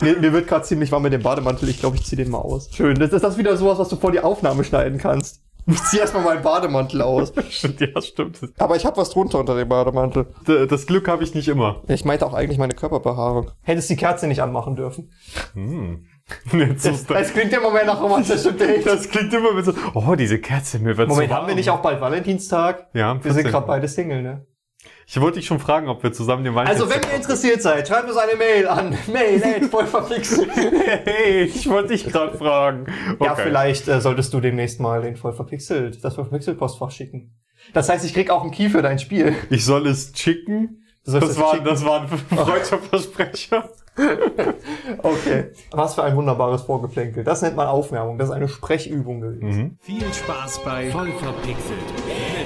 Mir, 0.00 0.16
mir 0.18 0.32
wird 0.32 0.46
gerade 0.46 0.64
ziemlich 0.64 0.92
warm 0.92 1.02
mit 1.02 1.12
dem 1.12 1.22
Bademantel. 1.22 1.68
Ich 1.68 1.80
glaube, 1.80 1.96
ich 1.96 2.04
ziehe 2.04 2.22
den 2.22 2.30
mal 2.30 2.38
aus. 2.38 2.70
Schön. 2.72 2.94
Das 2.98 3.12
ist 3.12 3.22
das 3.22 3.36
wieder 3.38 3.56
sowas, 3.56 3.78
was 3.78 3.88
du 3.88 3.96
vor 3.96 4.12
die 4.12 4.20
Aufnahme 4.20 4.64
schneiden 4.64 4.98
kannst. 4.98 5.42
Ich 5.66 5.82
zieh 5.84 5.98
erstmal 5.98 6.22
meinen 6.24 6.42
Bademantel 6.42 7.02
aus. 7.02 7.32
ja, 7.78 8.00
stimmt. 8.00 8.38
Aber 8.58 8.76
ich 8.76 8.86
habe 8.86 8.96
was 8.96 9.10
drunter 9.10 9.38
unter 9.40 9.54
dem 9.54 9.68
Bademantel. 9.68 10.26
D- 10.46 10.66
Das 10.66 10.86
Glück 10.86 11.08
habe 11.08 11.22
ich 11.24 11.34
nicht 11.34 11.46
immer. 11.48 11.82
Ich 11.88 12.06
meinte 12.06 12.24
auch 12.26 12.32
eigentlich 12.32 12.58
meine 12.58 12.72
Körperbehaarung. 12.74 13.50
Hättest 13.60 13.90
die 13.90 13.96
Kerze 13.96 14.28
nicht 14.28 14.40
anmachen 14.40 14.76
dürfen. 14.76 15.10
Hm. 15.52 16.06
Jetzt 16.52 16.86
Das, 16.86 17.04
das, 17.06 17.32
klingt 17.34 17.52
immer 17.52 17.70
mehr 17.70 17.84
nach 17.84 18.00
romantischem 18.00 18.56
Date. 18.56 18.86
das 18.86 19.08
klingt 19.10 19.32
immer 19.34 19.52
mit 19.52 19.64
so, 19.66 19.72
oh, 19.94 20.14
diese 20.14 20.38
Kerze, 20.38 20.78
mir 20.78 20.96
wird 20.96 21.08
Moment, 21.08 21.28
so 21.30 21.34
haben 21.36 21.44
wir 21.44 21.48
warm. 21.48 21.56
nicht 21.56 21.70
auch 21.70 21.80
bald 21.80 22.00
Valentinstag? 22.00 22.86
Ja, 22.94 23.10
am 23.10 23.24
Wir 23.24 23.32
sind 23.32 23.46
14.. 23.46 23.50
gerade 23.50 23.66
beide 23.66 23.88
Single, 23.88 24.22
ne? 24.22 24.46
Ich 25.10 25.18
wollte 25.22 25.38
dich 25.38 25.46
schon 25.46 25.58
fragen, 25.58 25.88
ob 25.88 26.02
wir 26.02 26.12
zusammen 26.12 26.44
den 26.44 26.54
Also, 26.58 26.84
Valentinstag 26.84 27.02
wenn 27.02 27.10
ihr 27.10 27.16
interessiert 27.16 27.62
seid, 27.62 27.88
schreibt 27.88 28.10
uns 28.10 28.18
eine 28.18 28.36
Mail 28.36 28.68
an 28.68 28.94
mail 29.10 29.62
voll 29.70 29.86
verpixelt. 29.86 30.50
Hey, 30.54 31.44
ich 31.44 31.66
wollte 31.66 31.88
dich 31.94 32.04
gerade 32.06 32.36
fragen. 32.36 32.86
Okay. 33.14 33.24
Ja, 33.24 33.34
vielleicht 33.34 33.88
äh, 33.88 34.02
solltest 34.02 34.34
du 34.34 34.40
demnächst 34.40 34.80
mal 34.80 35.00
den 35.00 35.16
voll 35.16 35.32
verpixelt, 35.32 36.04
das 36.04 36.14
voll 36.14 36.24
verpixelt 36.24 36.58
Postfach 36.58 36.90
schicken. 36.90 37.34
Das 37.72 37.88
heißt, 37.88 38.04
ich 38.04 38.12
krieg 38.12 38.28
auch 38.28 38.44
ein 38.44 38.50
Key 38.50 38.68
für 38.68 38.82
dein 38.82 38.98
Spiel. 38.98 39.34
Ich 39.48 39.64
soll 39.64 39.86
es 39.86 40.12
chicken. 40.12 40.84
Du 41.06 41.12
sollst 41.12 41.30
Das 41.30 41.38
war, 41.38 41.58
das 41.58 41.84
war 41.86 42.02
ein 42.02 42.08
freudscher 42.36 42.78
Versprecher. 42.78 43.70
Okay. 45.02 45.52
Was 45.70 45.94
für 45.94 46.04
ein 46.04 46.16
wunderbares 46.16 46.62
Vorgeplänkel. 46.62 47.24
Das 47.24 47.40
nennt 47.40 47.56
man 47.56 47.66
Aufwärmung. 47.66 48.18
Das 48.18 48.28
ist 48.28 48.34
eine 48.34 48.48
Sprechübung 48.48 49.22
gewesen. 49.22 49.62
Mhm. 49.62 49.78
Viel 49.80 50.12
Spaß 50.12 50.62
bei 50.64 50.90
Voll 50.90 51.12
verpixelt 51.12 51.78
mit 52.06 52.37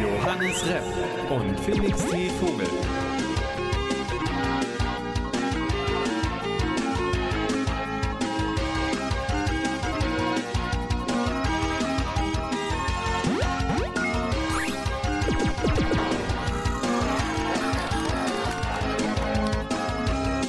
Johannes 0.00 0.62
Repp 0.66 0.84
und 1.30 1.58
Felix 1.60 2.04
T. 2.04 2.28
Vogel. 2.28 2.66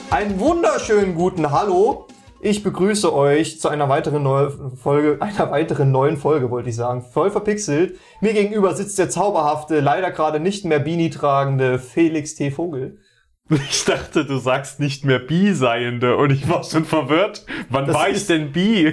Einen 0.10 0.40
wunderschönen 0.40 1.16
guten 1.16 1.50
Hallo. 1.52 2.08
Ich 2.40 2.62
begrüße 2.62 3.12
euch 3.14 3.60
zu 3.60 3.68
einer 3.68 3.90
weiteren 3.90 4.22
neuen 4.22 4.78
Folge, 4.78 5.18
einer 5.22 5.50
weiteren 5.50 5.92
neuen 5.92 6.18
Folge, 6.18 6.52
wollte 6.52 6.70
ich 6.70 6.76
sagen. 6.76 7.02
Voll 7.02 7.32
verpixelt. 7.32 7.98
Mir 8.22 8.34
gegenüber 8.34 8.76
sitzt 8.76 9.00
der 9.00 9.10
zauberhafte, 9.10 9.80
leider 9.80 10.12
gerade 10.12 10.40
nicht 10.40 10.64
mehr 10.64 10.80
Beanie 10.80 11.10
tragende 11.10 11.80
Felix 11.80 12.36
T. 12.36 12.52
Vogel. 12.52 13.00
Ich 13.70 13.86
dachte, 13.86 14.26
du 14.26 14.38
sagst 14.38 14.80
nicht 14.80 15.06
mehr 15.06 15.20
Bi-Seiende 15.20 16.18
und 16.18 16.32
ich 16.32 16.50
war 16.50 16.64
schon 16.64 16.84
verwirrt. 16.86 17.46
Wann 17.70 17.86
Das 17.86 17.96
war 17.96 18.10
ich 18.10 18.18
ist- 18.18 18.30
denn 18.30 18.52
Bi? 18.52 18.84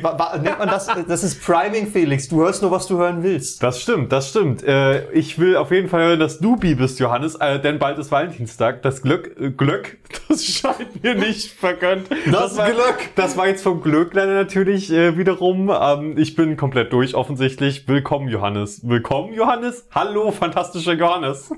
Nennt 0.43 0.59
man 0.59 0.69
das? 0.69 0.87
Das 1.09 1.25
ist 1.25 1.43
Priming, 1.45 1.89
Felix. 1.89 2.29
Du 2.29 2.41
hörst 2.43 2.63
nur, 2.63 2.71
was 2.71 2.87
du 2.87 2.99
hören 2.99 3.23
willst. 3.23 3.63
Das 3.63 3.81
stimmt, 3.83 4.13
das 4.13 4.31
stimmt. 4.31 4.63
Äh, 4.63 5.11
ich 5.11 5.39
will 5.39 5.57
auf 5.57 5.71
jeden 5.73 5.89
Fall 5.89 6.03
hören, 6.05 6.21
dass 6.21 6.39
du 6.39 6.57
Bi 6.57 6.75
bist, 6.77 7.01
Johannes, 7.01 7.35
äh, 7.37 7.59
denn 7.59 7.79
bald 7.79 7.99
ist 7.99 8.13
Valentinstag. 8.13 8.83
Das 8.83 9.03
Glück, 9.03 9.35
äh, 9.41 9.51
Glück, 9.51 9.97
das 10.29 10.45
scheint 10.45 11.03
mir 11.03 11.15
nicht 11.17 11.51
vergönnt. 11.53 12.07
Das 12.31 12.57
war, 12.57 12.71
Glück. 12.71 13.11
Das 13.17 13.37
war 13.37 13.49
jetzt 13.49 13.63
vom 13.65 13.81
Glück 13.83 14.15
leider 14.15 14.35
natürlich 14.35 14.93
äh, 14.93 15.19
wiederum. 15.19 15.69
Ähm, 15.77 16.17
ich 16.17 16.37
bin 16.37 16.57
komplett 16.57 16.93
durch, 16.93 17.15
offensichtlich. 17.15 17.89
Willkommen, 17.89 18.29
Johannes. 18.29 18.81
Willkommen, 18.89 19.35
Johannes. 19.35 19.89
Hallo, 19.93 20.31
fantastischer 20.31 20.93
Johannes. 20.95 21.51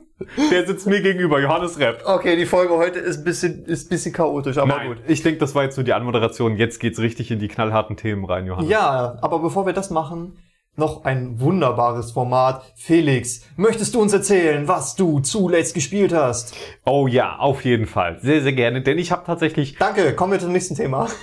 Der 0.51 0.67
sitzt 0.67 0.87
mir 0.87 1.03
gegenüber, 1.03 1.41
Johannes 1.41 1.79
Repp. 1.79 2.03
Okay, 2.07 2.37
die 2.37 2.47
Folge 2.47 2.73
heute 2.75 2.86
ist 2.95 3.19
ein 3.19 3.25
bisschen, 3.25 3.65
ist 3.65 3.87
ein 3.87 3.89
bisschen 3.89 4.13
chaotisch, 4.13 4.59
aber 4.59 4.77
Nein, 4.77 4.89
gut. 4.89 4.99
ich 5.09 5.23
denke, 5.23 5.41
das 5.41 5.55
war 5.55 5.65
jetzt 5.65 5.77
nur 5.77 5.85
die 5.85 5.93
Anmoderation. 5.93 6.57
Jetzt 6.57 6.79
geht's 6.79 7.01
richtig 7.01 7.31
in 7.31 7.39
die 7.39 7.49
knallharten 7.49 7.97
Themen 7.97 8.25
rein, 8.25 8.47
Johannes. 8.47 8.71
Ja, 8.71 9.19
aber 9.21 9.41
bevor 9.41 9.67
wir 9.67 9.73
das 9.73 9.91
machen, 9.91 10.39
noch 10.77 11.05
ein 11.05 11.41
wunderbares 11.41 12.13
Format. 12.13 12.63
Felix, 12.77 13.43
möchtest 13.57 13.95
du 13.95 14.01
uns 14.03 14.13
erzählen, 14.13 14.69
was 14.69 14.95
du 14.95 15.21
zuletzt 15.21 15.75
gespielt 15.75 16.15
hast? 16.15 16.55
Oh 16.85 17.07
ja, 17.07 17.37
auf 17.39 17.65
jeden 17.65 17.87
Fall. 17.87 18.19
Sehr, 18.21 18.43
sehr 18.43 18.53
gerne. 18.53 18.83
Denn 18.83 18.99
ich 18.99 19.11
habe 19.11 19.25
tatsächlich. 19.25 19.77
Danke, 19.77 20.15
kommen 20.15 20.33
wir 20.33 20.39
zum 20.39 20.53
nächsten 20.53 20.75
Thema. 20.75 21.09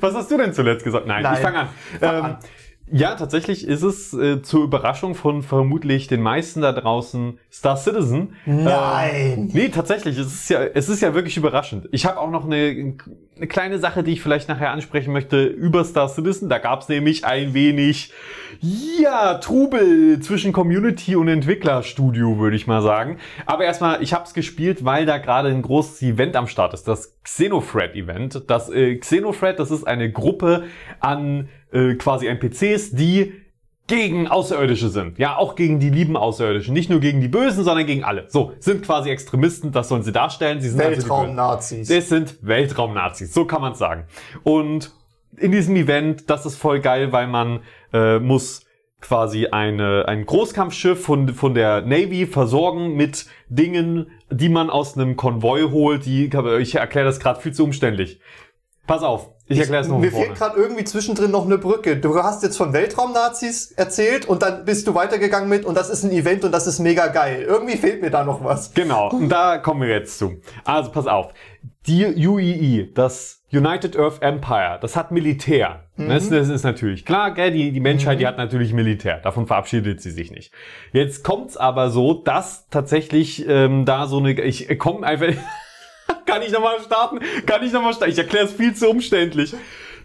Was 0.00 0.14
hast 0.14 0.30
du 0.30 0.36
denn 0.36 0.52
zuletzt 0.52 0.84
gesagt? 0.84 1.06
Nein, 1.06 1.22
Nein. 1.22 1.34
ich 1.34 1.40
fange 1.40 1.58
an. 1.60 1.68
Fang 1.98 2.16
ähm, 2.16 2.24
an. 2.24 2.38
Ja, 2.90 3.14
tatsächlich 3.16 3.66
ist 3.66 3.82
es 3.82 4.12
äh, 4.14 4.42
zur 4.42 4.62
Überraschung 4.62 5.14
von 5.14 5.42
vermutlich 5.42 6.06
den 6.06 6.22
meisten 6.22 6.60
da 6.60 6.72
draußen 6.72 7.38
Star 7.52 7.76
Citizen. 7.76 8.34
Nein. 8.44 9.50
Äh, 9.50 9.52
nee, 9.52 9.68
tatsächlich, 9.68 10.18
es 10.18 10.32
ist 10.32 10.50
ja, 10.50 10.62
es 10.62 10.88
ist 10.88 11.02
ja 11.02 11.14
wirklich 11.14 11.36
überraschend. 11.36 11.88
Ich 11.90 12.06
habe 12.06 12.20
auch 12.20 12.30
noch 12.30 12.44
eine, 12.44 12.94
eine 13.36 13.46
kleine 13.46 13.78
Sache, 13.78 14.02
die 14.02 14.12
ich 14.12 14.22
vielleicht 14.22 14.48
nachher 14.48 14.70
ansprechen 14.70 15.12
möchte 15.12 15.44
über 15.44 15.84
Star 15.84 16.08
Citizen. 16.08 16.48
Da 16.48 16.58
gab 16.58 16.80
es 16.80 16.88
nämlich 16.88 17.26
ein 17.26 17.52
wenig, 17.52 18.12
ja, 18.60 19.34
Trubel 19.34 20.20
zwischen 20.20 20.52
Community 20.52 21.16
und 21.16 21.28
Entwicklerstudio, 21.28 22.38
würde 22.38 22.56
ich 22.56 22.66
mal 22.66 22.80
sagen. 22.80 23.18
Aber 23.44 23.64
erstmal, 23.64 24.02
ich 24.02 24.14
habe 24.14 24.24
es 24.24 24.32
gespielt, 24.32 24.84
weil 24.84 25.04
da 25.04 25.18
gerade 25.18 25.50
ein 25.50 25.60
großes 25.60 26.00
Event 26.02 26.34
am 26.34 26.46
Start 26.46 26.72
ist, 26.72 26.88
das 26.88 27.18
Xenothread-Event. 27.24 28.44
Das 28.48 28.70
äh, 28.70 28.96
Xenothread, 28.96 29.58
das 29.58 29.70
ist 29.70 29.86
eine 29.86 30.10
Gruppe 30.10 30.64
an 31.00 31.48
äh, 31.72 31.94
quasi 31.94 32.28
NPCs, 32.28 32.92
die 32.92 33.34
gegen 33.86 34.26
Außerirdische 34.26 34.88
sind. 34.88 35.18
Ja, 35.18 35.36
auch 35.36 35.54
gegen 35.54 35.78
die 35.78 35.90
lieben 35.90 36.16
Außerirdischen. 36.16 36.74
Nicht 36.74 36.90
nur 36.90 37.00
gegen 37.00 37.20
die 37.20 37.28
Bösen, 37.28 37.64
sondern 37.64 37.86
gegen 37.86 38.04
alle. 38.04 38.26
So, 38.28 38.52
sind 38.58 38.82
quasi 38.82 39.10
Extremisten, 39.10 39.72
das 39.72 39.88
sollen 39.88 40.02
sie 40.02 40.12
darstellen. 40.12 40.60
Sie 40.60 40.70
sind 40.70 40.80
also. 40.80 41.02
Weltraum-Nazis. 41.02 41.90
Es 41.90 42.08
sind 42.08 42.36
Weltraumnazis, 42.42 43.32
so 43.32 43.44
kann 43.44 43.60
man 43.60 43.74
sagen. 43.74 44.04
Und 44.42 44.92
in 45.36 45.52
diesem 45.52 45.76
Event, 45.76 46.30
das 46.30 46.46
ist 46.46 46.56
voll 46.56 46.80
geil, 46.80 47.12
weil 47.12 47.26
man 47.26 47.60
äh, 47.92 48.18
muss 48.18 48.64
quasi 49.00 49.46
eine, 49.48 50.06
ein 50.08 50.26
Großkampfschiff 50.26 51.04
von, 51.04 51.28
von 51.28 51.54
der 51.54 51.82
Navy 51.82 52.26
versorgen 52.26 52.94
mit 52.94 53.26
Dingen, 53.48 54.10
die 54.30 54.48
man 54.48 54.70
aus 54.70 54.96
einem 54.96 55.16
Konvoi 55.16 55.70
holt. 55.70 56.06
Die, 56.06 56.30
ich 56.60 56.74
erkläre 56.74 57.06
das 57.06 57.20
gerade 57.20 57.40
viel 57.40 57.52
zu 57.52 57.64
umständlich. 57.64 58.20
Pass 58.86 59.02
auf, 59.02 59.30
ich 59.48 59.58
erkläre 59.58 59.82
es 59.82 59.88
noch 59.88 59.98
Mir 59.98 60.10
vorne. 60.10 60.26
fehlt 60.26 60.38
gerade 60.38 60.58
irgendwie 60.58 60.84
zwischendrin 60.84 61.30
noch 61.30 61.46
eine 61.46 61.58
Brücke. 61.58 61.96
Du 61.96 62.14
hast 62.22 62.42
jetzt 62.42 62.56
von 62.56 62.72
Weltraum-Nazis 62.72 63.72
erzählt 63.72 64.26
und 64.26 64.42
dann 64.42 64.64
bist 64.64 64.86
du 64.86 64.94
weitergegangen 64.94 65.48
mit 65.48 65.64
und 65.64 65.76
das 65.76 65.88
ist 65.88 66.02
ein 66.02 66.10
Event 66.10 66.44
und 66.44 66.52
das 66.52 66.66
ist 66.66 66.80
mega 66.80 67.06
geil. 67.08 67.42
Irgendwie 67.42 67.76
fehlt 67.76 68.02
mir 68.02 68.10
da 68.10 68.24
noch 68.24 68.42
was. 68.42 68.74
Genau, 68.74 69.10
und 69.10 69.28
da 69.28 69.58
kommen 69.58 69.82
wir 69.82 69.88
jetzt 69.88 70.18
zu. 70.18 70.40
Also 70.64 70.90
pass 70.90 71.06
auf. 71.06 71.32
Die 71.86 72.26
UEE, 72.26 72.92
das 72.92 73.44
United 73.52 73.96
Earth 73.96 74.20
Empire, 74.20 74.78
das 74.80 74.96
hat 74.96 75.12
Militär. 75.12 75.84
Das, 75.96 76.28
das 76.28 76.48
ist 76.48 76.64
natürlich 76.64 77.06
klar, 77.06 77.32
gell? 77.32 77.52
Die, 77.52 77.70
die 77.70 77.80
Menschheit, 77.80 78.20
die 78.20 78.26
hat 78.26 78.36
natürlich 78.36 78.72
Militär. 78.72 79.18
Davon 79.18 79.46
verabschiedet 79.46 80.02
sie 80.02 80.10
sich 80.10 80.30
nicht. 80.30 80.52
Jetzt 80.92 81.22
kommt's 81.24 81.56
aber 81.56 81.90
so, 81.90 82.12
dass 82.12 82.68
tatsächlich 82.68 83.46
ähm, 83.48 83.84
da 83.84 84.06
so 84.06 84.18
eine... 84.18 84.32
Ich 84.32 84.68
äh, 84.68 84.76
komme 84.76 85.06
einfach... 85.06 85.28
Kann 86.26 86.42
ich 86.42 86.52
nochmal 86.52 86.80
starten? 86.84 87.20
Kann 87.46 87.64
ich 87.64 87.72
nochmal 87.72 87.94
starten? 87.94 88.12
Ich 88.12 88.18
erkläre 88.18 88.46
es 88.46 88.52
viel 88.52 88.74
zu 88.74 88.90
umständlich. 88.90 89.54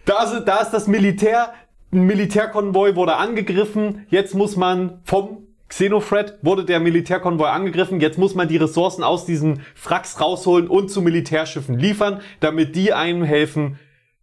Da 0.04 0.24
ist, 0.24 0.44
da 0.44 0.58
ist 0.58 0.70
das 0.70 0.86
Militär, 0.86 1.52
ein 1.92 2.04
Militärkonvoi 2.04 2.96
wurde 2.96 3.16
angegriffen. 3.16 4.06
Jetzt 4.08 4.34
muss 4.34 4.56
man 4.56 5.00
vom 5.04 5.46
Xenothread 5.68 6.38
wurde 6.42 6.64
der 6.64 6.80
Militärkonvoi 6.80 7.48
angegriffen. 7.48 8.00
Jetzt 8.00 8.18
muss 8.18 8.34
man 8.34 8.48
die 8.48 8.56
Ressourcen 8.56 9.02
aus 9.02 9.24
diesen 9.24 9.62
Fracks 9.74 10.20
rausholen 10.20 10.68
und 10.68 10.90
zu 10.90 11.02
Militärschiffen 11.02 11.78
liefern, 11.78 12.20
damit 12.40 12.76
die 12.76 12.92
einem 12.92 13.24
helfen, 13.24 13.78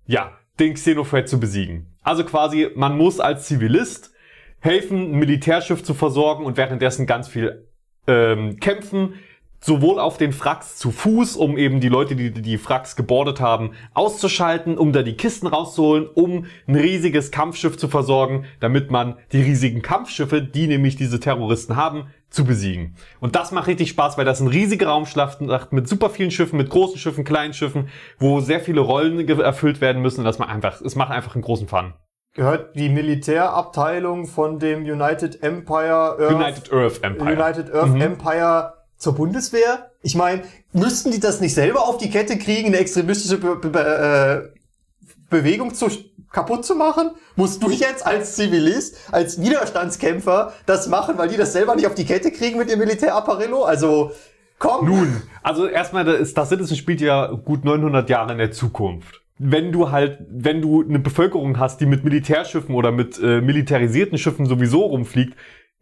ja, 0.05 0.31
den 0.59 0.75
Xenothread 0.75 1.27
zu 1.27 1.39
besiegen. 1.39 1.87
Also 2.03 2.23
quasi, 2.23 2.69
man 2.75 2.97
muss 2.97 3.19
als 3.19 3.47
Zivilist 3.47 4.11
helfen, 4.59 5.11
ein 5.13 5.19
Militärschiff 5.19 5.83
zu 5.83 5.93
versorgen 5.93 6.45
und 6.45 6.57
währenddessen 6.57 7.07
ganz 7.07 7.27
viel 7.27 7.67
ähm, 8.07 8.59
kämpfen, 8.59 9.15
sowohl 9.59 9.99
auf 9.99 10.17
den 10.17 10.31
Fracks 10.31 10.77
zu 10.77 10.91
Fuß, 10.91 11.35
um 11.35 11.57
eben 11.57 11.79
die 11.79 11.89
Leute, 11.89 12.15
die 12.15 12.31
die 12.31 12.57
Fracks 12.57 12.95
gebordet 12.95 13.39
haben, 13.39 13.71
auszuschalten, 13.93 14.77
um 14.77 14.93
da 14.93 15.03
die 15.03 15.17
Kisten 15.17 15.47
rauszuholen, 15.47 16.07
um 16.07 16.45
ein 16.67 16.75
riesiges 16.75 17.31
Kampfschiff 17.31 17.77
zu 17.77 17.87
versorgen, 17.87 18.45
damit 18.59 18.91
man 18.91 19.17
die 19.31 19.41
riesigen 19.41 19.81
Kampfschiffe, 19.81 20.41
die 20.41 20.67
nämlich 20.67 20.95
diese 20.95 21.19
Terroristen 21.19 21.75
haben, 21.75 22.07
zu 22.29 22.45
besiegen. 22.45 22.95
Und 23.19 23.35
das 23.35 23.51
macht 23.51 23.67
richtig 23.67 23.89
Spaß, 23.89 24.17
weil 24.17 24.25
das 24.25 24.39
ein 24.39 24.47
riesiger 24.47 24.87
Raumschlacht 24.87 25.41
mit 25.71 25.87
super 25.87 26.09
vielen 26.09 26.31
Schiffen, 26.31 26.57
mit 26.57 26.69
großen 26.69 26.97
Schiffen, 26.99 27.23
kleinen 27.23 27.53
Schiffen, 27.53 27.89
wo 28.19 28.39
sehr 28.39 28.59
viele 28.59 28.81
Rollen 28.81 29.27
erfüllt 29.27 29.81
werden 29.81 30.01
müssen. 30.01 30.19
Und 30.19 30.25
das 30.25 30.37
macht 30.37 30.51
einfach, 30.51 30.79
es 30.81 30.95
macht 30.95 31.11
einfach 31.11 31.35
einen 31.35 31.41
großen 31.41 31.67
Fun. 31.67 31.93
Gehört 32.35 32.75
die 32.75 32.89
Militärabteilung 32.89 34.27
von 34.27 34.59
dem 34.59 34.83
United 34.83 35.41
Empire 35.41 36.17
Earth, 36.19 36.31
United 36.31 36.71
Earth 36.71 37.03
Empire. 37.03 37.33
United 37.33 37.73
Earth 37.73 37.99
Empire 37.99 38.73
zur 38.99 39.15
Bundeswehr? 39.15 39.89
Ich 40.03 40.13
meine, 40.13 40.43
müssten 40.71 41.09
die 41.09 41.19
das 41.19 41.41
nicht 41.41 41.55
selber 41.55 41.87
auf 41.87 41.97
die 41.97 42.11
Kette 42.11 42.37
kriegen, 42.37 42.67
eine 42.67 42.77
extremistische 42.77 43.39
Be 43.39 43.55
Be 43.55 43.69
Be 43.69 44.51
äh, 44.53 44.59
Bewegung 45.29 45.73
zu 45.73 45.87
kaputt 46.31 46.65
zu 46.65 46.75
machen? 46.75 47.11
Musst 47.35 47.63
du 47.63 47.71
jetzt 47.71 48.05
als 48.05 48.35
Zivilist, 48.35 48.97
als 49.11 49.41
Widerstandskämpfer 49.41 50.53
das 50.67 50.87
machen, 50.87 51.17
weil 51.17 51.29
die 51.29 51.37
das 51.37 51.53
selber 51.53 51.75
nicht 51.75 51.87
auf 51.87 51.95
die 51.95 52.05
Kette 52.05 52.31
kriegen 52.31 52.59
mit 52.59 52.69
ihrem 52.69 52.79
Militärapparello? 52.79 53.63
Also, 53.63 54.11
Komm! 54.59 54.85
Nun, 54.85 55.21
also 55.41 55.67
erstmal, 55.67 56.03
das 56.03 56.29
Star 56.29 56.45
Citizen 56.45 56.75
spielt 56.75 56.99
ja 56.99 57.27
gut 57.27 57.63
900 57.63 58.09
Jahre 58.09 58.33
in 58.33 58.37
der 58.37 58.51
Zukunft. 58.51 59.21
Wenn 59.37 59.71
du 59.71 59.89
halt, 59.89 60.19
wenn 60.29 60.61
du 60.61 60.83
eine 60.83 60.99
Bevölkerung 60.99 61.57
hast, 61.57 61.79
die 61.79 61.85
mit 61.85 62.03
Militärschiffen 62.03 62.75
oder 62.75 62.91
mit 62.91 63.17
äh, 63.19 63.39
militarisierten 63.39 64.17
Schiffen 64.17 64.47
sowieso 64.47 64.81
rumfliegt, 64.81 65.33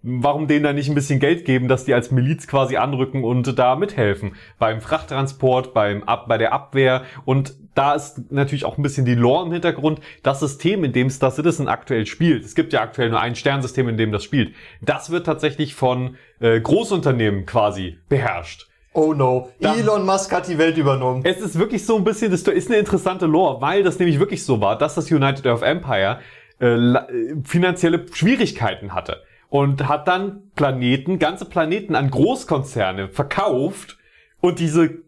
warum 0.03 0.47
denen 0.47 0.63
dann 0.63 0.75
nicht 0.75 0.89
ein 0.89 0.95
bisschen 0.95 1.19
Geld 1.19 1.43
geben, 1.45 1.67
dass 1.67 1.85
die 1.85 1.93
als 1.93 2.11
Miliz 2.11 2.47
quasi 2.47 2.77
anrücken 2.77 3.23
und 3.23 3.57
da 3.57 3.75
mithelfen? 3.75 4.33
Beim 4.59 4.81
Frachttransport, 4.81 5.73
beim 5.73 6.03
Ab 6.03 6.27
bei 6.27 6.37
der 6.37 6.53
Abwehr 6.53 7.03
und 7.25 7.55
da 7.75 7.93
ist 7.93 8.31
natürlich 8.31 8.65
auch 8.65 8.77
ein 8.77 8.81
bisschen 8.83 9.05
die 9.05 9.13
Lore 9.15 9.45
im 9.45 9.51
Hintergrund. 9.51 9.99
Das 10.23 10.39
System, 10.39 10.83
in 10.83 10.93
dem 10.93 11.09
Star 11.09 11.29
Citizen 11.31 11.67
aktuell 11.67 12.05
spielt, 12.07 12.43
es 12.43 12.55
gibt 12.55 12.73
ja 12.73 12.81
aktuell 12.81 13.09
nur 13.11 13.19
ein 13.21 13.35
Sternsystem, 13.35 13.87
in 13.89 13.97
dem 13.97 14.11
das 14.11 14.23
spielt, 14.23 14.53
das 14.81 15.11
wird 15.11 15.25
tatsächlich 15.25 15.75
von 15.75 16.15
äh, 16.39 16.59
Großunternehmen 16.59 17.45
quasi 17.45 17.97
beherrscht. 18.09 18.67
Oh 18.93 19.13
no, 19.13 19.49
Da- 19.61 19.75
Elon 19.75 20.05
Musk 20.07 20.31
hat 20.31 20.47
die 20.47 20.57
Welt 20.57 20.77
übernommen. 20.77 21.21
Es 21.23 21.39
ist 21.39 21.59
wirklich 21.59 21.85
so 21.85 21.97
ein 21.97 22.03
bisschen, 22.03 22.31
das 22.31 22.41
ist 22.41 22.69
eine 22.69 22.79
interessante 22.79 23.27
Lore, 23.27 23.61
weil 23.61 23.83
das 23.83 23.99
nämlich 23.99 24.17
wirklich 24.17 24.43
so 24.43 24.59
war, 24.59 24.75
dass 24.77 24.95
das 24.95 25.11
United 25.11 25.45
Earth 25.45 25.61
Empire 25.61 26.19
äh, 26.59 26.65
äh, 26.65 27.05
finanzielle 27.43 28.05
Schwierigkeiten 28.11 28.95
hatte 28.95 29.21
und 29.49 29.87
hat 29.87 30.07
dann 30.07 30.51
Planeten, 30.55 31.19
ganze 31.19 31.45
Planeten 31.45 31.95
an 31.95 32.09
Großkonzerne 32.09 33.09
verkauft 33.09 33.97
und 34.41 34.59
diese 34.59 35.01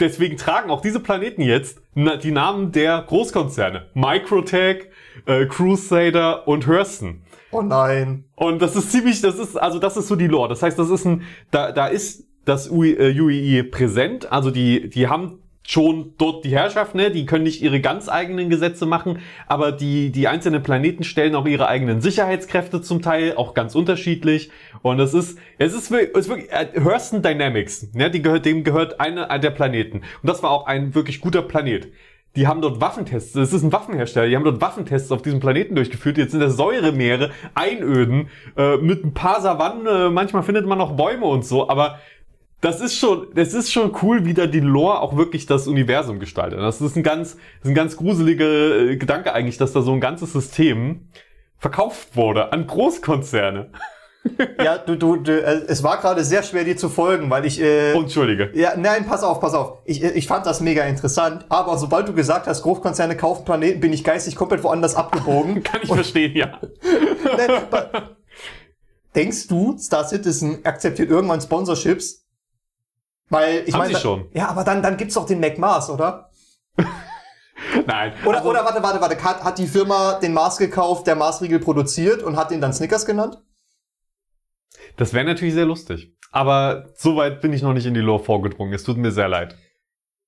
deswegen 0.00 0.36
tragen 0.36 0.70
auch 0.70 0.80
diese 0.80 1.00
Planeten 1.00 1.42
jetzt 1.42 1.80
die 1.94 2.30
Namen 2.30 2.72
der 2.72 3.02
Großkonzerne. 3.06 3.86
Microtech, 3.94 4.88
äh, 5.26 5.46
Crusader 5.46 6.46
und 6.46 6.66
Hurston. 6.66 7.22
Oh 7.50 7.62
nein. 7.62 8.24
Und 8.34 8.60
das 8.60 8.76
ist 8.76 8.92
ziemlich, 8.92 9.20
das 9.22 9.38
ist, 9.38 9.56
also 9.56 9.78
das 9.78 9.96
ist 9.96 10.08
so 10.08 10.16
die 10.16 10.26
Lore. 10.26 10.48
Das 10.48 10.62
heißt, 10.62 10.78
das 10.78 10.90
ist 10.90 11.04
ein, 11.06 11.22
da, 11.50 11.72
da 11.72 11.86
ist 11.86 12.26
das 12.44 12.70
UI, 12.70 12.92
äh, 12.92 13.18
UEE 13.18 13.64
präsent. 13.64 14.30
Also 14.30 14.50
die, 14.50 14.90
die 14.90 15.08
haben 15.08 15.40
schon 15.66 16.14
dort 16.18 16.44
die 16.44 16.50
Herrschaft, 16.50 16.94
ne? 16.94 17.10
Die 17.10 17.26
können 17.26 17.44
nicht 17.44 17.62
ihre 17.62 17.80
ganz 17.80 18.08
eigenen 18.08 18.50
Gesetze 18.50 18.86
machen, 18.86 19.18
aber 19.46 19.72
die, 19.72 20.10
die 20.10 20.28
einzelnen 20.28 20.62
Planeten 20.62 21.04
stellen 21.04 21.34
auch 21.34 21.46
ihre 21.46 21.68
eigenen 21.68 22.00
Sicherheitskräfte 22.00 22.80
zum 22.82 23.02
Teil, 23.02 23.34
auch 23.36 23.54
ganz 23.54 23.74
unterschiedlich. 23.74 24.50
Und 24.82 25.00
es 25.00 25.14
ist, 25.14 25.38
es 25.58 25.74
ist 25.74 25.90
es 25.90 25.90
ist 25.90 26.28
wirklich 26.28 26.50
äh, 26.52 26.80
Hurston 26.82 27.22
Dynamics, 27.22 27.92
ne? 27.94 28.10
Die 28.10 28.22
gehört, 28.22 28.46
dem 28.46 28.64
gehört 28.64 29.00
einer 29.00 29.38
der 29.38 29.50
Planeten. 29.50 29.98
Und 29.98 30.28
das 30.28 30.42
war 30.42 30.50
auch 30.50 30.66
ein 30.66 30.94
wirklich 30.94 31.20
guter 31.20 31.42
Planet. 31.42 31.88
Die 32.36 32.46
haben 32.46 32.60
dort 32.60 32.82
Waffentests, 32.82 33.32
das 33.32 33.54
ist 33.54 33.62
ein 33.62 33.72
Waffenhersteller, 33.72 34.28
die 34.28 34.36
haben 34.36 34.44
dort 34.44 34.60
Waffentests 34.60 35.10
auf 35.10 35.22
diesem 35.22 35.40
Planeten 35.40 35.74
durchgeführt. 35.74 36.18
Jetzt 36.18 36.32
sind 36.32 36.40
das 36.40 36.56
Säuremeere, 36.56 37.30
Einöden, 37.54 38.28
äh, 38.58 38.76
mit 38.76 39.04
ein 39.04 39.14
paar 39.14 39.40
Savannen, 39.40 39.86
äh, 39.86 40.10
manchmal 40.10 40.42
findet 40.42 40.66
man 40.66 40.76
noch 40.76 40.96
Bäume 40.96 41.24
und 41.24 41.46
so, 41.46 41.70
aber 41.70 41.98
das 42.60 42.80
ist 42.80 42.96
schon, 42.96 43.28
das 43.34 43.54
ist 43.54 43.70
schon 43.70 43.92
cool, 44.02 44.24
wie 44.24 44.34
da 44.34 44.46
die 44.46 44.60
Lore 44.60 45.00
auch 45.00 45.16
wirklich 45.16 45.46
das 45.46 45.66
Universum 45.66 46.18
gestaltet. 46.18 46.58
Das 46.58 46.80
ist 46.80 46.96
ein 46.96 47.02
ganz, 47.02 47.32
das 47.32 47.64
ist 47.64 47.70
ein 47.70 47.74
ganz 47.74 47.96
gruseliger 47.96 48.78
äh, 48.78 48.96
Gedanke 48.96 49.32
eigentlich, 49.32 49.58
dass 49.58 49.72
da 49.72 49.82
so 49.82 49.92
ein 49.92 50.00
ganzes 50.00 50.32
System 50.32 51.08
verkauft 51.58 52.16
wurde 52.16 52.52
an 52.52 52.66
Großkonzerne. 52.66 53.70
Ja, 54.60 54.76
du, 54.78 54.96
du, 54.96 55.16
du 55.16 55.40
äh, 55.40 55.62
es 55.68 55.84
war 55.84 55.98
gerade 55.98 56.24
sehr 56.24 56.42
schwer, 56.42 56.64
dir 56.64 56.76
zu 56.76 56.88
folgen, 56.88 57.30
weil 57.30 57.46
ich. 57.46 57.60
Äh, 57.60 57.92
Entschuldige. 57.92 58.50
ja, 58.54 58.76
nein, 58.76 59.06
pass 59.06 59.22
auf, 59.22 59.40
pass 59.40 59.54
auf. 59.54 59.78
Ich, 59.84 60.02
äh, 60.02 60.10
ich 60.10 60.26
fand 60.26 60.46
das 60.46 60.60
mega 60.60 60.84
interessant, 60.84 61.46
aber 61.48 61.78
sobald 61.78 62.08
du 62.08 62.12
gesagt 62.12 62.48
hast, 62.48 62.62
Großkonzerne 62.62 63.16
kaufen 63.16 63.44
Planeten, 63.44 63.78
bin 63.78 63.92
ich 63.92 64.02
geistig 64.02 64.34
komplett 64.34 64.64
woanders 64.64 64.96
abgebogen. 64.96 65.62
Kann 65.62 65.80
ich 65.82 65.92
verstehen, 65.92 66.34
ja. 66.36 66.58
Nein, 67.36 67.50
Denkst 69.14 69.46
du, 69.46 69.78
Star 69.78 70.06
Citizen 70.06 70.64
akzeptiert 70.64 71.08
irgendwann 71.08 71.40
Sponsorships? 71.40 72.25
Weil 73.28 73.64
ich 73.66 73.76
meine, 73.76 73.96
schon. 73.98 74.28
Ja, 74.32 74.48
aber 74.48 74.62
dann 74.64 74.82
dann 74.82 74.96
gibt's 74.96 75.14
doch 75.14 75.26
den 75.26 75.40
Mac 75.40 75.58
Mars, 75.58 75.90
oder? 75.90 76.30
Nein. 77.86 78.12
Oder 78.24 78.38
Also- 78.38 78.50
oder 78.50 78.64
warte, 78.64 78.82
warte, 78.82 79.00
warte, 79.00 79.22
hat, 79.22 79.42
hat 79.42 79.58
die 79.58 79.66
Firma 79.66 80.18
den 80.20 80.32
Mars 80.32 80.58
gekauft, 80.58 81.06
der 81.06 81.16
Mars-Riegel 81.16 81.58
produziert 81.58 82.22
und 82.22 82.36
hat 82.36 82.50
den 82.50 82.60
dann 82.60 82.72
Snickers 82.72 83.06
genannt? 83.06 83.38
Das 84.96 85.12
wäre 85.12 85.24
natürlich 85.24 85.54
sehr 85.54 85.66
lustig. 85.66 86.14
Aber 86.30 86.86
so 86.96 87.16
weit 87.16 87.40
bin 87.40 87.52
ich 87.52 87.62
noch 87.62 87.72
nicht 87.72 87.86
in 87.86 87.94
die 87.94 88.00
Lore 88.00 88.22
vorgedrungen. 88.22 88.72
Es 88.74 88.84
tut 88.84 88.96
mir 88.96 89.10
sehr 89.10 89.28
leid. 89.28 89.56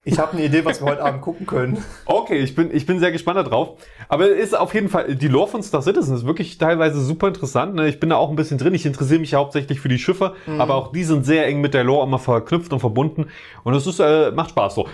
Ich 0.09 0.19
habe 0.19 0.33
eine 0.33 0.45
Idee, 0.45 0.65
was 0.65 0.81
wir 0.81 0.87
heute 0.87 1.05
Abend 1.05 1.21
gucken 1.21 1.47
können. 1.47 1.85
Okay, 2.07 2.39
ich 2.39 2.55
bin, 2.55 2.75
ich 2.75 2.87
bin 2.87 2.99
sehr 2.99 3.13
gespannt 3.13 3.37
darauf. 3.39 3.79
Aber 4.09 4.31
es 4.31 4.49
ist 4.49 4.59
auf 4.59 4.73
jeden 4.73 4.89
Fall, 4.89 5.15
die 5.15 5.29
Lore 5.29 5.49
von 5.49 5.63
Star 5.63 5.83
Citizen 5.83 6.15
ist 6.15 6.25
wirklich 6.25 6.57
teilweise 6.57 7.01
super 7.01 7.29
interessant. 7.29 7.75
Ne? 7.75 7.89
Ich 7.89 8.01
bin 8.01 8.09
da 8.09 8.17
auch 8.17 8.31
ein 8.31 8.37
bisschen 8.37 8.57
drin. 8.57 8.73
Ich 8.73 8.87
interessiere 8.87 9.21
mich 9.21 9.33
ja 9.33 9.39
hauptsächlich 9.39 9.81
für 9.81 9.89
die 9.89 9.99
Schiffe, 9.99 10.35
aber 10.59 10.75
auch 10.77 10.93
die 10.93 11.05
sind 11.05 11.27
sehr 11.27 11.47
eng 11.47 11.61
mit 11.61 11.75
der 11.75 11.85
Lore 11.85 12.07
immer 12.07 12.19
verknüpft 12.19 12.73
und 12.73 12.81
verbunden. 12.81 13.27
Und 13.65 13.75
es 13.75 13.87
ist, 13.87 14.01
äh, 14.01 14.31
macht 14.31 14.51
Spaß 14.51 14.75
so. 14.75 14.89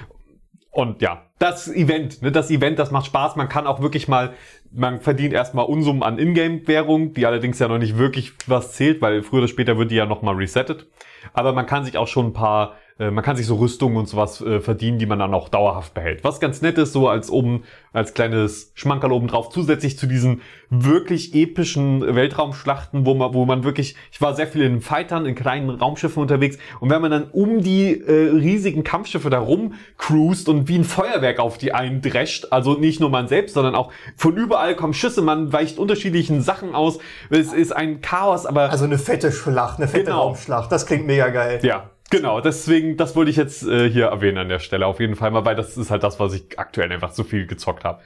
Und 0.70 1.02
ja, 1.02 1.22
das 1.38 1.68
Event, 1.68 2.20
ne, 2.22 2.32
das 2.32 2.50
Event, 2.50 2.80
das 2.80 2.90
macht 2.90 3.06
Spaß. 3.06 3.36
Man 3.36 3.48
kann 3.48 3.68
auch 3.68 3.80
wirklich 3.80 4.08
mal, 4.08 4.32
man 4.72 5.00
verdient 5.00 5.32
erstmal 5.32 5.66
Unsummen 5.66 6.02
an 6.02 6.18
Ingame-Währung, 6.18 7.14
die 7.14 7.26
allerdings 7.26 7.60
ja 7.60 7.68
noch 7.68 7.78
nicht 7.78 7.96
wirklich 7.96 8.32
was 8.48 8.72
zählt, 8.72 9.00
weil 9.00 9.22
früher 9.22 9.38
oder 9.38 9.48
später 9.48 9.78
wird 9.78 9.92
die 9.92 9.96
ja 9.96 10.06
nochmal 10.06 10.34
resettet. 10.34 10.88
Aber 11.32 11.52
man 11.52 11.66
kann 11.66 11.84
sich 11.84 11.96
auch 11.96 12.08
schon 12.08 12.26
ein 12.26 12.32
paar, 12.32 12.74
äh, 12.98 13.10
man 13.10 13.24
kann 13.24 13.36
sich 13.36 13.46
so 13.46 13.56
Rüstungen 13.56 13.96
und 13.96 14.08
sowas 14.08 14.40
äh, 14.40 14.60
verdienen, 14.60 14.98
die 14.98 15.06
man 15.06 15.18
dann 15.18 15.34
auch 15.34 15.48
dauerhaft 15.48 15.94
behält. 15.94 16.22
Was 16.24 16.40
ganz 16.40 16.62
nett 16.62 16.78
ist, 16.78 16.92
so 16.92 17.08
als 17.08 17.30
oben, 17.30 17.64
als 17.92 18.14
kleines 18.14 18.72
Schmankerl 18.74 19.12
oben 19.12 19.26
drauf, 19.28 19.48
zusätzlich 19.50 19.98
zu 19.98 20.06
diesen 20.06 20.42
wirklich 20.70 21.34
epischen 21.34 22.14
Weltraumschlachten, 22.14 23.06
wo 23.06 23.14
man, 23.14 23.34
wo 23.34 23.44
man 23.44 23.64
wirklich, 23.64 23.96
ich 24.12 24.20
war 24.20 24.34
sehr 24.34 24.46
viel 24.46 24.62
in 24.62 24.80
Fightern, 24.80 25.26
in 25.26 25.34
kleinen 25.34 25.70
Raumschiffen 25.70 26.20
unterwegs 26.22 26.58
und 26.80 26.90
wenn 26.90 27.00
man 27.02 27.10
dann 27.10 27.30
um 27.30 27.60
die 27.62 28.00
äh, 28.00 28.30
riesigen 28.30 28.84
Kampfschiffe 28.84 29.30
da 29.30 29.38
rum 29.38 29.74
cruist 29.98 30.48
und 30.48 30.68
wie 30.68 30.76
ein 30.76 30.84
Feuerwerk 30.84 31.38
auf 31.38 31.58
die 31.58 31.72
eindrescht, 31.72 32.48
also 32.50 32.74
nicht 32.74 33.00
nur 33.00 33.10
man 33.10 33.28
selbst, 33.28 33.54
sondern 33.54 33.74
auch 33.74 33.92
von 34.16 34.36
überall 34.36 34.74
kommen 34.74 34.94
Schüsse, 34.94 35.22
man 35.22 35.52
weicht 35.52 35.78
unterschiedlichen 35.78 36.42
Sachen 36.42 36.74
aus, 36.74 36.98
es 37.30 37.52
ist 37.52 37.72
ein 37.72 38.00
Chaos, 38.00 38.46
aber 38.46 38.70
Also 38.70 38.84
eine 38.84 38.98
fette 38.98 39.30
Schlacht, 39.32 39.78
eine 39.78 39.88
fette 39.88 40.04
Genau. 40.06 40.22
Raumschlacht. 40.22 40.70
Das 40.70 40.86
klingt 40.86 41.06
mega 41.06 41.28
geil. 41.28 41.60
ja, 41.62 41.90
genau. 42.10 42.40
Deswegen, 42.40 42.96
das 42.96 43.16
wollte 43.16 43.30
ich 43.30 43.36
jetzt 43.36 43.62
äh, 43.66 43.88
hier 43.90 44.06
erwähnen 44.06 44.38
an 44.38 44.48
der 44.48 44.58
Stelle 44.58 44.86
auf 44.86 45.00
jeden 45.00 45.16
Fall 45.16 45.30
mal, 45.30 45.44
weil 45.44 45.56
das 45.56 45.76
ist 45.76 45.90
halt 45.90 46.02
das, 46.02 46.20
was 46.20 46.32
ich 46.34 46.58
aktuell 46.58 46.90
einfach 46.92 47.12
so 47.12 47.24
viel 47.24 47.46
gezockt 47.46 47.84
habe. 47.84 48.00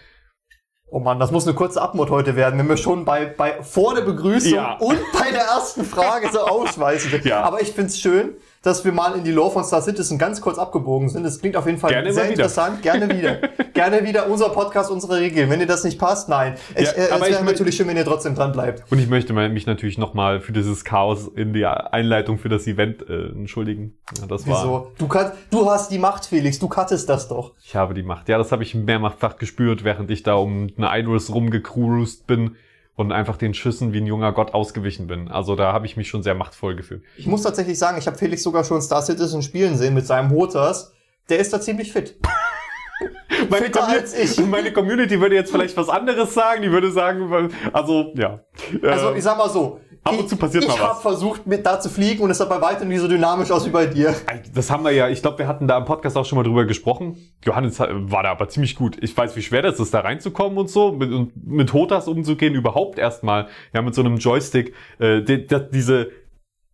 Oh 0.91 1.01
Mann, 1.01 1.19
das 1.21 1.31
muss 1.31 1.47
eine 1.47 1.55
kurze 1.55 1.83
Abmod 1.83 2.09
heute 2.09 2.35
werden, 2.35 2.59
wenn 2.59 2.69
wir 2.69 2.79
schon 2.79 3.05
bei, 3.05 3.27
bei 3.27 3.63
vor 3.63 3.95
der 3.95 4.03
Begrüßung 4.03 4.55
Ja. 4.55 4.79
und 4.79 4.99
bei 5.13 5.31
der 5.31 5.43
ersten 5.43 5.85
Frage 5.85 6.31
so 6.33 6.41
ausschweißen. 6.47 7.21
Ja. 7.25 7.43
Aber 7.43 7.61
ich 7.61 7.73
find's 7.73 8.01
schön, 8.01 8.37
dass 8.63 8.85
wir 8.85 8.93
mal 8.93 9.17
in 9.17 9.25
die 9.25 9.31
Lore 9.31 9.53
von 9.53 9.65
Star 9.65 9.83
Citizen 9.83 10.19
ganz 10.19 10.41
kurz 10.41 10.59
abgebogen 10.59 11.09
sind. 11.09 11.25
Das 11.25 11.41
klingt 11.41 11.57
auf 11.57 11.67
jeden 11.67 11.79
Fall 11.79 11.91
Gerne 11.91 12.13
sehr 12.13 12.29
interessant. 12.29 12.83
Gerne 12.83 13.09
wieder. 13.09 13.39
Gerne 13.75 14.05
wieder 14.05 14.29
unser 14.29 14.49
Podcast, 14.49 14.91
unsere 14.91 15.21
Regeln. 15.21 15.51
Wenn 15.51 15.61
dir 15.61 15.67
das 15.67 15.85
nicht 15.85 15.99
passt, 15.99 16.29
nein. 16.29 16.57
Ich, 16.75 16.87
Ja, 16.87 16.93
äh, 16.93 17.01
es 17.03 17.13
aber 17.13 17.29
ich 17.29 17.35
wäre 17.35 17.45
natürlich 17.45 17.77
schön, 17.77 17.87
wenn 17.87 17.97
ihr 17.97 18.05
trotzdem 18.05 18.35
dran 18.35 18.53
bleibt. 18.53 18.91
Und 18.91 18.99
ich 18.99 19.09
möchte 19.09 19.33
mich 19.33 19.67
natürlich 19.67 19.99
nochmal 19.99 20.41
für 20.41 20.53
dieses 20.53 20.85
Chaos 20.85 21.29
in 21.35 21.53
der 21.53 21.95
Einleitung 21.95 22.39
für 22.39 22.49
das 22.49 22.67
Event 22.67 23.09
äh, 23.09 23.29
entschuldigen. 23.29 23.97
Ja, 24.21 24.27
das 24.27 24.47
war, 24.47 24.65
Wieso? 24.65 24.93
Du, 24.99 25.07
cut, 25.07 25.33
du 25.51 25.71
hast 25.71 25.93
die 25.93 25.99
Macht, 25.99 26.27
Felix. 26.27 26.59
Du 26.59 26.69
cuttest 26.69 27.09
das 27.09 27.29
doch. 27.29 27.55
ich 27.63 27.77
habe 27.77 27.95
die 27.95 28.03
Macht. 28.03 28.29
Ja, 28.29 28.39
das 28.39 28.51
habe 28.51 28.63
ich 28.63 28.75
mehrfach 28.75 29.37
gespürt, 29.37 29.85
während 29.85 30.11
ich 30.11 30.23
da 30.23 30.35
um 30.35 30.69
eine 30.77 30.99
Iris 30.99 31.33
rumgecruised 31.33 32.27
bin 32.27 32.57
und 32.99 33.13
einfach 33.13 33.37
den 33.37 33.55
Schüssen 33.55 33.93
wie 33.93 33.99
ein 34.01 34.07
junger 34.07 34.33
Gott 34.33 34.53
ausgewichen 34.55 35.07
bin. 35.07 35.29
Also 35.29 35.55
da 35.55 35.73
habe 35.73 35.87
ich 35.87 35.97
mich 35.97 36.09
schon 36.09 36.23
sehr 36.25 36.35
machtvoll 36.35 36.75
gefühlt. 36.75 37.03
Ich 37.17 37.27
muss 37.27 37.43
tatsächlich 37.43 37.79
sagen, 37.79 37.97
ich 37.97 38.07
habe 38.09 38.19
Felix 38.19 38.43
sogar 38.43 38.65
schon 38.65 38.83
Star 38.83 39.03
Citizen 39.03 39.41
spielen 39.43 39.77
sehen 39.77 39.95
mit 39.95 40.05
seinem 40.07 40.31
Hotas. 40.31 40.93
Der 41.29 41.39
ist 41.39 41.53
da 41.53 41.61
ziemlich 41.61 41.93
fit. 41.93 42.19
Meine, 43.51 43.67
Fitter 43.67 43.83
Commu- 43.83 43.93
als 43.93 44.19
ich. 44.19 44.37
meine 44.47 44.73
Community 44.73 45.21
würde 45.21 45.37
jetzt 45.37 45.53
vielleicht 45.53 45.77
was 45.77 45.89
anderes 45.89 46.35
sagen. 46.35 46.63
Die 46.63 46.73
würde 46.73 46.91
sagen, 46.91 47.51
also 47.73 48.13
ja. 48.17 48.41
Also 48.83 49.11
Äh, 49.13 49.19
ich 49.19 49.23
sag 49.23 49.39
mal 49.39 49.49
so. 49.49 49.81
Ab 50.05 50.13
und 50.13 50.21
ich, 50.21 50.27
zu 50.29 50.37
passiert 50.37 50.65
ich 50.65 50.69
mal 50.71 50.79
habe 50.79 50.91
was. 50.91 51.03
versucht, 51.03 51.47
mit 51.47 51.65
da 51.67 51.81
zu 51.81 51.89
fliegen 51.89 52.23
und 52.23 52.31
es 52.31 52.39
sah 52.39 52.45
bei 52.45 52.61
weitem 52.61 52.89
nicht 52.89 53.01
so 53.01 53.09
dynamisch 53.09 53.51
aus 53.51 53.67
wie 53.67 53.71
bei 53.71 53.87
dir. 53.87 54.15
Das 54.55 54.71
haben 54.71 54.85
wir 54.85 54.91
ja, 54.93 55.09
ich 55.09 55.23
glaube, 55.23 55.39
wir 55.39 55.49
hatten 55.49 55.67
da 55.69 55.79
im 55.79 55.85
Podcast 55.85 56.17
auch 56.17 56.25
schon 56.25 56.37
mal 56.37 56.43
drüber 56.43 56.65
gesprochen. 56.65 57.17
Johannes 57.45 57.79
war 57.81 58.23
da 58.23 58.31
aber 58.31 58.49
ziemlich 58.49 58.75
gut. 58.77 58.97
Ich 59.03 59.17
weiß, 59.17 59.37
wie 59.37 59.43
schwer 59.43 59.63
das 59.63 59.81
ist, 59.81 59.93
da 59.95 60.01
reinzukommen 60.01 60.59
und 60.59 60.71
so, 60.71 60.93
mit, 60.93 61.13
und 61.13 61.33
mit 61.47 61.73
Hotas 61.73 62.09
umzugehen, 62.09 62.55
überhaupt 62.55 62.99
erstmal, 62.99 63.49
ja, 63.73 63.83
mit 63.83 63.95
so 63.95 64.03
einem 64.03 64.17
Joystick, 64.17 64.75
äh, 64.99 65.23
die, 65.23 65.47
die, 65.47 65.61
diese, 65.73 66.11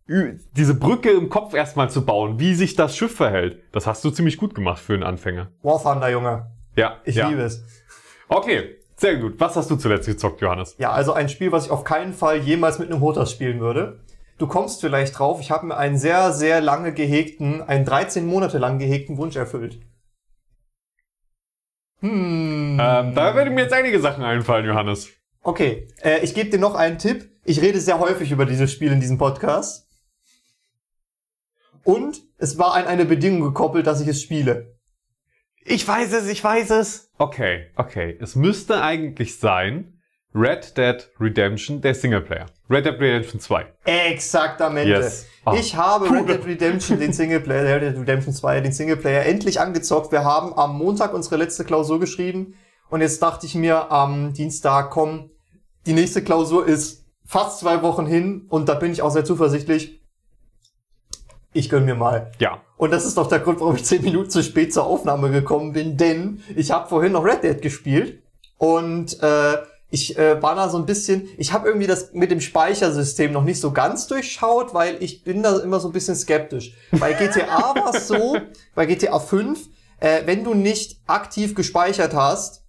diese 0.07 0.75
Brücke 0.75 1.09
im 1.11 1.29
Kopf 1.29 1.53
erstmal 1.53 1.89
zu 1.89 2.05
bauen, 2.05 2.39
wie 2.39 2.53
sich 2.53 2.75
das 2.75 2.95
Schiff 2.95 3.15
verhält. 3.15 3.63
Das 3.71 3.87
hast 3.87 4.03
du 4.05 4.11
ziemlich 4.11 4.37
gut 4.37 4.53
gemacht 4.53 4.79
für 4.79 4.93
einen 4.93 5.03
Anfänger. 5.03 5.49
War 5.63 5.81
Thunder, 5.81 6.09
Junge. 6.09 6.51
Ja, 6.75 6.97
Ich 7.05 7.15
ja. 7.15 7.29
liebe 7.29 7.41
es. 7.41 7.63
Okay, 8.27 8.75
sehr 8.97 9.17
gut. 9.17 9.39
Was 9.39 9.55
hast 9.55 9.69
du 9.69 9.75
zuletzt 9.75 10.07
gezockt, 10.07 10.41
Johannes? 10.41 10.75
Ja, 10.77 10.91
also 10.91 11.13
ein 11.13 11.29
Spiel, 11.29 11.51
was 11.51 11.65
ich 11.65 11.71
auf 11.71 11.83
keinen 11.83 12.13
Fall 12.13 12.37
jemals 12.39 12.79
mit 12.79 12.89
einem 12.89 13.01
Hotas 13.01 13.31
spielen 13.31 13.59
würde. 13.59 13.99
Du 14.37 14.47
kommst 14.47 14.81
vielleicht 14.81 15.17
drauf, 15.17 15.39
ich 15.39 15.51
habe 15.51 15.65
mir 15.65 15.77
einen 15.77 15.97
sehr, 15.97 16.33
sehr 16.33 16.59
lange 16.59 16.93
gehegten, 16.93 17.61
einen 17.61 17.85
13 17.85 18.25
Monate 18.25 18.57
lang 18.57 18.79
gehegten 18.79 19.17
Wunsch 19.17 19.35
erfüllt. 19.37 19.79
Hm. 22.01 22.77
Ähm, 22.81 23.15
da 23.15 23.35
werden 23.35 23.53
mir 23.53 23.61
jetzt 23.61 23.73
einige 23.73 23.99
Sachen 23.99 24.23
einfallen, 24.23 24.65
Johannes. 24.65 25.09
Okay, 25.41 25.87
äh, 26.01 26.19
ich 26.19 26.33
gebe 26.33 26.49
dir 26.49 26.59
noch 26.59 26.75
einen 26.75 26.97
Tipp. 26.97 27.29
Ich 27.45 27.61
rede 27.61 27.79
sehr 27.79 27.99
häufig 27.99 28.31
über 28.31 28.45
dieses 28.45 28.71
Spiel 28.71 28.91
in 28.91 28.99
diesem 28.99 29.17
Podcast. 29.17 29.87
Und 31.83 32.21
es 32.37 32.57
war 32.57 32.73
an 32.73 32.87
eine 32.87 33.05
Bedingung 33.05 33.41
gekoppelt, 33.41 33.87
dass 33.87 34.01
ich 34.01 34.07
es 34.07 34.21
spiele. 34.21 34.74
Ich 35.67 35.87
weiß 35.87 36.13
es, 36.13 36.29
ich 36.29 36.43
weiß 36.43 36.69
es. 36.69 37.09
Okay, 37.17 37.71
okay. 37.75 38.15
Es 38.21 38.35
müsste 38.35 38.83
eigentlich 38.83 39.39
sein 39.39 39.99
Red 40.35 40.77
Dead 40.77 41.09
Redemption, 41.19 41.81
der 41.81 41.95
Singleplayer. 41.95 42.45
Red 42.69 42.85
Dead 42.85 42.99
Redemption 42.99 43.39
2. 43.39 43.65
Exaktamente. 43.85 44.89
Yes. 44.89 45.25
Ah. 45.43 45.55
Ich 45.55 45.75
habe 45.75 46.11
Red 46.11 46.29
Dead 46.29 46.45
Redemption, 46.45 46.99
den 46.99 47.13
Singleplayer, 47.13 47.81
Red 47.81 47.81
Dead 47.81 48.01
Redemption 48.01 48.33
2, 48.33 48.61
den 48.61 48.73
Singleplayer 48.73 49.25
endlich 49.25 49.59
angezockt. 49.59 50.11
Wir 50.11 50.23
haben 50.23 50.53
am 50.55 50.77
Montag 50.77 51.13
unsere 51.13 51.37
letzte 51.37 51.65
Klausur 51.65 51.99
geschrieben 51.99 52.55
und 52.89 53.01
jetzt 53.01 53.21
dachte 53.23 53.47
ich 53.47 53.55
mir 53.55 53.91
am 53.91 54.33
Dienstag, 54.33 54.91
komm, 54.91 55.31
die 55.87 55.93
nächste 55.93 56.23
Klausur 56.23 56.67
ist 56.67 57.05
fast 57.25 57.59
zwei 57.59 57.81
Wochen 57.81 58.05
hin 58.05 58.45
und 58.49 58.69
da 58.69 58.75
bin 58.75 58.91
ich 58.91 59.01
auch 59.01 59.11
sehr 59.11 59.25
zuversichtlich. 59.25 60.04
Ich 61.55 61.69
gönn 61.69 61.85
mir 61.85 61.95
mal. 61.95 62.31
Ja. 62.39 62.61
Und 62.75 62.91
das 62.91 63.05
ist 63.05 63.17
doch 63.17 63.29
der 63.29 63.39
Grund, 63.39 63.61
warum 63.61 63.77
ich 63.77 63.85
zehn 63.85 64.01
Minuten 64.01 64.29
zu 64.29 64.43
spät 64.43 64.73
zur 64.73 64.85
Aufnahme 64.85 65.31
gekommen 65.31 65.71
bin, 65.71 65.95
denn 65.95 66.43
ich 66.53 66.71
habe 66.71 66.89
vorhin 66.89 67.13
noch 67.13 67.23
Red 67.23 67.43
Dead 67.43 67.61
gespielt 67.61 68.21
und 68.57 69.23
äh, 69.23 69.57
ich 69.89 70.17
äh, 70.17 70.41
war 70.43 70.55
da 70.55 70.67
so 70.67 70.77
ein 70.77 70.85
bisschen, 70.85 71.29
ich 71.37 71.53
habe 71.53 71.69
irgendwie 71.69 71.87
das 71.87 72.11
mit 72.11 72.29
dem 72.29 72.41
Speichersystem 72.41 73.31
noch 73.31 73.45
nicht 73.45 73.61
so 73.61 73.71
ganz 73.71 74.07
durchschaut, 74.07 74.73
weil 74.73 75.01
ich 75.01 75.23
bin 75.23 75.43
da 75.43 75.57
immer 75.59 75.79
so 75.79 75.87
ein 75.87 75.93
bisschen 75.93 76.17
skeptisch. 76.17 76.75
Bei 76.91 77.13
GTA 77.13 77.73
war 77.75 77.95
es 77.95 78.09
so, 78.09 78.37
bei 78.75 78.85
GTA 78.85 79.17
5, 79.17 79.57
äh, 80.01 80.23
wenn 80.25 80.43
du 80.43 80.53
nicht 80.53 80.99
aktiv 81.07 81.55
gespeichert 81.55 82.13
hast, 82.13 82.65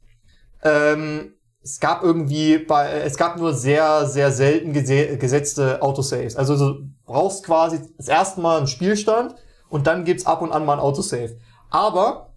ähm, 0.63 1.33
es 1.61 1.81
gab 1.81 2.05
irgendwie 2.05 2.59
bei, 2.59 2.87
äh, 2.87 3.03
es 3.03 3.17
gab 3.17 3.37
nur 3.37 3.53
sehr, 3.53 4.07
sehr 4.07 4.31
selten 4.31 4.73
gese 4.73 5.19
gesetzte 5.19 5.83
Autosaves. 5.83 6.37
Also 6.37 6.57
du 6.57 6.96
brauchst 7.07 7.45
quasi 7.45 7.81
das 7.97 8.09
erste 8.09 8.41
Mal 8.41 8.59
einen 8.59 8.67
Spielstand 8.67 9.35
und 9.69 9.87
dann 9.87 10.05
gibt's 10.05 10.27
ab 10.27 10.43
und 10.43 10.53
an 10.53 10.65
mal 10.65 10.75
ein 10.75 10.81
Autosave. 10.81 11.39
Aber 11.71 12.35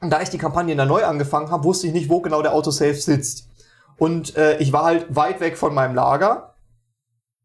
da 0.00 0.22
ich 0.22 0.30
die 0.30 0.38
Kampagne 0.38 0.74
dann 0.76 0.88
neu 0.88 1.04
angefangen 1.04 1.50
habe, 1.50 1.64
wusste 1.64 1.86
ich 1.86 1.92
nicht, 1.92 2.08
wo 2.08 2.20
genau 2.20 2.42
der 2.42 2.54
Autosave 2.54 2.94
sitzt. 2.94 3.48
Und 3.96 4.36
äh, 4.36 4.58
ich 4.58 4.72
war 4.72 4.84
halt 4.84 5.14
weit 5.14 5.40
weg 5.40 5.56
von 5.56 5.74
meinem 5.74 5.94
Lager. 5.94 6.54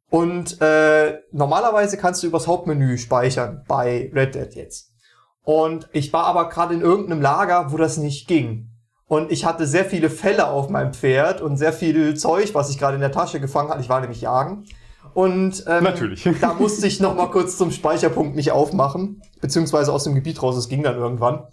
Und 0.09 0.59
äh, 0.61 1.19
normalerweise 1.31 1.97
kannst 1.97 2.23
du 2.23 2.27
übers 2.27 2.47
Hauptmenü 2.47 2.97
speichern 2.97 3.63
bei 3.67 4.11
Red 4.13 4.35
Dead 4.35 4.55
jetzt. 4.55 4.91
Und 5.43 5.87
ich 5.93 6.11
war 6.11 6.25
aber 6.25 6.49
gerade 6.49 6.73
in 6.73 6.81
irgendeinem 6.81 7.21
Lager, 7.21 7.71
wo 7.71 7.77
das 7.77 7.97
nicht 7.97 8.27
ging. 8.27 8.71
Und 9.07 9.31
ich 9.31 9.45
hatte 9.45 9.65
sehr 9.65 9.85
viele 9.85 10.09
Fälle 10.09 10.47
auf 10.47 10.69
meinem 10.69 10.93
Pferd 10.93 11.41
und 11.41 11.57
sehr 11.57 11.73
viel 11.73 12.15
Zeug, 12.15 12.53
was 12.53 12.69
ich 12.69 12.77
gerade 12.77 12.95
in 12.95 13.01
der 13.01 13.11
Tasche 13.11 13.39
gefangen 13.39 13.69
hatte. 13.69 13.81
Ich 13.81 13.89
war 13.89 14.01
nämlich 14.01 14.21
jagen. 14.21 14.65
Und 15.13 15.63
ähm, 15.67 15.83
Natürlich. 15.83 16.27
da 16.41 16.53
musste 16.53 16.87
ich 16.87 16.99
noch 16.99 17.15
mal 17.15 17.27
kurz 17.27 17.57
zum 17.57 17.71
Speicherpunkt 17.71 18.35
nicht 18.35 18.51
aufmachen, 18.51 19.21
beziehungsweise 19.41 19.91
aus 19.91 20.03
dem 20.03 20.15
Gebiet 20.15 20.41
raus. 20.41 20.55
Es 20.55 20.69
ging 20.69 20.83
dann 20.83 20.95
irgendwann. 20.95 21.47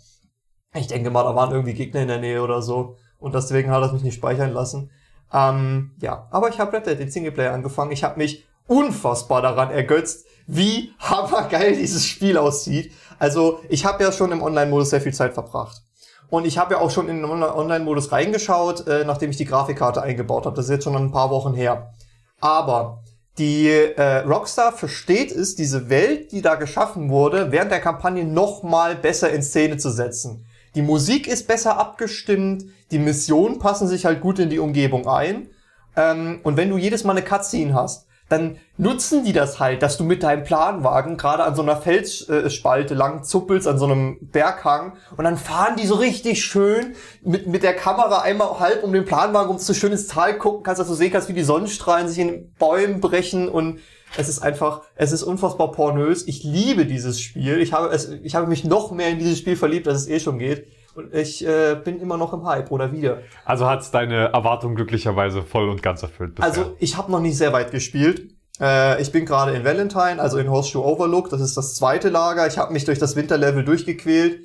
Ich 0.75 0.89
denke 0.89 1.11
mal, 1.11 1.25
da 1.25 1.35
waren 1.35 1.53
irgendwie 1.53 1.75
Gegner 1.75 2.03
in 2.03 2.09
der 2.09 2.19
Nähe 2.19 2.43
oder 2.43 2.63
so. 2.63 2.97
Und 3.19 3.35
deswegen 3.35 3.71
hat 3.71 3.83
er 3.83 3.93
mich 3.93 4.03
nicht 4.03 4.15
speichern 4.15 4.53
lassen. 4.53 4.91
Ähm, 5.33 5.93
ja, 6.01 6.29
aber 6.31 6.49
ich 6.49 6.61
habe 6.61 6.73
Red 6.77 6.87
Dead 6.87 6.99
den 6.99 7.11
Singleplayer 7.11 7.53
angefangen. 7.53 7.93
Ich 7.93 8.05
habe 8.05 8.19
mich 8.19 8.47
unfassbar 8.67 9.43
daran 9.43 9.71
ergötzt, 9.71 10.27
wie 10.47 10.93
hammergeil 10.99 11.77
dieses 11.77 12.07
Spiel 12.07 12.37
aussieht. 12.37 12.93
Also 13.19 13.61
ich 13.69 13.87
habe 13.87 14.05
ja 14.05 14.13
schon 14.13 14.33
im 14.33 14.43
Online-Modus 14.43 14.91
sehr 14.91 15.01
viel 15.01 15.15
Zeit 15.15 15.35
verbracht. 15.35 15.83
Und 16.29 16.45
ich 16.45 16.59
habe 16.59 16.75
ja 16.75 16.81
auch 16.81 16.91
schon 16.91 17.09
in 17.09 17.23
den 17.23 17.25
Online-Modus 17.25 18.11
reingeschaut, 18.11 18.87
äh, 18.89 19.05
nachdem 19.05 19.31
ich 19.31 19.37
die 19.37 19.45
Grafikkarte 19.45 20.03
eingebaut 20.03 20.45
habe. 20.45 20.57
Das 20.57 20.67
ist 20.67 20.71
jetzt 20.73 20.85
schon 20.85 20.97
ein 20.97 21.13
paar 21.13 21.31
Wochen 21.31 21.55
her. 21.55 21.93
Aber 22.41 23.05
die 23.39 23.69
äh, 23.69 24.19
Rockstar 24.19 24.73
versteht 24.73 25.31
es, 25.31 25.55
diese 25.55 25.91
Welt, 25.91 26.33
die 26.33 26.41
da 26.41 26.55
geschaffen 26.55 27.11
wurde, 27.11 27.53
während 27.53 27.71
der 27.71 27.81
Kampagne 27.81 28.25
noch 28.25 28.63
mal 28.63 28.97
besser 28.97 29.31
in 29.31 29.43
Szene 29.43 29.77
zu 29.77 29.91
setzen. 29.91 30.47
Die 30.75 30.83
Musik 30.83 31.27
ist 31.27 31.47
besser 31.47 31.79
abgestimmt, 31.79 32.65
die 32.91 32.99
Missionen 32.99 33.59
passen 33.59 33.89
sich 33.89 34.07
halt 34.07 34.21
gut 34.21 34.39
in 34.39 34.51
die 34.51 34.59
Umgebung 34.59 35.07
ein. 35.07 35.49
Ähm, 35.97 36.41
und 36.45 36.57
wenn 36.57 36.71
du 36.71 36.79
jedes 36.79 37.05
Mal 37.05 37.13
eine 37.13 37.23
Cutscene 37.23 37.75
hast, 37.75 38.06
dann 38.29 38.59
nutzen 38.77 39.25
die 39.25 39.33
das 39.33 39.61
halt, 39.61 39.83
dass 39.83 39.97
du 39.97 40.05
mit 40.05 40.23
deinem 40.23 40.43
Planwagen 40.43 41.17
gerade 41.17 41.45
an 41.45 41.55
so 41.55 41.63
einer 41.63 41.77
Felsspalte 41.77 42.95
lang 42.95 43.23
zuppelst, 43.23 43.69
an 43.69 43.79
so 43.79 43.85
einem 43.85 44.19
Berghang 44.21 44.95
und 45.17 45.25
dann 45.25 45.39
fahren 45.39 45.77
die 45.77 45.87
so 45.87 45.95
richtig 45.95 46.45
schön 46.45 46.95
mit, 47.23 47.47
mit 47.47 47.63
der 47.63 47.75
Kamera 47.75 48.23
einmal 48.23 48.59
halb 48.59 48.83
um 48.83 48.93
den 48.93 49.05
Planwagen, 49.05 49.51
um 49.51 49.59
so 49.59 49.75
schön 49.75 49.93
ins 49.93 50.09
Tal 50.09 50.39
gucken 50.39 50.65
kannst, 50.65 50.81
dass 50.81 50.89
du 50.89 50.95
sehen 50.95 51.13
kannst, 51.13 51.29
wie 51.29 51.35
die 51.35 51.45
Sonnenstrahlen 51.45 52.09
sich 52.09 52.19
in 52.19 52.53
Bäumen 52.59 53.01
brechen 53.01 53.49
und 53.49 53.79
es 54.17 54.29
ist 54.29 54.41
einfach, 54.41 54.83
es 54.95 55.13
ist 55.13 55.23
unfassbar 55.23 55.73
pornös. 55.73 56.27
Ich 56.27 56.43
liebe 56.43 56.87
dieses 56.87 57.21
Spiel. 57.21 57.59
Ich 57.59 57.73
habe 57.73 57.89
es, 57.89 58.09
ich 58.09 58.35
habe 58.35 58.47
mich 58.47 58.65
noch 58.65 58.91
mehr 58.91 59.09
in 59.11 59.19
dieses 59.19 59.39
Spiel 59.39 59.57
verliebt, 59.57 59.87
als 59.89 60.03
es 60.03 60.09
eh 60.09 60.21
schon 60.21 60.39
geht. 60.39 60.67
Und 60.97 61.15
ich 61.15 61.47
äh, 61.47 61.75
bin 61.75 62.01
immer 62.01 62.17
noch 62.17 62.33
im 62.33 62.47
Hype 62.47 62.71
oder 62.71 62.91
wieder. 62.91 63.19
Also 63.45 63.69
hat's 63.69 63.91
deine 63.91 64.33
Erwartung 64.33 64.75
glücklicherweise 64.75 65.43
voll 65.43 65.69
und 65.69 65.83
ganz 65.83 66.03
erfüllt. 66.03 66.37
Bisher. 66.37 66.49
Also 66.49 66.77
ich 66.79 66.97
habe 66.97 67.13
noch 67.13 67.21
nicht 67.21 67.37
sehr 67.37 67.53
weit 67.53 67.71
gespielt. 67.71 68.31
Äh, 68.61 69.01
ich 69.03 69.13
bin 69.13 69.27
gerade 69.27 69.53
in 69.53 69.65
Valentine, 69.65 70.21
also 70.21 70.39
in 70.39 70.51
Horseshoe 70.51 70.83
Overlook. 70.83 71.29
Das 71.29 71.41
ist 71.41 71.57
das 71.57 71.75
zweite 71.75 72.09
Lager. 72.09 72.47
Ich 72.47 72.57
habe 72.57 72.73
mich 72.73 72.85
durch 72.85 72.99
das 72.99 73.15
Winterlevel 73.15 73.65
durchgequält. 73.65 74.41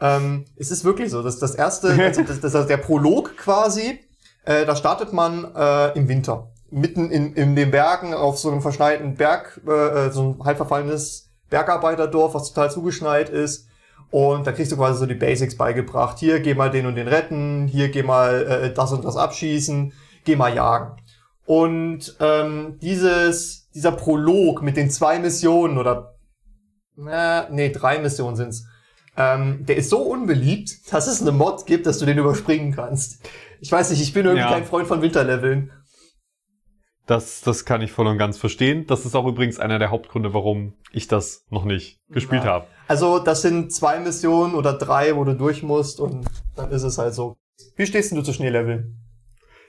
Ähm, 0.00 0.44
es 0.56 0.72
ist 0.72 0.84
wirklich 0.84 1.10
so. 1.10 1.22
Das 1.22 1.38
das 1.38 1.54
erste, 1.54 1.88
also 2.02 2.22
das, 2.22 2.40
das 2.40 2.54
ist 2.54 2.68
der 2.68 2.78
Prolog 2.78 3.36
quasi. 3.36 4.00
Äh, 4.44 4.66
da 4.66 4.74
startet 4.74 5.12
man 5.12 5.54
äh, 5.54 5.96
im 5.96 6.08
Winter. 6.08 6.48
Mitten 6.70 7.10
in, 7.10 7.34
in 7.34 7.54
den 7.54 7.70
Bergen 7.70 8.14
auf 8.14 8.38
so 8.38 8.50
einem 8.50 8.62
verschneiten 8.62 9.14
Berg, 9.14 9.60
äh, 9.66 10.10
so 10.10 10.36
ein 10.40 10.44
halb 10.44 10.56
verfallenes 10.56 11.30
Bergarbeiterdorf, 11.50 12.34
was 12.34 12.48
total 12.52 12.70
zugeschneit 12.70 13.28
ist. 13.28 13.68
Und 14.12 14.46
da 14.46 14.52
kriegst 14.52 14.70
du 14.70 14.76
quasi 14.76 14.98
so 14.98 15.06
die 15.06 15.14
Basics 15.14 15.56
beigebracht. 15.56 16.18
Hier, 16.18 16.38
geh 16.40 16.54
mal 16.54 16.70
den 16.70 16.86
und 16.86 16.94
den 16.96 17.08
retten. 17.08 17.66
Hier, 17.66 17.88
geh 17.88 18.02
mal 18.04 18.46
äh, 18.46 18.72
das 18.72 18.92
und 18.92 19.04
das 19.04 19.16
abschießen. 19.16 19.92
Geh 20.24 20.36
mal 20.36 20.54
jagen. 20.54 20.98
Und 21.46 22.14
ähm, 22.20 22.78
dieses, 22.80 23.70
dieser 23.70 23.92
Prolog 23.92 24.62
mit 24.62 24.76
den 24.76 24.90
zwei 24.90 25.18
Missionen 25.18 25.78
oder 25.78 26.14
na, 26.94 27.48
nee, 27.50 27.70
drei 27.70 27.98
Missionen 27.98 28.36
sind's. 28.36 28.66
Ähm, 29.16 29.64
der 29.66 29.76
ist 29.76 29.90
so 29.90 29.98
unbeliebt, 29.98 30.92
dass 30.92 31.06
es 31.06 31.20
eine 31.22 31.32
Mod 31.32 31.66
gibt, 31.66 31.86
dass 31.86 31.98
du 31.98 32.06
den 32.06 32.18
überspringen 32.18 32.74
kannst. 32.74 33.26
Ich 33.60 33.72
weiß 33.72 33.90
nicht, 33.90 34.02
ich 34.02 34.12
bin 34.12 34.26
irgendwie 34.26 34.44
Ja. 34.44 34.52
kein 34.52 34.64
Freund 34.64 34.86
von 34.86 35.02
Winterleveln. 35.02 35.70
Das, 37.06 37.40
das 37.40 37.64
kann 37.64 37.82
ich 37.82 37.90
voll 37.90 38.06
und 38.06 38.16
ganz 38.18 38.38
verstehen. 38.38 38.86
Das 38.86 39.04
ist 39.04 39.14
auch 39.16 39.26
übrigens 39.26 39.58
einer 39.58 39.78
der 39.80 39.90
Hauptgründe, 39.90 40.32
warum 40.34 40.74
ich 40.92 41.08
das 41.08 41.44
noch 41.50 41.64
nicht 41.64 41.98
gespielt 42.08 42.44
Ja. 42.44 42.50
habe. 42.50 42.66
Also 42.86 43.18
das 43.18 43.42
sind 43.42 43.72
zwei 43.72 43.98
Missionen 43.98 44.54
oder 44.54 44.74
drei, 44.74 45.16
wo 45.16 45.24
du 45.24 45.34
durch 45.34 45.62
musst 45.62 45.98
und 46.00 46.26
dann 46.54 46.70
ist 46.70 46.82
es 46.84 46.98
halt 46.98 47.14
so. 47.14 47.36
Wie 47.76 47.86
stehst 47.86 48.10
denn 48.10 48.18
du 48.18 48.24
zu 48.24 48.32
Schneeleveln? 48.32 48.98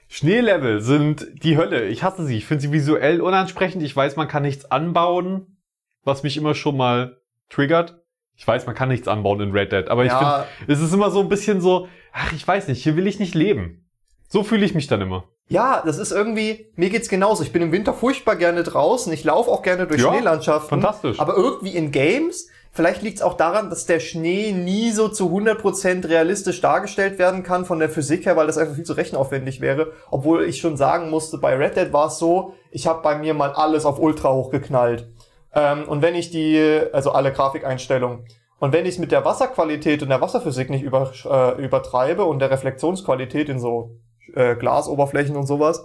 Schneelevel 0.09 0.81
sind 0.81 1.27
die 1.43 1.57
Hölle. 1.57 1.87
Ich 1.87 2.03
hasse 2.03 2.25
sie. 2.25 2.37
Ich 2.37 2.45
finde 2.45 2.61
sie 2.61 2.71
visuell 2.71 3.21
unansprechend. 3.21 3.81
Ich 3.81 3.95
weiß, 3.95 4.15
man 4.15 4.27
kann 4.27 4.43
nichts 4.43 4.65
anbauen, 4.69 5.57
was 6.03 6.23
mich 6.23 6.37
immer 6.37 6.53
schon 6.53 6.77
mal 6.77 7.17
triggert. 7.49 7.99
Ich 8.35 8.47
weiß, 8.47 8.65
man 8.65 8.75
kann 8.75 8.89
nichts 8.89 9.07
anbauen 9.07 9.39
in 9.41 9.51
Red 9.51 9.71
Dead, 9.71 9.87
aber 9.89 10.05
ich 10.05 10.11
Ja. 10.11 10.45
finde, 10.65 10.73
es 10.73 10.81
ist 10.81 10.93
immer 10.93 11.11
so 11.11 11.21
ein 11.21 11.29
bisschen 11.29 11.61
so, 11.61 11.87
ach, 12.11 12.31
ich 12.33 12.47
weiß 12.47 12.67
nicht, 12.67 12.83
hier 12.83 12.95
will 12.95 13.07
ich 13.07 13.19
nicht 13.19 13.35
leben. 13.35 13.89
So 14.33 14.41
fühle 14.43 14.65
ich 14.65 14.73
mich 14.73 14.87
dann 14.87 14.99
immer. 14.99 15.25
Ja, 15.47 15.83
das 15.85 15.99
ist 15.99 16.11
irgendwie, 16.11 16.65
mir 16.75 16.89
geht's 16.89 17.07
genauso. 17.07 17.43
Ich 17.43 17.53
bin 17.53 17.61
im 17.61 17.71
Winter 17.71 17.93
furchtbar 17.93 18.35
gerne 18.35 18.63
draußen. 18.63 19.13
Ich 19.13 19.23
laufe 19.23 19.51
auch 19.51 19.61
gerne 19.61 19.85
durch 19.85 20.01
Ja, 20.01 20.11
Schneelandschaften. 20.11 20.69
fantastisch. 20.81 21.19
Aber 21.19 21.35
irgendwie 21.37 21.75
in 21.75 21.91
Games, 21.91 22.47
vielleicht 22.71 23.03
liegt's 23.03 23.21
auch 23.21 23.35
daran, 23.35 23.69
dass 23.69 23.85
der 23.85 23.99
Schnee 23.99 24.51
nie 24.51 24.89
so 24.89 25.07
zu 25.07 25.29
100% 25.29 26.09
realistisch 26.09 26.61
dargestellt 26.61 27.19
werden 27.19 27.43
kann 27.43 27.63
von 27.63 27.77
der 27.77 27.89
Physik 27.89 28.25
her, 28.25 28.35
weil 28.35 28.47
das 28.47 28.57
einfach 28.57 28.73
viel 28.73 28.85
zu 28.85 28.93
rechenaufwendig 28.93 29.61
wäre. 29.61 29.91
Obwohl 30.09 30.45
ich 30.45 30.59
schon 30.59 30.77
sagen 30.77 31.11
musste, 31.11 31.37
bei 31.37 31.55
Red 31.55 31.77
Dead 31.77 31.93
war 31.93 32.07
es 32.07 32.17
so, 32.17 32.55
ich 32.71 32.87
habe 32.87 33.03
bei 33.03 33.15
mir 33.19 33.35
mal 33.35 33.51
alles 33.51 33.85
auf 33.85 33.99
Ultra 33.99 34.33
hochgeknallt. 34.33 35.11
Ähm, 35.53 35.83
und 35.87 36.01
wenn 36.01 36.15
ich 36.15 36.31
die, 36.31 36.81
also 36.91 37.11
alle 37.11 37.31
Grafikeinstellungen, 37.31 38.25
und 38.57 38.73
wenn 38.73 38.87
ich 38.87 38.97
mit 38.97 39.11
der 39.11 39.25
Wasserqualität 39.25 40.01
und 40.01 40.09
der 40.09 40.21
Wasserphysik 40.21 40.71
nicht 40.71 40.81
über, 40.81 41.11
äh, 41.29 41.63
übertreibe 41.63 42.23
und 42.25 42.39
der 42.39 42.49
Reflexionsqualität 42.49 43.49
in 43.49 43.59
so 43.59 43.99
äh, 44.35 44.55
Glasoberflächen 44.55 45.35
und 45.35 45.45
sowas, 45.47 45.83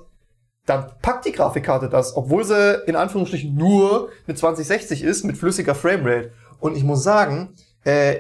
dann 0.67 0.87
packt 1.01 1.25
die 1.25 1.33
Grafikkarte 1.33 1.89
das, 1.89 2.17
obwohl 2.17 2.45
sie 2.45 2.83
in 2.87 2.97
Anführungsstrichen 2.97 3.55
nur 3.55 4.11
mit 4.27 4.37
2060 4.39 5.03
ist, 5.03 5.25
mit 5.25 5.37
flüssiger 5.39 5.75
Framerate. 5.75 6.33
Und 6.61 6.77
ich 6.77 6.85
muss 6.85 7.03
sagen, 7.03 7.55
äh, 7.85 8.17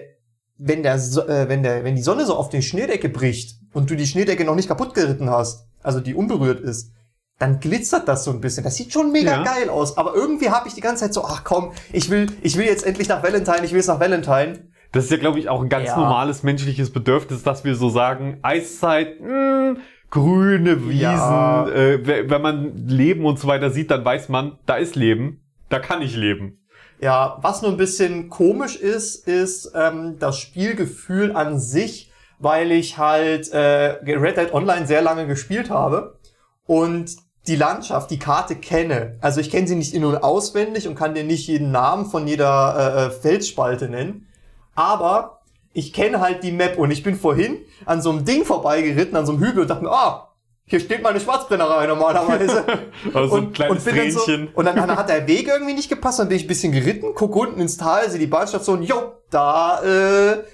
wenn, 0.56 0.82
der, 0.82 0.98
so 0.98 1.26
äh, 1.26 1.48
wenn, 1.48 1.62
der, 1.62 1.84
wenn 1.84 1.94
die 1.94 2.02
Sonne 2.02 2.24
so 2.24 2.34
auf 2.36 2.48
die 2.48 2.62
Schneedecke 2.62 3.08
bricht 3.08 3.56
und 3.74 3.90
du 3.90 3.96
die 3.96 4.06
Schneedecke 4.06 4.44
noch 4.44 4.54
nicht 4.54 4.68
kaputt 4.68 4.94
geritten 4.94 5.30
hast, 5.30 5.66
also 5.82 6.00
die 6.00 6.14
unberührt 6.14 6.60
ist, 6.60 6.92
dann 7.38 7.60
glitzert 7.60 8.08
das 8.08 8.24
so 8.24 8.32
ein 8.32 8.40
bisschen. 8.40 8.64
Das 8.64 8.74
sieht 8.74 8.92
schon 8.92 9.12
mega 9.12 9.30
Ja. 9.30 9.42
geil 9.44 9.68
aus. 9.70 9.96
Aber 9.96 10.14
irgendwie 10.14 10.50
habe 10.50 10.66
ich 10.66 10.74
die 10.74 10.80
ganze 10.80 11.04
Zeit 11.04 11.14
so, 11.14 11.24
ach 11.24 11.44
komm, 11.44 11.72
ich 11.92 12.10
will, 12.10 12.26
ich 12.42 12.56
will 12.56 12.66
jetzt 12.66 12.84
endlich 12.84 13.08
nach 13.08 13.22
Valentine, 13.22 13.64
ich 13.64 13.70
will 13.70 13.78
jetzt 13.78 13.86
nach 13.86 14.00
Valentine. 14.00 14.58
Das 14.90 15.04
ist 15.04 15.10
ja, 15.10 15.18
glaube 15.18 15.38
ich, 15.38 15.48
auch 15.48 15.60
ein 15.62 15.68
ganz 15.68 15.88
Ja. 15.88 15.96
normales 15.98 16.42
menschliches 16.42 16.92
Bedürfnis, 16.92 17.42
dass 17.44 17.62
wir 17.64 17.76
so 17.76 17.90
sagen, 17.90 18.38
Eiszeit, 18.42 19.20
mh, 19.20 19.76
grüne 20.10 20.88
Wiesen, 20.88 21.00
Ja. 21.00 21.68
äh, 21.68 22.06
we- 22.06 22.30
wenn 22.30 22.42
man 22.42 22.86
Leben 22.88 23.24
und 23.26 23.38
so 23.38 23.46
weiter 23.48 23.70
sieht, 23.70 23.90
dann 23.90 24.04
weiß 24.04 24.28
man, 24.28 24.58
da 24.66 24.76
ist 24.76 24.96
Leben, 24.96 25.42
da 25.68 25.78
kann 25.78 26.00
ich 26.02 26.16
leben. 26.16 26.64
Ja, 27.00 27.38
was 27.42 27.62
nur 27.62 27.70
ein 27.70 27.76
bisschen 27.76 28.28
komisch 28.28 28.76
ist, 28.76 29.28
ist 29.28 29.72
ähm, 29.74 30.16
das 30.18 30.38
Spielgefühl 30.38 31.32
an 31.36 31.60
sich, 31.60 32.10
weil 32.40 32.72
ich 32.72 32.98
halt 32.98 33.52
äh, 33.52 33.98
Red 34.04 34.36
Dead 34.36 34.52
Online 34.52 34.86
sehr 34.86 35.02
lange 35.02 35.26
gespielt 35.26 35.70
habe 35.70 36.18
und 36.66 37.14
die 37.46 37.56
Landschaft, 37.56 38.10
die 38.10 38.18
Karte 38.18 38.56
kenne. 38.56 39.16
Also 39.20 39.40
ich 39.40 39.50
kenne 39.50 39.66
sie 39.66 39.76
nicht 39.76 39.94
in- 39.94 40.04
und 40.04 40.16
auswendig 40.22 40.86
und 40.88 40.96
kann 40.96 41.14
dir 41.14 41.24
nicht 41.24 41.46
jeden 41.48 41.70
Namen 41.70 42.06
von 42.06 42.26
jeder 42.26 42.74
äh, 42.76 43.06
äh, 43.06 43.10
Felsspalte 43.10 43.88
nennen. 43.88 44.26
Aber 44.74 45.37
ich 45.72 45.92
kenne 45.92 46.20
halt 46.20 46.42
die 46.42 46.52
Map 46.52 46.78
und 46.78 46.90
ich 46.90 47.02
bin 47.02 47.16
vorhin 47.16 47.58
an 47.84 48.02
so 48.02 48.10
einem 48.10 48.24
Ding 48.24 48.44
vorbeigeritten, 48.44 49.16
an 49.16 49.26
so 49.26 49.32
einem 49.32 49.44
Hügel 49.44 49.62
und 49.62 49.70
dachte 49.70 49.84
mir, 49.84 49.90
ah, 49.90 50.28
hier 50.64 50.80
steht 50.80 51.02
meine 51.02 51.18
Schwarzbrennerei 51.20 51.86
normalerweise. 51.86 52.64
Also 53.14 53.36
ein 53.36 53.52
kleines 53.52 53.84
bin 53.84 53.96
dann 53.96 54.10
so, 54.10 54.22
und 54.54 54.64
dann, 54.64 54.76
dann 54.76 54.96
hat 54.96 55.08
der 55.08 55.26
Weg 55.26 55.48
irgendwie 55.48 55.72
nicht 55.72 55.88
gepasst, 55.88 56.18
dann 56.18 56.28
bin 56.28 56.36
ich 56.36 56.44
ein 56.44 56.48
bisschen 56.48 56.72
geritten, 56.72 57.12
guck 57.14 57.34
unten 57.36 57.60
ins 57.60 57.76
Tal, 57.76 58.10
sehe 58.10 58.18
die 58.18 58.26
Bahnstation, 58.26 58.82
jo, 58.82 59.14
da, 59.30 59.80
äh, 59.82 60.44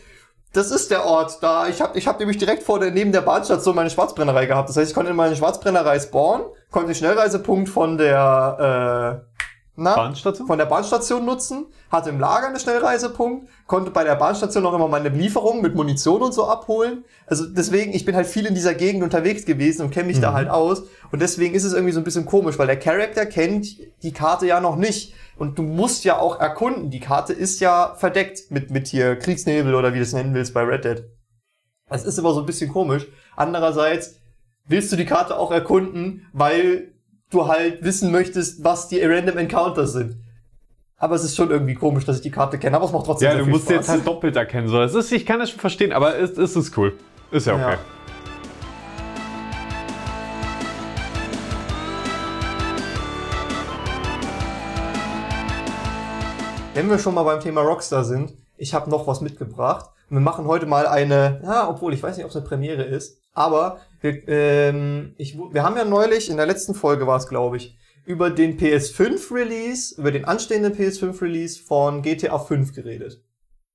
das 0.53 0.71
ist 0.71 0.91
der 0.91 1.05
Ort. 1.05 1.43
Da, 1.43 1.67
ich 1.67 1.81
habe 1.81 1.99
ich 1.99 2.07
hab 2.07 2.21
nämlich 2.21 2.39
direkt 2.39 2.63
vor 2.63 2.79
der, 2.79 2.93
neben 2.93 3.13
der 3.13 3.23
Bahnstation 3.23 3.75
meine 3.75 3.91
Schwarzbrennerei 3.91 4.47
gehabt. 4.47 4.69
Das 4.69 4.77
heißt, 4.77 4.91
ich 4.91 4.95
konnte 4.95 5.11
in 5.11 5.17
meine 5.17 5.35
Schwarzbrennerei 5.37 5.99
spawnen, 5.99 6.47
konnte 6.71 6.89
den 6.89 6.95
Schnellreisepunkt 6.95 7.69
von 7.69 7.99
der, 7.99 9.25
äh, 9.27 9.34
na, 9.77 9.97
Bahnstation? 9.97 10.47
von 10.47 10.59
der 10.59 10.67
Bahnstation 10.67 11.25
nutzen, 11.25 11.67
hatte 11.91 12.11
im 12.11 12.21
Lager 12.21 12.47
einen 12.47 12.61
Schnellreisepunkt, 12.61 13.49
konnte 13.67 13.91
bei 13.91 14.05
der 14.05 14.15
Bahnstation 14.15 14.63
noch 14.63 14.73
immer 14.73 14.87
meine 14.87 15.09
Lieferung 15.09 15.63
mit 15.63 15.75
Munition 15.75 16.23
und 16.23 16.33
so 16.33 16.47
abholen. 16.47 17.05
Also 17.27 17.47
deswegen, 17.47 17.93
ich 17.93 18.05
bin 18.05 18.15
halt 18.15 18.27
viel 18.27 18.47
in 18.47 18.55
dieser 18.55 18.75
Gegend 18.75 19.03
unterwegs 19.03 19.45
gewesen 19.45 19.83
und 19.83 19.91
kenne 19.91 20.07
mich 20.07 20.21
da 20.21 20.33
halt 20.33 20.49
aus. 20.49 20.85
Und 21.11 21.21
deswegen 21.21 21.55
ist 21.55 21.65
es 21.65 21.73
irgendwie 21.73 21.93
so 21.93 22.01
ein 22.01 22.05
bisschen 22.05 22.25
komisch, 22.25 22.59
weil 22.59 22.69
der 22.69 22.79
Charakter 22.79 23.27
kennt 23.27 23.67
die 24.03 24.13
Karte 24.13 24.47
ja 24.47 24.61
noch 24.61 24.77
nicht. 24.77 25.15
Und 25.37 25.59
du 25.59 25.63
musst 25.63 26.05
ja 26.05 26.19
auch 26.19 26.39
erkunden. 26.39 26.91
Die 26.91 27.01
Karte 27.01 27.33
ist 27.33 27.59
ja 27.59 27.95
verdeckt 27.97 28.51
mit, 28.51 28.71
mit 28.71 28.87
hier 28.87 29.17
Kriegsnebel 29.17 29.75
oder 29.75 29.93
wie 29.93 29.99
du 29.99 30.05
es 30.05 30.13
nennen 30.13 30.35
willst 30.35 30.55
bei 30.55 30.63
Red 30.63 30.85
Dead. 30.85 31.05
Das 31.89 32.05
ist 32.05 32.19
aber 32.19 32.33
so 32.33 32.41
ein 32.41 32.47
bisschen 32.47 32.71
komisch. 32.71 33.09
Andererseits 33.35 34.21
willst 34.67 34.93
du 34.93 34.97
die 34.97 35.05
Karte 35.05 35.37
auch 35.37 35.51
erkunden, 35.51 36.27
weil 36.33 36.94
du 37.35 37.47
halt 37.47 37.83
wissen 37.85 38.11
möchtest, 38.13 38.65
was 38.65 38.89
die 38.89 39.01
Random 39.03 39.37
Encounters 39.39 39.93
sind. 39.93 40.17
Aber 40.97 41.17
es 41.17 41.25
ist 41.25 41.37
schon 41.37 41.51
irgendwie 41.51 41.75
komisch, 41.75 42.05
dass 42.05 42.17
ich 42.17 42.23
die 42.23 42.31
Karte 42.31 42.59
kenne, 42.59 42.77
aber 42.77 42.87
es 42.87 42.93
macht 42.93 43.05
trotzdem 43.07 43.31
Ja, 43.31 43.37
du 43.37 43.47
musst 43.47 43.65
Spaß. 43.65 43.75
jetzt 43.75 43.89
halt 43.89 44.07
doppelt 44.07 44.37
erkennen. 44.37 44.69
So. 44.69 44.81
Es 44.81 44.95
ist, 44.95 45.13
ich 45.13 45.27
kann 45.27 45.41
das 45.41 45.51
schon 45.51 45.61
verstehen, 45.61 45.93
aber 45.93 46.17
es, 46.19 46.39
es 46.39 46.57
ist 46.57 46.77
cool. 46.79 46.97
Ist 47.31 47.47
ja 47.47 47.55
okay. 47.55 47.73
Ja. 47.73 47.79
Wenn 56.75 56.91
wir 56.91 56.99
schon 56.99 57.15
mal 57.15 57.23
beim 57.23 57.41
Thema 57.41 57.61
Rockstar 57.61 58.05
sind, 58.05 58.33
ich 58.57 58.75
habe 58.75 58.91
noch 58.91 59.07
was 59.07 59.21
mitgebracht. 59.21 59.91
Wir 60.09 60.21
machen 60.21 60.47
heute 60.47 60.67
mal 60.67 60.87
eine, 60.87 61.41
ja, 61.45 61.69
obwohl 61.69 61.95
ich 61.95 62.03
weiß 62.03 62.17
nicht, 62.17 62.25
ob 62.25 62.31
es 62.31 62.37
eine 62.37 62.45
Premiere 62.45 62.83
ist, 62.83 63.19
aber 63.35 63.81
wir, 64.01 64.27
ähm, 64.29 65.15
ich, 65.19 65.37
wir 65.37 65.63
haben 65.63 65.77
ja 65.77 65.85
neulich, 65.85 66.31
in 66.31 66.37
der 66.37 66.47
letzten 66.47 66.75
Folge 66.75 67.07
war 67.07 67.19
es, 67.19 67.29
glaube 67.29 67.57
ich, 67.57 67.77
über 68.07 68.31
den 68.31 68.59
PS5-Release, 68.59 69.99
über 69.99 70.13
den 70.13 70.25
anstehenden 70.25 70.75
PS5-Release 70.75 71.63
von 71.63 72.03
GTA 72.03 72.39
5 72.39 72.75
geredet. 72.75 73.23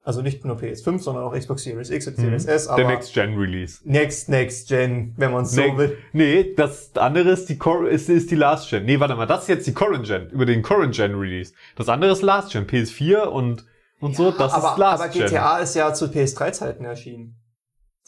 Also 0.02 0.22
nicht 0.22 0.46
nur 0.46 0.56
PS5, 0.56 1.00
sondern 1.00 1.24
auch 1.26 1.34
Xbox 1.38 1.64
Series 1.64 1.90
X 1.90 2.08
und 2.08 2.16
Series 2.16 2.46
S, 2.46 2.68
aber 2.68 2.82
Mhm. 2.84 2.88
Der 2.88 2.96
Next-Gen-Release. 2.96 3.80
Next, 3.84 4.30
Next 4.30 4.70
Gen, 4.70 5.14
wenn 5.18 5.32
man 5.32 5.44
es 5.44 5.52
so 5.52 5.62
will. 5.78 5.98
nee, 6.14 6.54
das 6.56 6.96
andere 6.96 7.32
ist 7.32 7.50
die, 7.50 7.58
Cor 7.58 7.88
ist, 7.88 8.10
ist 8.10 8.32
die 8.32 8.36
Last 8.36 8.70
Gen. 8.70 8.86
Nee, 8.86 9.00
warte 9.00 9.16
mal, 9.16 9.26
das 9.26 9.44
ist 9.44 9.50
jetzt 9.50 9.68
die 9.68 9.74
Current 9.74 10.08
Gen, 10.08 10.30
über 10.30 10.46
den 10.46 10.62
Current 10.64 10.96
Gen 10.96 11.16
Release. 11.16 11.54
Das 11.76 11.90
andere 11.90 12.12
ist 12.12 12.22
Last 12.22 12.52
Gen, 12.54 12.66
PS4 12.66 13.24
und, 13.24 13.66
und 14.00 14.16
so, 14.16 14.32
das 14.32 14.54
aber, 14.54 14.72
ist 14.72 14.78
Last 14.78 15.04
aber. 15.04 15.12
GTA 15.12 15.58
ist 15.60 15.76
ja 15.76 15.94
zu 15.94 16.06
PS3-Zeiten 16.06 16.86
erschienen. 16.86 17.36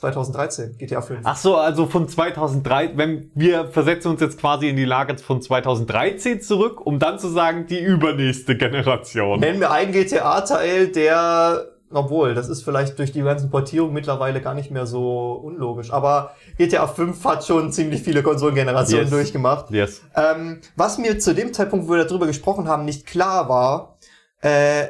2013, 0.01 0.77
GTA 0.79 1.01
5. 1.01 1.22
Ach 1.24 1.38
so, 1.38 1.58
also 1.58 1.86
von 1.86 2.10
2003, 2.10 2.98
wenn 2.98 3.31
wir 3.36 3.67
versetzen 3.67 4.10
uns 4.10 4.20
jetzt 4.20 4.39
quasi 4.39 4.67
in 4.67 4.75
die 4.75 4.84
Lage 4.86 5.15
von 5.20 5.41
2013 5.41 6.42
zurück, 6.42 6.83
um 6.85 6.98
dann 6.98 7.20
zu 7.20 7.27
sagen, 7.29 7.68
die 7.68 7.79
übernächste 7.79 8.57
Generation. 8.57 9.40
Nennen 9.40 9.59
wir 9.59 9.70
einen 9.72 9.92
GTA-Teil, 9.92 10.87
der, 10.87 11.68
obwohl, 11.92 12.33
das 12.33 12.50
ist 12.50 12.64
vielleicht 12.64 12.98
durch 12.98 13.11
die 13.11 13.22
ganzen 13.22 13.51
Portierungen 13.51 13.94
mittlerweile 13.94 14.42
gar 14.42 14.55
nicht 14.55 14.72
mehr 14.72 14.87
so 14.87 15.33
unlogisch, 15.33 15.94
aber 15.94 16.31
GTA 16.57 16.87
5 16.87 17.24
hat 17.24 17.46
schon 17.46 17.72
ziemlich 17.72 18.01
viele 18.01 18.24
Konsolengenerationen 18.24 19.05
Yes. 19.05 19.11
durchgemacht. 19.11 19.70
Yes. 19.70 20.01
Ähm, 20.16 20.61
was 20.75 20.98
mir 20.98 21.20
zu 21.20 21.35
dem 21.35 21.53
Zeitpunkt, 21.53 21.87
wo 21.87 21.92
wir 21.94 22.05
darüber 22.05 22.25
gesprochen 22.25 22.68
haben, 22.68 22.85
nicht 22.85 23.05
klar 23.05 23.48
war, 23.50 23.98
äh, 24.42 24.87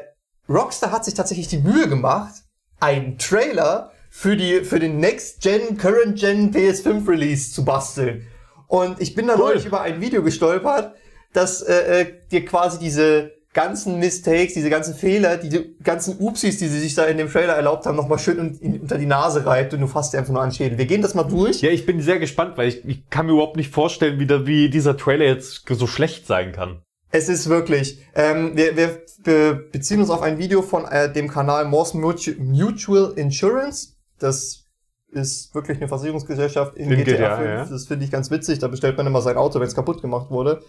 Rockstar 0.48 0.92
hat 0.94 1.04
sich 1.04 1.16
tatsächlich 1.16 1.50
die 1.50 1.58
Mühe 1.60 1.90
gemacht, 1.90 2.32
einen 2.80 3.18
Trailer 3.18 3.92
für 4.14 4.36
die 4.36 4.66
für 4.66 4.78
den 4.80 4.98
Next 5.00 5.42
Gen, 5.42 5.78
Current 5.78 6.20
Gen 6.20 6.54
PS5 6.54 7.08
Release 7.08 7.52
zu 7.54 7.66
basteln. 7.66 8.28
Und 8.68 9.02
ich 9.02 9.16
bin 9.16 9.26
da 9.28 9.34
Cool. 9.34 9.40
neulich 9.40 9.66
über 9.66 9.82
ein 9.82 10.00
Video 10.02 10.22
gestolpert, 10.22 10.94
das 11.34 11.62
äh, 11.62 12.02
äh, 12.02 12.06
dir 12.30 12.46
quasi 12.46 12.78
diese 12.78 13.32
ganzen 13.54 14.00
Mistakes, 14.00 14.54
diese 14.54 14.70
ganzen 14.70 14.94
Fehler, 14.96 15.36
die 15.38 15.76
ganzen 15.84 16.18
Upsis, 16.20 16.58
die 16.58 16.68
sie 16.68 16.80
sich 16.80 16.94
da 16.96 17.06
in 17.06 17.18
dem 17.18 17.30
Trailer 17.30 17.54
erlaubt 17.54 17.86
haben, 17.86 17.96
nochmal 17.98 18.20
schön 18.20 18.58
in, 18.62 18.82
unter 18.82 18.98
die 18.98 19.06
Nase 19.06 19.46
reibt 19.46 19.74
und 19.74 19.82
du 19.82 19.88
fasst 19.88 20.14
dir 20.14 20.20
einfach 20.20 20.32
nur 20.34 20.42
an 20.42 20.52
Schädel. 20.54 20.78
Wir 20.78 20.86
gehen 20.86 21.02
das 21.02 21.16
mal 21.16 21.24
durch. 21.24 21.62
Ja, 21.62 21.70
ich 21.70 21.86
bin 21.86 22.02
sehr 22.02 22.20
gespannt, 22.20 22.58
weil 22.58 22.68
ich, 22.70 22.86
ich 22.86 23.10
kann 23.10 23.26
mir 23.26 23.34
überhaupt 23.34 23.58
nicht 23.58 23.74
vorstellen, 23.74 24.20
wie, 24.20 24.28
da, 24.28 24.46
wie 24.46 24.70
dieser 24.70 24.96
Trailer 24.96 25.26
jetzt 25.26 25.64
so 25.70 25.88
schlecht 25.88 26.28
sein 26.28 26.52
kann. 26.54 26.82
Es 27.14 27.28
ist 27.28 27.50
wirklich. 27.50 28.00
Ähm, 28.16 28.56
wir, 28.56 28.78
wir 28.78 29.02
be 29.24 29.68
beziehen 29.72 30.00
uns 30.00 30.10
auf 30.10 30.22
ein 30.22 30.38
Video 30.38 30.62
von 30.62 30.86
äh, 30.86 31.12
dem 31.12 31.28
Kanal 31.28 31.66
Morse 31.66 31.98
Mutu- 31.98 32.40
Mutual 32.40 33.14
Insurance. 33.18 33.96
Das 34.22 34.68
ist 35.12 35.54
wirklich 35.54 35.78
eine 35.78 35.88
Versicherungsgesellschaft 35.88 36.76
in, 36.78 36.92
In 36.92 37.04
GTA, 37.04 37.16
GTA, 37.16 37.38
5. 37.38 37.48
ja. 37.50 37.66
Das 37.66 37.88
finde 37.88 38.06
ich 38.06 38.12
ganz 38.12 38.32
witzig. 38.32 38.60
Da 38.60 38.68
bestellt 38.68 38.98
man 38.98 39.08
immer 39.08 39.22
sein 39.22 39.36
Auto, 39.36 39.60
wenn 39.60 39.68
es 39.68 39.76
kaputt 39.76 40.02
gemacht 40.02 40.30
wurde. 40.30 40.62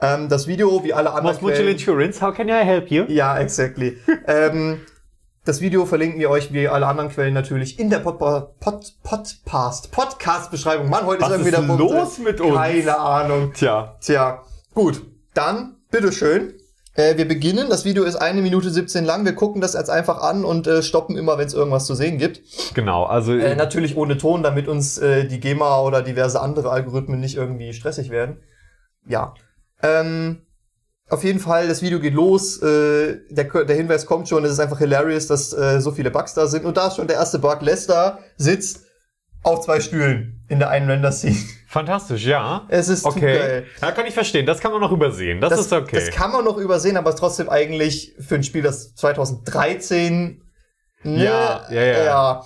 Ähm, 0.00 0.28
das 0.28 0.46
Video, 0.46 0.84
wie 0.84 0.92
alle 0.92 1.10
anderen 1.10 1.36
Was 1.36 1.40
Mutual 1.40 1.60
Quellen, 1.60 1.72
Insurance? 1.72 2.20
How 2.20 2.34
can 2.34 2.48
I 2.48 2.64
help 2.64 2.90
you? 2.90 3.04
ja, 3.08 3.38
exactly. 3.38 3.96
ähm, 4.26 4.80
das 5.44 5.60
Video 5.60 5.86
verlinken 5.86 6.18
wir 6.18 6.28
euch 6.28 6.52
wie 6.52 6.68
alle 6.68 6.86
anderen 6.86 7.08
Quellen 7.08 7.32
natürlich 7.32 7.78
in 7.78 7.88
der 7.88 8.00
Pod 8.00 8.18
Pod 8.18 8.94
Podcast 9.02 9.92
Podcast 9.92 10.50
Beschreibung. 10.50 10.90
Mann, 10.90 11.06
heute 11.06 11.22
Was 11.22 11.28
ist 11.28 11.34
irgendwie 11.34 11.50
ist 11.50 11.58
der 11.58 11.66
Punkt. 11.66 11.80
los 11.92 12.18
mit 12.18 12.40
uns? 12.40 12.56
Keine 12.56 12.98
Ahnung. 12.98 13.52
Tja. 13.54 13.96
Tja, 14.00 14.42
gut. 14.74 15.02
Dann, 15.32 15.76
bitteschön. 15.90 16.54
Äh, 16.96 17.16
wir 17.16 17.28
beginnen. 17.28 17.68
Das 17.68 17.84
Video 17.84 18.04
ist 18.04 18.16
eine 18.16 18.42
Minute 18.42 18.70
17 18.70 19.04
lang. 19.04 19.24
Wir 19.24 19.34
gucken 19.34 19.60
das 19.60 19.74
jetzt 19.74 19.90
einfach 19.90 20.22
an 20.22 20.44
und 20.44 20.66
äh, 20.66 20.82
stoppen 20.82 21.16
immer, 21.16 21.38
wenn 21.38 21.46
es 21.46 21.54
irgendwas 21.54 21.86
zu 21.86 21.94
sehen 21.94 22.18
gibt. 22.18 22.40
Genau, 22.74 23.04
also 23.04 23.32
Äh, 23.32 23.54
natürlich 23.54 23.96
ohne 23.96 24.16
Ton, 24.16 24.42
damit 24.42 24.66
uns 24.66 24.98
äh, 24.98 25.26
die 25.26 25.40
GEMA 25.40 25.80
oder 25.80 26.02
diverse 26.02 26.40
andere 26.40 26.70
Algorithmen 26.70 27.20
nicht 27.20 27.36
irgendwie 27.36 27.72
stressig 27.72 28.10
werden. 28.10 28.38
Ja. 29.06 29.34
Ähm, 29.82 30.42
auf 31.08 31.22
jeden 31.22 31.38
Fall, 31.38 31.68
das 31.68 31.82
Video 31.82 32.00
geht 32.00 32.14
los. 32.14 32.60
Äh, 32.62 33.18
der, 33.30 33.44
der 33.64 33.76
Hinweis 33.76 34.06
kommt 34.06 34.28
schon. 34.28 34.44
Es 34.44 34.52
ist 34.52 34.60
einfach 34.60 34.78
hilarious, 34.78 35.26
dass 35.26 35.52
äh, 35.52 35.80
so 35.80 35.92
viele 35.92 36.10
Bugs 36.10 36.34
da 36.34 36.46
sind. 36.46 36.64
Und 36.64 36.76
da 36.76 36.88
ist 36.88 36.96
schon 36.96 37.06
der 37.06 37.16
erste 37.16 37.38
Bug. 37.38 37.60
Lester 37.60 38.18
sitzt 38.36 38.86
auf 39.42 39.60
zwei 39.60 39.80
Stühlen 39.80 40.35
in 40.48 40.58
der 40.58 40.70
einen 40.70 40.88
Render-Scene. 40.90 41.36
fantastisch, 41.68 42.24
ja. 42.26 42.64
Es 42.68 42.88
ist 42.88 43.04
Okay. 43.04 43.38
geil. 43.38 43.66
Ja, 43.82 43.90
kann 43.92 44.06
ich 44.06 44.14
verstehen. 44.14 44.46
Das 44.46 44.60
kann 44.60 44.72
man 44.72 44.80
noch 44.80 44.92
übersehen. 44.92 45.40
Das, 45.40 45.58
ist 45.58 45.72
okay. 45.72 45.96
Das 45.96 46.10
kann 46.10 46.32
man 46.32 46.44
noch 46.44 46.56
übersehen, 46.56 46.96
aber 46.96 47.14
trotzdem 47.16 47.48
eigentlich 47.48 48.14
für 48.20 48.36
ein 48.36 48.42
Spiel, 48.44 48.62
das 48.62 48.94
2013. 48.94 50.42
Ne, 51.02 51.24
Ja, 51.24 51.66
ja, 51.70 51.82
ja. 51.82 52.04
ja. 52.04 52.44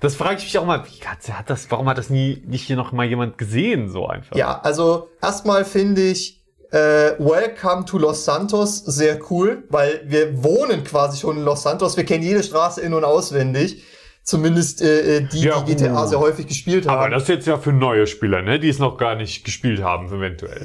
Das 0.00 0.16
frage 0.16 0.38
ich 0.38 0.44
mich 0.44 0.58
auch 0.58 0.64
mal, 0.66 0.82
wie 0.84 1.00
hat 1.32 1.48
das, 1.48 1.70
warum 1.70 1.88
hat 1.88 1.96
das 1.96 2.10
nie 2.10 2.42
nicht 2.46 2.64
hier 2.66 2.74
noch 2.76 2.90
mal 2.90 3.06
jemand 3.06 3.38
gesehen, 3.38 3.88
so 3.88 4.08
einfach? 4.08 4.34
Ja, 4.34 4.60
also 4.60 5.08
erstmal 5.22 5.64
finde 5.64 6.02
ich 6.02 6.42
äh, 6.72 7.12
Welcome 7.20 7.84
to 7.84 7.98
Los 7.98 8.24
Santos 8.24 8.78
sehr 8.78 9.20
cool, 9.30 9.62
weil 9.68 10.02
wir 10.06 10.42
wohnen 10.42 10.82
quasi 10.82 11.20
schon 11.20 11.36
in 11.36 11.44
Los 11.44 11.62
Santos. 11.62 11.96
Wir 11.96 12.04
kennen 12.04 12.24
jede 12.24 12.42
Straße 12.42 12.80
in- 12.80 12.94
und 12.94 13.04
auswendig. 13.04 13.84
Zumindest 14.24 14.82
äh, 14.82 15.16
äh, 15.16 15.20
die, 15.22 15.40
Ja, 15.40 15.60
die 15.62 15.74
GTA 15.74 16.04
uh. 16.04 16.06
sehr 16.06 16.20
häufig 16.20 16.46
gespielt 16.46 16.86
haben. 16.86 16.98
Aber 16.98 17.10
das 17.10 17.24
ist 17.24 17.28
jetzt 17.28 17.46
ja 17.46 17.58
für 17.58 17.72
neue 17.72 18.06
Spieler, 18.06 18.42
ne, 18.42 18.60
die 18.60 18.68
es 18.68 18.78
noch 18.78 18.96
gar 18.96 19.16
nicht 19.16 19.44
gespielt 19.44 19.82
haben, 19.82 20.06
eventuell. 20.12 20.64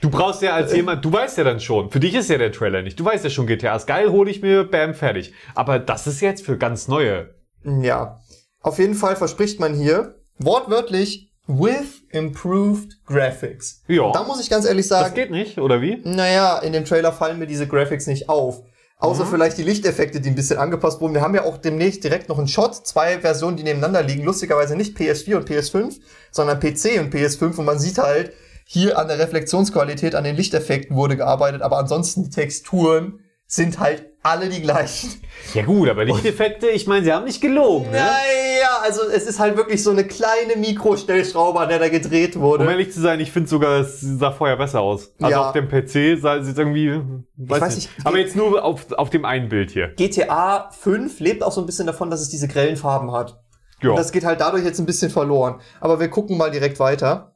Du 0.00 0.10
brauchst 0.10 0.42
ja 0.42 0.54
als 0.54 0.72
jemand, 0.74 1.04
du 1.04 1.12
weißt 1.12 1.38
ja 1.38 1.44
dann 1.44 1.60
schon, 1.60 1.90
für 1.90 2.00
dich 2.00 2.14
ist 2.14 2.30
ja 2.30 2.38
der 2.38 2.52
Trailer 2.52 2.82
nicht. 2.82 2.98
Du 2.98 3.04
weißt 3.04 3.24
ja 3.24 3.30
schon, 3.30 3.46
GTA 3.46 3.74
ist 3.76 3.86
geil, 3.86 4.10
hole 4.10 4.30
ich 4.30 4.42
mir, 4.42 4.64
bam, 4.64 4.94
fertig. 4.94 5.32
Aber 5.54 5.78
das 5.78 6.06
ist 6.06 6.20
jetzt 6.20 6.44
für 6.44 6.56
ganz 6.56 6.86
neue. 6.86 7.34
Ja. 7.64 8.20
Auf 8.60 8.78
jeden 8.78 8.94
Fall 8.94 9.16
verspricht 9.16 9.60
man 9.60 9.74
hier 9.74 10.16
wortwörtlich 10.38 11.32
with 11.48 12.02
improved 12.10 13.04
graphics. 13.06 13.82
Ja. 13.88 14.12
Da 14.12 14.22
muss 14.22 14.40
ich 14.40 14.50
ganz 14.50 14.66
ehrlich 14.66 14.86
sagen, 14.86 15.04
Das 15.04 15.14
geht 15.14 15.30
nicht, 15.30 15.58
oder 15.58 15.80
wie? 15.80 16.00
Naja, 16.04 16.58
in 16.58 16.72
dem 16.72 16.84
Trailer 16.84 17.12
fallen 17.12 17.38
mir 17.38 17.46
diese 17.46 17.66
Graphics 17.66 18.06
nicht 18.06 18.28
auf. 18.28 18.62
Außer 18.98 19.24
Mhm. 19.24 19.28
vielleicht 19.30 19.58
die 19.58 19.62
Lichteffekte, 19.62 20.20
die 20.20 20.28
ein 20.28 20.34
bisschen 20.34 20.58
angepasst 20.58 21.00
wurden. 21.00 21.14
Wir 21.14 21.20
haben 21.20 21.34
ja 21.34 21.44
auch 21.44 21.56
demnächst 21.58 22.02
direkt 22.02 22.28
noch 22.28 22.38
einen 22.38 22.48
Shot, 22.48 22.74
zwei 22.86 23.20
Versionen, 23.20 23.56
die 23.56 23.62
nebeneinander 23.62 24.02
liegen. 24.02 24.24
Lustigerweise 24.24 24.74
nicht 24.74 24.96
PS4 24.96 25.36
und 25.36 25.48
PS5, 25.48 26.00
sondern 26.32 26.58
PC 26.58 26.98
und 26.98 27.14
PS5. 27.14 27.58
Und 27.58 27.64
man 27.64 27.78
sieht 27.78 27.98
halt, 27.98 28.32
hier 28.64 28.98
an 28.98 29.08
der 29.08 29.18
Reflexionsqualität, 29.18 30.14
an 30.14 30.24
den 30.24 30.36
Lichteffekten 30.36 30.94
wurde 30.96 31.16
gearbeitet, 31.16 31.62
aber 31.62 31.78
ansonsten 31.78 32.24
die 32.24 32.30
Texturen 32.30 33.20
sind 33.50 33.78
halt 33.80 34.04
alle 34.22 34.50
die 34.50 34.60
gleichen. 34.60 35.22
Ja 35.54 35.64
gut, 35.64 35.88
aber 35.88 36.04
Lichteffekte, 36.04 36.68
ich 36.68 36.86
meine, 36.86 37.02
sie 37.04 37.12
haben 37.12 37.24
nicht 37.24 37.40
gelogen, 37.40 37.90
ne? 37.90 37.96
Naja, 37.96 38.80
also 38.82 39.02
es 39.08 39.24
ist 39.26 39.38
halt 39.38 39.56
wirklich 39.56 39.82
so 39.82 39.90
eine 39.90 40.04
kleine 40.06 40.56
Mikrostellschraube, 40.56 41.58
an 41.58 41.70
der 41.70 41.78
da 41.78 41.88
gedreht 41.88 42.38
wurde. 42.38 42.64
Um 42.64 42.68
ehrlich 42.70 42.92
zu 42.92 43.00
sein, 43.00 43.20
ich 43.20 43.32
finde 43.32 43.48
sogar, 43.48 43.80
es 43.80 44.00
sah 44.02 44.32
vorher 44.32 44.58
besser 44.58 44.80
aus. 44.80 45.14
Also 45.18 45.30
Ja. 45.30 45.46
auf 45.46 45.52
dem 45.54 45.68
PC 45.68 46.20
sah 46.20 46.36
es 46.36 46.46
jetzt 46.46 46.58
irgendwie, 46.58 47.00
weiß, 47.36 47.60
weiß 47.62 47.76
nicht. 47.76 47.88
Aber 48.04 48.18
jetzt 48.18 48.36
nur 48.36 48.62
auf, 48.62 48.92
auf 48.92 49.08
dem 49.08 49.24
einen 49.24 49.48
Bild 49.48 49.70
hier. 49.70 49.88
GTA 49.94 50.70
5 50.70 51.18
lebt 51.20 51.42
auch 51.42 51.52
so 51.52 51.62
ein 51.62 51.66
bisschen 51.66 51.86
davon, 51.86 52.10
dass 52.10 52.20
es 52.20 52.28
diese 52.28 52.48
grellen 52.48 52.76
Farben 52.76 53.12
hat. 53.12 53.40
Ja. 53.80 53.90
Und 53.90 53.96
das 53.96 54.12
geht 54.12 54.24
halt 54.24 54.42
dadurch 54.42 54.64
jetzt 54.64 54.78
ein 54.78 54.86
bisschen 54.86 55.10
verloren. 55.10 55.60
Aber 55.80 56.00
wir 56.00 56.08
gucken 56.08 56.36
mal 56.36 56.50
direkt 56.50 56.78
weiter. 56.80 57.34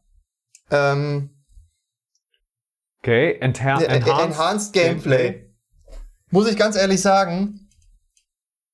Ähm, 0.70 1.30
Okay, 3.02 3.38
Enha 3.40 3.80
Äh, 3.80 3.84
äh, 3.84 3.96
enhanced, 3.96 4.26
enhanced, 4.26 4.72
Gameplay. 4.74 5.51
Muss 6.32 6.50
ich 6.50 6.56
ganz 6.56 6.76
ehrlich 6.76 7.02
sagen, 7.02 7.68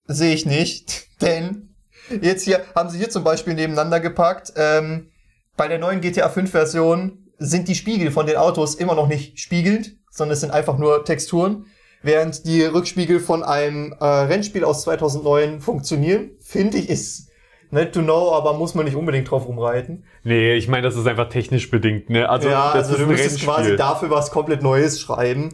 sehe 0.07 0.33
ich 0.33 0.47
nicht. 0.47 1.09
Denn 1.21 1.75
jetzt 2.23 2.45
hier 2.45 2.65
haben 2.75 2.89
sie 2.89 2.99
hier 2.99 3.11
zum 3.11 3.25
Beispiel 3.25 3.55
nebeneinander 3.55 3.99
gepackt. 3.99 4.53
Ähm, 4.57 5.11
bei 5.57 5.67
der 5.67 5.79
neuen 5.79 6.01
GTA 6.01 6.29
5 6.29 6.51
Version 6.51 7.27
sind 7.37 7.67
die 7.67 7.75
Spiegel 7.75 8.13
von 8.13 8.27
den 8.27 8.37
Autos 8.37 8.77
immer 8.77 8.95
noch 8.95 9.09
nicht 9.09 9.41
spiegelnd, 9.41 9.97
sondern 10.11 10.35
es 10.35 10.41
sind 10.41 10.53
einfach 10.53 10.79
nur 10.79 11.05
Texturen. 11.05 11.67
Während 12.01 12.47
die 12.47 12.63
Rückspiegel 12.63 13.19
von 13.19 13.43
einem 13.43 13.93
äh, 13.99 14.05
Rennspiel 14.05 14.63
aus 14.63 14.83
2009 14.83 15.61
funktionieren, 15.61 16.31
finde 16.41 16.79
ich, 16.79 16.89
ist 16.89 17.29
net 17.73 17.93
to 17.93 18.03
know, 18.03 18.33
aber 18.35 18.53
muss 18.53 18.77
man 18.77 18.85
nicht 18.85 18.95
unbedingt 18.95 19.29
drauf 19.29 19.49
rumreiten. 19.49 20.05
Nee, 20.23 20.55
ich 20.55 20.69
meine, 20.69 20.83
das 20.83 20.95
ist 20.95 21.09
einfach 21.09 21.29
technisch 21.29 21.73
bedingt, 21.73 22.09
ne? 22.09 22.29
Also, 22.29 22.49
ja, 22.49 22.73
das 22.73 22.87
also 22.87 22.93
ist 22.93 23.01
du 23.01 23.07
müsstest 23.07 23.43
quasi 23.43 23.75
dafür 23.75 24.11
was 24.11 24.31
komplett 24.31 24.63
Neues 24.63 25.01
schreiben. 25.01 25.53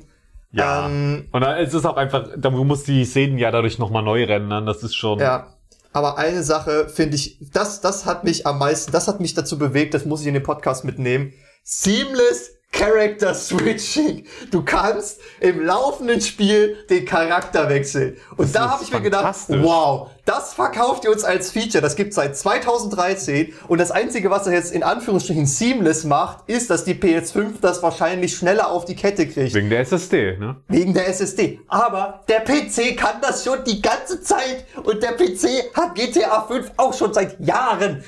Ja. 0.55 0.87
Ähm, 0.87 1.29
Und 1.33 1.41
dann, 1.41 1.59
es 1.59 1.75
ist 1.75 1.85
auch 1.85 1.97
einfach, 1.97 2.29
da 2.37 2.51
muss 2.51 2.85
die 2.85 3.05
Szenen 3.05 3.39
ja 3.39 3.51
dadurch 3.51 3.79
nochmal 3.79 4.03
neu 4.03 4.25
rendern, 4.25 4.67
das 4.67 4.83
ist 4.83 4.95
schon. 4.95 5.19
Ja. 5.19 5.49
Aber 5.93 6.19
eine 6.19 6.43
Sache 6.43 6.89
finde 6.89 7.15
ich, 7.15 7.39
das, 7.53 7.81
das 7.81 8.05
hat 8.05 8.25
mich 8.25 8.47
am 8.47 8.59
meisten, 8.59 8.91
das 8.91 9.07
hat 9.07 9.21
mich 9.21 9.35
dazu 9.35 9.59
bewegt, 9.59 9.95
das 9.95 10.05
muss 10.05 10.23
ich 10.23 10.27
in 10.27 10.35
den 10.35 10.43
Podcast 10.43 10.85
mitnehmen. 10.85 11.33
Seamless 11.63 12.54
Character 12.75 13.35
Switching. 13.35 14.27
Du 14.51 14.63
kannst 14.63 15.21
im 15.41 15.65
laufenden 15.65 16.21
Spiel 16.21 16.77
den 16.91 17.05
Charakter 17.05 17.69
wechseln. 17.69 18.17
Und 18.37 18.55
da 18.55 18.67
ist 18.67 18.71
habe 18.73 18.85
ich 18.85 18.93
mir 18.93 19.01
gedacht, 19.01 19.37
wow, 19.49 20.11
das 20.25 20.55
verkauft 20.55 21.05
ihr 21.05 21.13
uns 21.13 21.23
als 21.23 21.53
Feature. 21.53 21.81
Das 21.81 21.95
gibt's 21.97 22.17
seit 22.17 22.37
2013. 22.37 23.55
Und 23.69 23.79
das 23.79 23.91
Einzige, 23.91 24.31
was 24.31 24.47
er 24.47 24.55
jetzt 24.55 24.73
in 24.73 24.83
Anführungsstrichen 24.83 25.47
seamless 25.47 26.05
macht, 26.05 26.49
ist, 26.49 26.69
dass 26.69 26.85
die 26.85 26.95
PS5 26.95 27.61
das 27.61 27.83
wahrscheinlich 27.83 28.37
schneller 28.37 28.71
auf 28.71 28.85
die 28.85 28.97
Kette 28.97 29.29
kriegt. 29.29 29.55
Wegen 29.55 29.71
der 29.71 29.81
SSD, 29.81 30.37
ne? 30.39 30.57
Wegen 30.69 30.95
der 30.95 31.09
SSD. 31.09 31.61
Aber 31.69 32.25
der 32.29 32.41
PC 32.41 32.97
kann 32.97 33.21
das 33.21 33.45
schon 33.45 33.63
die 33.65 33.81
ganze 33.81 34.21
Zeit. 34.23 34.67
Und 34.83 35.03
der 35.03 35.13
PC 35.13 35.75
hat 35.75 35.95
GTA 35.95 36.43
5 36.43 36.73
auch 36.77 36.93
schon 36.93 37.15
seit 37.15 37.39
Jahren. 37.41 38.03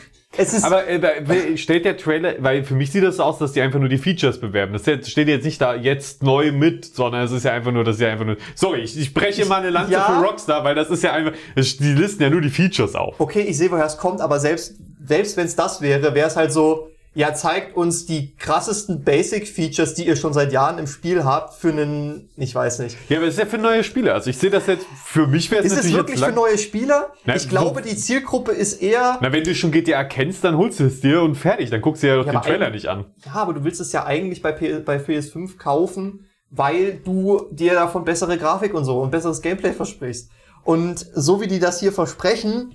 Aber 0.64 0.86
äh, 0.88 1.56
steht 1.56 1.84
der 1.84 1.96
Trailer, 1.96 2.34
weil 2.38 2.64
für 2.64 2.74
mich 2.74 2.90
sieht 2.92 3.04
das 3.04 3.20
aus, 3.20 3.38
dass 3.38 3.52
die 3.52 3.60
einfach 3.60 3.78
nur 3.78 3.88
die 3.88 3.98
Features 3.98 4.40
bewerben. 4.40 4.72
Das 4.72 4.82
steht 5.10 5.28
jetzt 5.28 5.44
nicht 5.44 5.60
da 5.60 5.74
jetzt 5.74 6.22
neu 6.22 6.52
mit, 6.52 6.84
sondern 6.84 7.22
es 7.24 7.32
ist 7.32 7.44
ja 7.44 7.52
einfach 7.52 7.72
nur, 7.72 7.84
dass 7.84 7.98
sie 7.98 8.06
einfach 8.06 8.24
nur. 8.24 8.36
Sorry, 8.54 8.80
ich, 8.80 8.98
ich 8.98 9.12
breche 9.14 9.44
mal 9.46 9.60
eine 9.60 9.70
Lanze 9.70 9.92
Ja. 9.92 10.02
für 10.04 10.24
Rockstar, 10.26 10.64
weil 10.64 10.74
das 10.74 10.90
ist 10.90 11.02
ja 11.02 11.12
einfach. 11.12 11.32
Die 11.56 11.92
listen 11.94 12.22
ja 12.22 12.30
nur 12.30 12.40
die 12.40 12.50
Features 12.50 12.94
auf. 12.94 13.18
okay, 13.20 13.42
ich 13.42 13.56
sehe, 13.56 13.70
woher 13.70 13.84
es 13.86 13.96
kommt, 13.96 14.20
aber 14.20 14.38
selbst, 14.40 14.74
selbst 15.04 15.36
wenn 15.36 15.46
es 15.46 15.56
das 15.56 15.80
wäre, 15.80 16.14
wäre 16.14 16.26
es 16.28 16.36
halt 16.36 16.52
so, 16.52 16.88
ja, 17.16 17.32
zeigt 17.32 17.74
uns 17.78 18.04
die 18.04 18.36
krassesten 18.36 19.02
Basic-Features, 19.02 19.94
die 19.94 20.06
ihr 20.06 20.16
schon 20.16 20.34
seit 20.34 20.52
Jahren 20.52 20.78
im 20.78 20.86
Spiel 20.86 21.24
habt, 21.24 21.54
für 21.54 21.70
einen, 21.70 22.28
ich 22.36 22.54
weiß 22.54 22.80
nicht. 22.80 22.94
Ja, 23.08 23.16
aber 23.16 23.26
es 23.26 23.34
ist 23.34 23.40
ja 23.40 23.46
für 23.46 23.56
neue 23.56 23.82
Spieler. 23.84 24.12
Also 24.12 24.28
ich 24.28 24.36
sehe 24.36 24.50
das 24.50 24.66
jetzt, 24.66 24.84
für 25.02 25.26
mich 25.26 25.50
wäre 25.50 25.64
es 25.64 25.72
Ist 25.72 25.86
es 25.86 25.92
wirklich 25.94 26.20
für 26.20 26.32
neue 26.32 26.58
Spieler? 26.58 27.14
Na, 27.24 27.34
ich 27.34 27.48
glaube, 27.48 27.80
die 27.80 27.96
Zielgruppe 27.96 28.52
ist 28.52 28.82
eher, 28.82 29.16
Na, 29.22 29.32
wenn 29.32 29.44
du 29.44 29.54
schon 29.54 29.72
GTA 29.72 30.04
kennst, 30.04 30.44
dann 30.44 30.58
holst 30.58 30.78
du 30.78 30.84
es 30.84 31.00
dir 31.00 31.22
und 31.22 31.36
fertig. 31.36 31.70
Dann 31.70 31.80
guckst 31.80 32.02
du 32.02 32.06
ja, 32.08 32.16
doch 32.16 32.26
Ja, 32.26 32.32
den 32.32 32.42
Trailer 32.42 32.68
nicht 32.68 32.86
an. 32.88 33.06
ja, 33.24 33.32
aber 33.32 33.54
du 33.54 33.64
willst 33.64 33.80
es 33.80 33.92
ja 33.92 34.04
eigentlich 34.04 34.42
bei, 34.42 34.52
P 34.52 34.80
bei 34.80 34.98
PS5 34.98 35.56
kaufen, 35.56 36.26
weil 36.50 37.00
du 37.02 37.46
dir 37.50 37.72
davon 37.72 38.04
bessere 38.04 38.36
Grafik 38.36 38.74
und 38.74 38.84
so 38.84 39.00
und 39.00 39.10
besseres 39.10 39.40
Gameplay 39.40 39.72
versprichst. 39.72 40.28
Und 40.64 40.98
so 41.14 41.40
wie 41.40 41.46
die 41.46 41.60
das 41.60 41.80
hier 41.80 41.92
versprechen, 41.92 42.74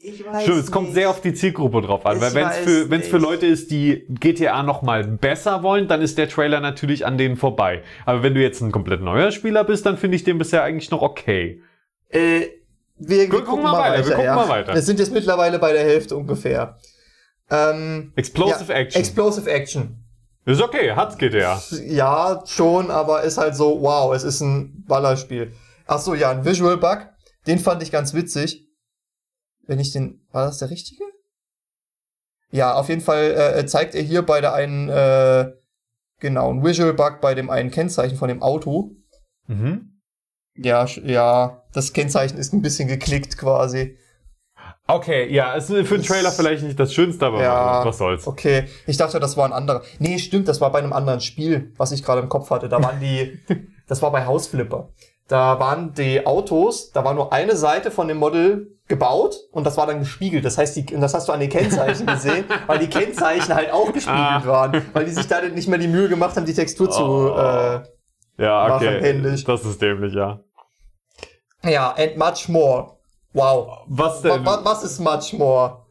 ich 0.00 0.24
weiß 0.24 0.42
Stimmt, 0.44 0.58
es 0.58 0.70
kommt 0.70 0.94
sehr 0.94 1.10
auf 1.10 1.20
die 1.20 1.34
Zielgruppe 1.34 1.82
drauf 1.82 2.06
an. 2.06 2.16
Ich 2.16 2.22
Weil 2.22 2.34
wenn 2.34 2.46
es 2.46 2.56
für, 2.58 2.90
wenn's 2.90 3.08
für. 3.08 3.18
Leute 3.18 3.46
ist, 3.46 3.70
die 3.72 4.06
GTA 4.08 4.62
noch 4.62 4.82
mal 4.82 5.04
besser 5.04 5.64
wollen, 5.64 5.88
dann 5.88 6.02
ist 6.02 6.18
der 6.18 6.28
Trailer 6.28 6.60
natürlich 6.60 7.04
an 7.04 7.18
denen 7.18 7.36
vorbei. 7.36 7.82
Aber 8.06 8.22
wenn 8.22 8.34
du 8.34 8.40
jetzt 8.40 8.60
ein 8.60 8.70
komplett 8.70 9.00
neuer 9.00 9.32
Spieler 9.32 9.64
bist, 9.64 9.86
dann 9.86 9.98
finde 9.98 10.16
ich 10.16 10.22
den 10.22 10.38
bisher 10.38 10.62
eigentlich 10.62 10.90
noch 10.92 11.02
okay. 11.02 11.62
Äh, 12.10 12.42
wir, 12.96 13.18
wir 13.18 13.28
gucken, 13.28 13.62
mal 13.62 13.72
weiter. 13.72 14.04
wir 14.04 14.10
gucken 14.10 14.24
ja. 14.24 14.36
mal 14.36 14.48
weiter. 14.48 14.74
Wir 14.74 14.82
sind 14.82 15.00
jetzt 15.00 15.12
mittlerweile 15.12 15.58
bei 15.58 15.72
der 15.72 15.82
Hälfte 15.82 16.16
ungefähr. 16.16 16.78
Ähm, 17.50 18.12
Explosive 18.14 18.72
ja, 18.72 18.78
Action. 18.78 19.00
Explosive 19.00 19.50
Action. 19.50 20.04
ist 20.44 20.60
okay, 20.60 20.92
hat's 20.92 21.18
GTA. 21.18 21.60
Ja, 21.86 22.42
schon, 22.46 22.90
aber 22.90 23.22
ist 23.22 23.38
halt 23.38 23.56
so, 23.56 23.80
wow, 23.80 24.14
es 24.14 24.22
ist 24.22 24.40
ein 24.42 24.84
Ballerspiel. 24.86 25.52
Ach 25.86 25.98
so, 25.98 26.14
ja, 26.14 26.30
ein 26.30 26.44
Visual 26.44 26.76
Bug. 26.76 27.08
Den 27.46 27.58
fand 27.58 27.82
ich 27.82 27.90
ganz 27.90 28.14
witzig. 28.14 28.67
Wenn 29.68 29.78
ich 29.78 29.92
den, 29.92 30.26
war 30.32 30.46
das 30.46 30.58
der 30.58 30.70
richtige? 30.70 31.04
Ja, 32.50 32.74
auf 32.74 32.88
jeden 32.88 33.02
Fall 33.02 33.54
äh, 33.56 33.66
zeigt 33.66 33.94
er 33.94 34.02
hier 34.02 34.22
bei 34.22 34.40
der 34.40 34.54
einen, 34.54 34.88
äh, 34.88 35.52
genau, 36.18 36.50
ein 36.50 36.64
Visual 36.64 36.94
Bug 36.94 37.20
bei 37.20 37.34
dem 37.34 37.50
einen 37.50 37.70
Kennzeichen 37.70 38.16
von 38.16 38.28
dem 38.28 38.42
Auto. 38.42 38.92
Mhm. 39.46 40.00
Ja, 40.56 40.86
ja, 41.04 41.62
das 41.72 41.92
Kennzeichen 41.92 42.38
ist 42.38 42.52
ein 42.54 42.62
bisschen 42.62 42.88
geknickt 42.88 43.36
quasi. 43.36 43.98
Okay, 44.86 45.30
ja, 45.30 45.52
ist 45.52 45.66
für 45.68 45.76
einen 45.94 46.02
Trailer 46.02 46.32
vielleicht 46.32 46.62
nicht 46.64 46.80
das 46.80 46.94
Schönste, 46.94 47.26
aber 47.26 47.42
Ja. 47.42 47.84
was 47.84 47.98
soll's. 47.98 48.26
Okay, 48.26 48.64
ich 48.86 48.96
dachte, 48.96 49.20
das 49.20 49.36
war 49.36 49.44
ein 49.44 49.52
anderer. 49.52 49.82
Nee, 49.98 50.18
stimmt, 50.18 50.48
das 50.48 50.62
war 50.62 50.72
bei 50.72 50.78
einem 50.78 50.94
anderen 50.94 51.20
Spiel, 51.20 51.74
was 51.76 51.92
ich 51.92 52.02
gerade 52.02 52.22
im 52.22 52.30
Kopf 52.30 52.48
hatte. 52.48 52.70
Da 52.70 52.82
waren 52.82 52.98
die, 52.98 53.38
das 53.86 54.00
war 54.00 54.10
bei 54.10 54.24
Hausflipper. 54.24 54.88
Da 55.28 55.60
waren 55.60 55.92
die 55.92 56.26
Autos, 56.26 56.90
da 56.90 57.04
war 57.04 57.12
nur 57.14 57.32
eine 57.32 57.54
Seite 57.54 57.90
von 57.90 58.08
dem 58.08 58.16
Model 58.16 58.78
gebaut 58.88 59.36
und 59.52 59.64
das 59.64 59.76
war 59.76 59.86
dann 59.86 59.98
gespiegelt. 59.98 60.44
Das 60.46 60.56
heißt, 60.56 60.74
die, 60.76 60.94
und 60.94 61.02
das 61.02 61.12
hast 61.12 61.28
du 61.28 61.32
an 61.32 61.40
den 61.40 61.50
Kennzeichen 61.50 62.06
gesehen, 62.14 62.46
weil 62.66 62.78
die 62.78 62.88
Kennzeichen 62.88 63.54
halt 63.54 63.70
auch 63.70 63.92
gespiegelt 63.92 64.18
Ah. 64.18 64.46
waren, 64.46 64.82
weil 64.94 65.04
die 65.04 65.10
sich 65.10 65.28
da 65.28 65.42
nicht 65.42 65.68
mehr 65.68 65.78
die 65.78 65.86
Mühe 65.88 66.08
gemacht 66.08 66.34
haben, 66.36 66.46
die 66.46 66.54
Textur 66.54 66.90
zu. 66.90 67.02
Oh. 67.02 67.36
Äh, 67.36 67.82
Ja, 68.42 68.68
Machen 68.68 68.86
okay. 68.88 69.00
händisch. 69.02 69.44
Das 69.44 69.64
ist 69.66 69.82
dämlich, 69.82 70.14
ja. 70.14 70.40
ja, 71.62 71.94
and 71.98 72.16
much 72.16 72.48
more. 72.48 72.96
Wow. 73.34 73.80
Was 73.88 74.24
Wa- 74.24 74.36
denn? 74.36 74.46
wa- 74.46 74.60
Was 74.62 74.82
ist 74.84 74.98
much 75.00 75.32
more? 75.34 75.84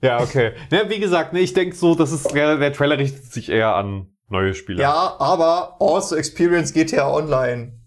Ja, 0.00 0.20
okay. 0.20 0.52
Ja, 0.70 0.88
wie 0.88 1.00
gesagt, 1.00 1.32
ne, 1.32 1.40
ich 1.40 1.54
denke 1.54 1.74
so, 1.74 1.94
das 1.94 2.12
ist 2.12 2.32
der, 2.34 2.56
der 2.58 2.72
Trailer 2.72 2.98
richtet 2.98 3.24
sich 3.32 3.48
eher 3.48 3.74
an 3.74 4.14
neue 4.28 4.54
Spieler. 4.54 4.80
Ja, 4.82 5.16
aber 5.18 5.76
also 5.80 6.14
experience 6.14 6.72
GTA 6.72 7.10
Online. 7.10 7.80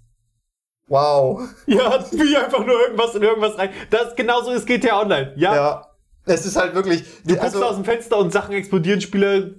Wow. 0.87 1.41
Ja, 1.65 2.05
wie 2.11 2.37
einfach 2.37 2.65
nur 2.65 2.79
irgendwas 2.79 3.13
in 3.15 3.21
irgendwas 3.21 3.57
rein. 3.57 3.69
Das 3.89 4.15
genauso 4.15 4.51
ist 4.51 4.65
GTA 4.65 5.01
Online. 5.01 5.33
Ja. 5.35 5.55
Ja, 5.55 5.87
es 6.25 6.45
ist 6.45 6.55
halt 6.55 6.75
wirklich. 6.75 7.03
Du 7.25 7.35
guckst 7.35 7.61
aus 7.61 7.75
dem 7.75 7.85
Fenster 7.85 8.17
und 8.17 8.31
Sachen 8.31 8.55
explodieren, 8.55 9.01
Spieler 9.01 9.51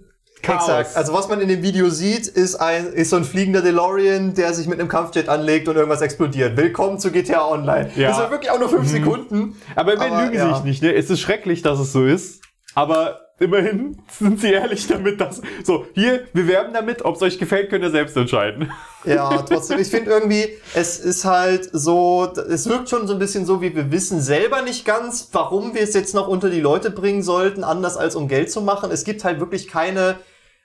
Chaos. 0.43 0.69
Exakt. 0.69 0.97
Also 0.97 1.13
was 1.13 1.29
man 1.29 1.41
in 1.41 1.49
dem 1.49 1.63
Video 1.63 1.91
sieht, 1.91 2.27
ist 2.29 2.57
ein 2.57 2.93
ist 2.93 3.11
so 3.11 3.17
ein 3.17 3.25
fliegender 3.25 3.61
DeLorean, 3.61 4.35
der 4.35 4.55
sich 4.55 4.69
mit 4.69 4.79
einem 4.79 4.89
Kampfjet 4.89 5.29
anlegt 5.29 5.69
und 5.69 5.77
irgendwas 5.77 6.01
explodiert. 6.01 6.57
Willkommen 6.57 6.99
zu 6.99 7.11
GTA 7.11 7.47
Online. 7.49 7.91
Ja. 7.97 8.09
Das 8.09 8.19
war 8.19 8.31
wirklich 8.31 8.51
auch 8.51 8.59
nur 8.59 8.69
fünf 8.69 8.89
Sekunden. 8.89 9.57
aber 9.75 9.95
aber, 9.95 10.23
lügen 10.23 10.37
ja. 10.37 10.55
sich 10.55 10.65
nicht, 10.65 10.83
ne? 10.83 10.95
Es 10.95 11.11
ist 11.11 11.21
schrecklich, 11.21 11.63
dass 11.63 11.81
es 11.81 11.93
so 11.93 12.05
ist. 12.05 12.43
Aber 12.75 13.28
immerhin 13.39 13.99
sind 14.11 14.41
sie 14.41 14.53
ehrlich 14.53 14.87
damit, 14.87 15.21
dass. 15.21 15.41
So, 15.65 15.87
hier, 15.95 16.27
wir 16.33 16.47
werben 16.49 16.73
damit, 16.73 17.05
ob 17.05 17.17
es 17.17 17.23
euch 17.23 17.39
gefällt, 17.39 17.71
könnt 17.71 17.85
ihr 17.85 17.91
selbst 17.91 18.17
entscheiden. 18.17 18.71
Ja, 19.05 19.43
trotzdem, 19.43 19.79
ich 19.79 19.89
finde 19.89 20.11
irgendwie, 20.11 20.49
es 20.75 20.99
ist 20.99 21.25
halt 21.25 21.69
so, 21.73 22.33
es 22.49 22.69
wirkt 22.69 22.89
schon 22.89 23.07
so 23.07 23.15
ein 23.15 23.19
bisschen 23.19 23.47
so, 23.47 23.61
wie 23.63 23.75
wir 23.75 23.91
wissen 23.93 24.21
selber 24.21 24.63
nicht 24.63 24.85
ganz, 24.85 25.29
warum 25.33 25.75
wir 25.75 25.83
es 25.83 25.95
jetzt 25.95 26.15
noch 26.15 26.29
unter 26.29 26.51
die 26.51 26.61
Leute 26.61 26.91
bringen 26.91 27.23
sollten, 27.23 27.65
anders 27.65 27.97
als 27.97 28.17
um 28.17 28.29
Geld 28.29 28.51
zu 28.51 28.61
machen. 28.61 28.91
Es 28.91 29.05
gibt 29.05 29.25
halt 29.25 29.41
wirklich 29.41 29.69
keine 29.69 30.17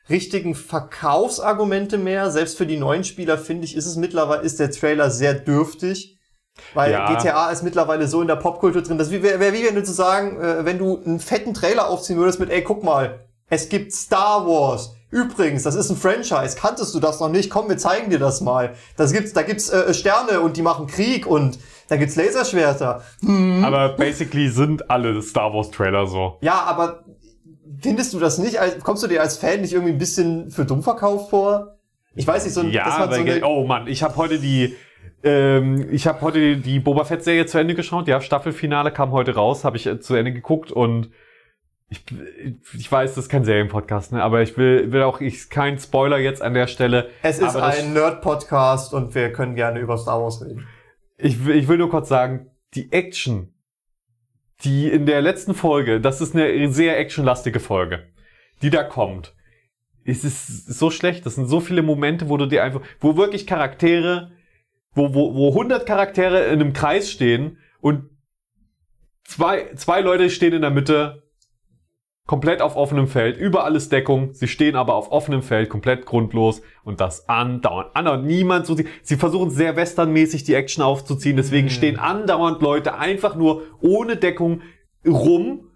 richtigen 0.10 0.56
Verkaufsargumente 0.56 1.98
mehr. 1.98 2.32
Selbst 2.32 2.58
für 2.58 2.66
die 2.66 2.78
neuen 2.78 3.04
Spieler, 3.04 3.38
finde 3.38 3.66
ich, 3.66 3.76
ist 3.76 3.86
es 3.86 3.96
mittlerweile, 3.96 4.42
ist 4.42 4.60
der 4.60 4.72
Trailer 4.72 5.10
sehr 5.10 5.34
dürftig. 5.34 6.20
Weil 6.74 6.92
Ja. 6.92 7.14
GTA 7.14 7.50
ist 7.50 7.64
mittlerweile 7.64 8.08
so 8.08 8.22
in 8.22 8.28
der 8.28 8.36
Popkultur 8.36 8.82
drin, 8.82 8.98
das 8.98 9.12
wäre 9.12 9.40
wär 9.40 9.54
wie 9.54 9.66
wenn 9.66 9.76
du 9.76 9.84
zu 9.84 9.94
sagen, 9.94 10.40
äh, 10.40 10.66
wenn 10.66 10.78
du 10.78 11.02
einen 11.04 11.20
fetten 11.20 11.54
Trailer 11.54 11.90
aufziehen 11.90 12.18
würdest 12.18 12.40
mit, 12.40 12.50
ey, 12.50 12.64
guck 12.64 12.84
mal, 12.84 13.20
es 13.50 13.70
gibt 13.70 13.92
Star 13.94 14.46
Wars. 14.48 14.96
Übrigens, 15.12 15.62
das 15.64 15.76
ist 15.76 15.92
ein 15.92 15.96
Franchise. 15.98 16.58
Kanntest 16.58 16.96
du 16.96 17.00
das 17.00 17.20
noch 17.20 17.30
nicht? 17.30 17.52
Komm, 17.52 17.70
wir 17.70 17.78
zeigen 17.78 18.10
dir 18.10 18.18
das 18.18 18.42
mal. 18.42 18.74
Das 18.98 19.14
gibt's, 19.14 19.34
da 19.34 19.44
gibt's 19.44 19.70
äh, 19.70 19.94
Sterne 19.94 20.42
und 20.42 20.58
die 20.58 20.64
machen 20.64 20.88
Krieg 20.88 21.28
und 21.28 21.60
da 21.88 21.98
gibt's 21.98 22.16
Laserschwerter. 22.16 23.04
Aber 23.64 23.90
basically 23.90 24.50
sind 24.50 24.90
alle 24.90 25.22
Star 25.22 25.54
Wars 25.54 25.70
Trailer 25.70 26.08
so. 26.08 26.38
Ja, 26.42 26.64
aber 26.64 27.04
findest 27.82 28.14
du 28.14 28.20
das 28.20 28.40
nicht? 28.40 28.60
Als, 28.60 28.80
kommst 28.80 29.04
du 29.04 29.08
dir 29.08 29.22
als 29.22 29.38
Fan 29.38 29.62
nicht 29.62 29.74
irgendwie 29.74 29.92
ein 29.94 30.00
bisschen 30.00 30.50
für 30.50 30.66
dumm 30.66 30.82
verkauft 30.82 31.30
vor? 31.30 31.78
Ich 32.16 32.26
weiß 32.26 32.46
nicht, 32.46 32.54
so 32.54 32.62
ein, 32.62 32.72
Ja, 32.72 32.86
dass 32.86 33.00
man 33.00 33.10
so 33.14 33.16
eine, 33.20 33.42
oh 33.46 33.66
Mann, 33.66 33.86
ich 33.88 34.02
habe 34.02 34.16
heute 34.18 34.40
die 34.40 34.76
Ähm, 35.24 35.88
ich 35.92 36.06
habe 36.08 36.22
heute 36.22 36.58
die, 36.58 36.80
Boba 36.80 37.06
Fett-Serie 37.06 37.46
zu 37.46 37.58
Ende 37.58 37.76
geschaut. 37.76 38.08
Ja, 38.08 38.20
Staffelfinale 38.22 38.92
kam 38.92 39.12
heute 39.12 39.36
raus, 39.36 39.64
habe 39.64 39.78
ich 39.78 39.86
äh, 39.88 40.00
zu 40.00 40.16
Ende 40.16 40.34
geguckt 40.34 40.72
und 40.72 41.10
ich, 41.90 42.04
ich 42.78 42.92
weiß, 42.92 43.14
das 43.16 43.26
ist 43.26 43.30
kein 43.30 43.46
Serienpodcast, 43.46 44.14
ne? 44.14 44.24
aber 44.24 44.42
ich 44.42 44.58
will, 44.58 44.92
will 44.92 45.04
auch 45.04 45.22
ich 45.22 45.50
kein 45.50 45.78
Spoiler 45.78 46.18
jetzt 46.18 46.42
an 46.42 46.54
der 46.56 46.68
Stelle. 46.68 47.10
Es 47.22 47.40
ist 47.40 47.56
ein 47.56 47.94
Nerd-Podcast 47.94 48.94
und 48.94 49.14
wir 49.16 49.32
können 49.32 49.56
gerne 49.56 49.80
über 49.80 49.98
Star 49.98 50.22
Wars 50.22 50.44
reden. 50.44 50.68
Ich, 51.18 51.46
will- 51.46 51.56
ich 51.56 51.68
will 51.68 51.78
nur 51.78 51.90
kurz 51.92 52.10
sagen, 52.10 52.50
die 52.74 52.92
Action, 52.92 53.54
die 54.64 54.90
in 54.90 55.06
der 55.06 55.22
letzten 55.22 55.54
Folge, 55.54 56.02
das 56.02 56.20
ist 56.20 56.36
eine 56.36 56.72
sehr 56.72 56.98
actionlastige 57.00 57.60
Folge, 57.60 58.08
die 58.62 58.72
da 58.72 58.84
kommt. 58.84 59.36
Es 60.04 60.24
ist 60.24 60.66
so 60.74 60.90
schlecht, 60.90 61.26
das 61.26 61.36
sind 61.36 61.46
so 61.48 61.60
viele 61.60 61.82
Momente, 61.84 62.28
wo 62.28 62.38
du 62.38 62.46
dir 62.48 62.64
einfach, 62.64 62.82
wo 63.00 63.16
wirklich 63.18 63.46
Charaktere, 63.46 64.32
wo, 64.94 65.14
wo, 65.14 65.36
wo 65.36 65.50
100 65.50 65.86
Charaktere 65.86 66.46
in 66.46 66.62
einem 66.62 66.74
Kreis 66.74 67.10
stehen 67.10 67.58
und 67.82 68.10
zwei, 69.24 69.74
zwei 69.76 70.02
Leute 70.02 70.30
stehen 70.30 70.54
in 70.54 70.62
der 70.62 70.72
Mitte, 70.72 71.24
komplett 72.26 72.62
auf 72.62 72.78
offenem 72.78 73.08
Feld, 73.08 73.38
überall 73.38 73.76
ist 73.76 73.92
Deckung, 73.92 74.34
sie 74.34 74.48
stehen 74.48 74.76
aber 74.76 74.96
auf 74.96 75.12
offenem 75.12 75.44
Feld, 75.44 75.70
komplett 75.70 76.06
grundlos 76.06 76.62
und 76.84 77.02
das 77.02 77.28
andauernd, 77.28 77.96
andauernd 77.96 78.26
niemand 78.26 78.66
so, 78.66 78.76
sie, 78.76 78.88
sie 79.02 79.18
versuchen 79.18 79.50
sehr 79.50 79.76
westernmäßig 79.76 80.46
die 80.46 80.54
Action 80.54 80.84
aufzuziehen, 80.84 81.36
deswegen 81.36 81.70
stehen 81.70 82.00
andauernd 82.00 82.62
Leute 82.62 82.96
einfach 82.98 83.36
nur 83.36 83.64
ohne 83.82 84.16
Deckung 84.16 84.62
rum 85.06 85.70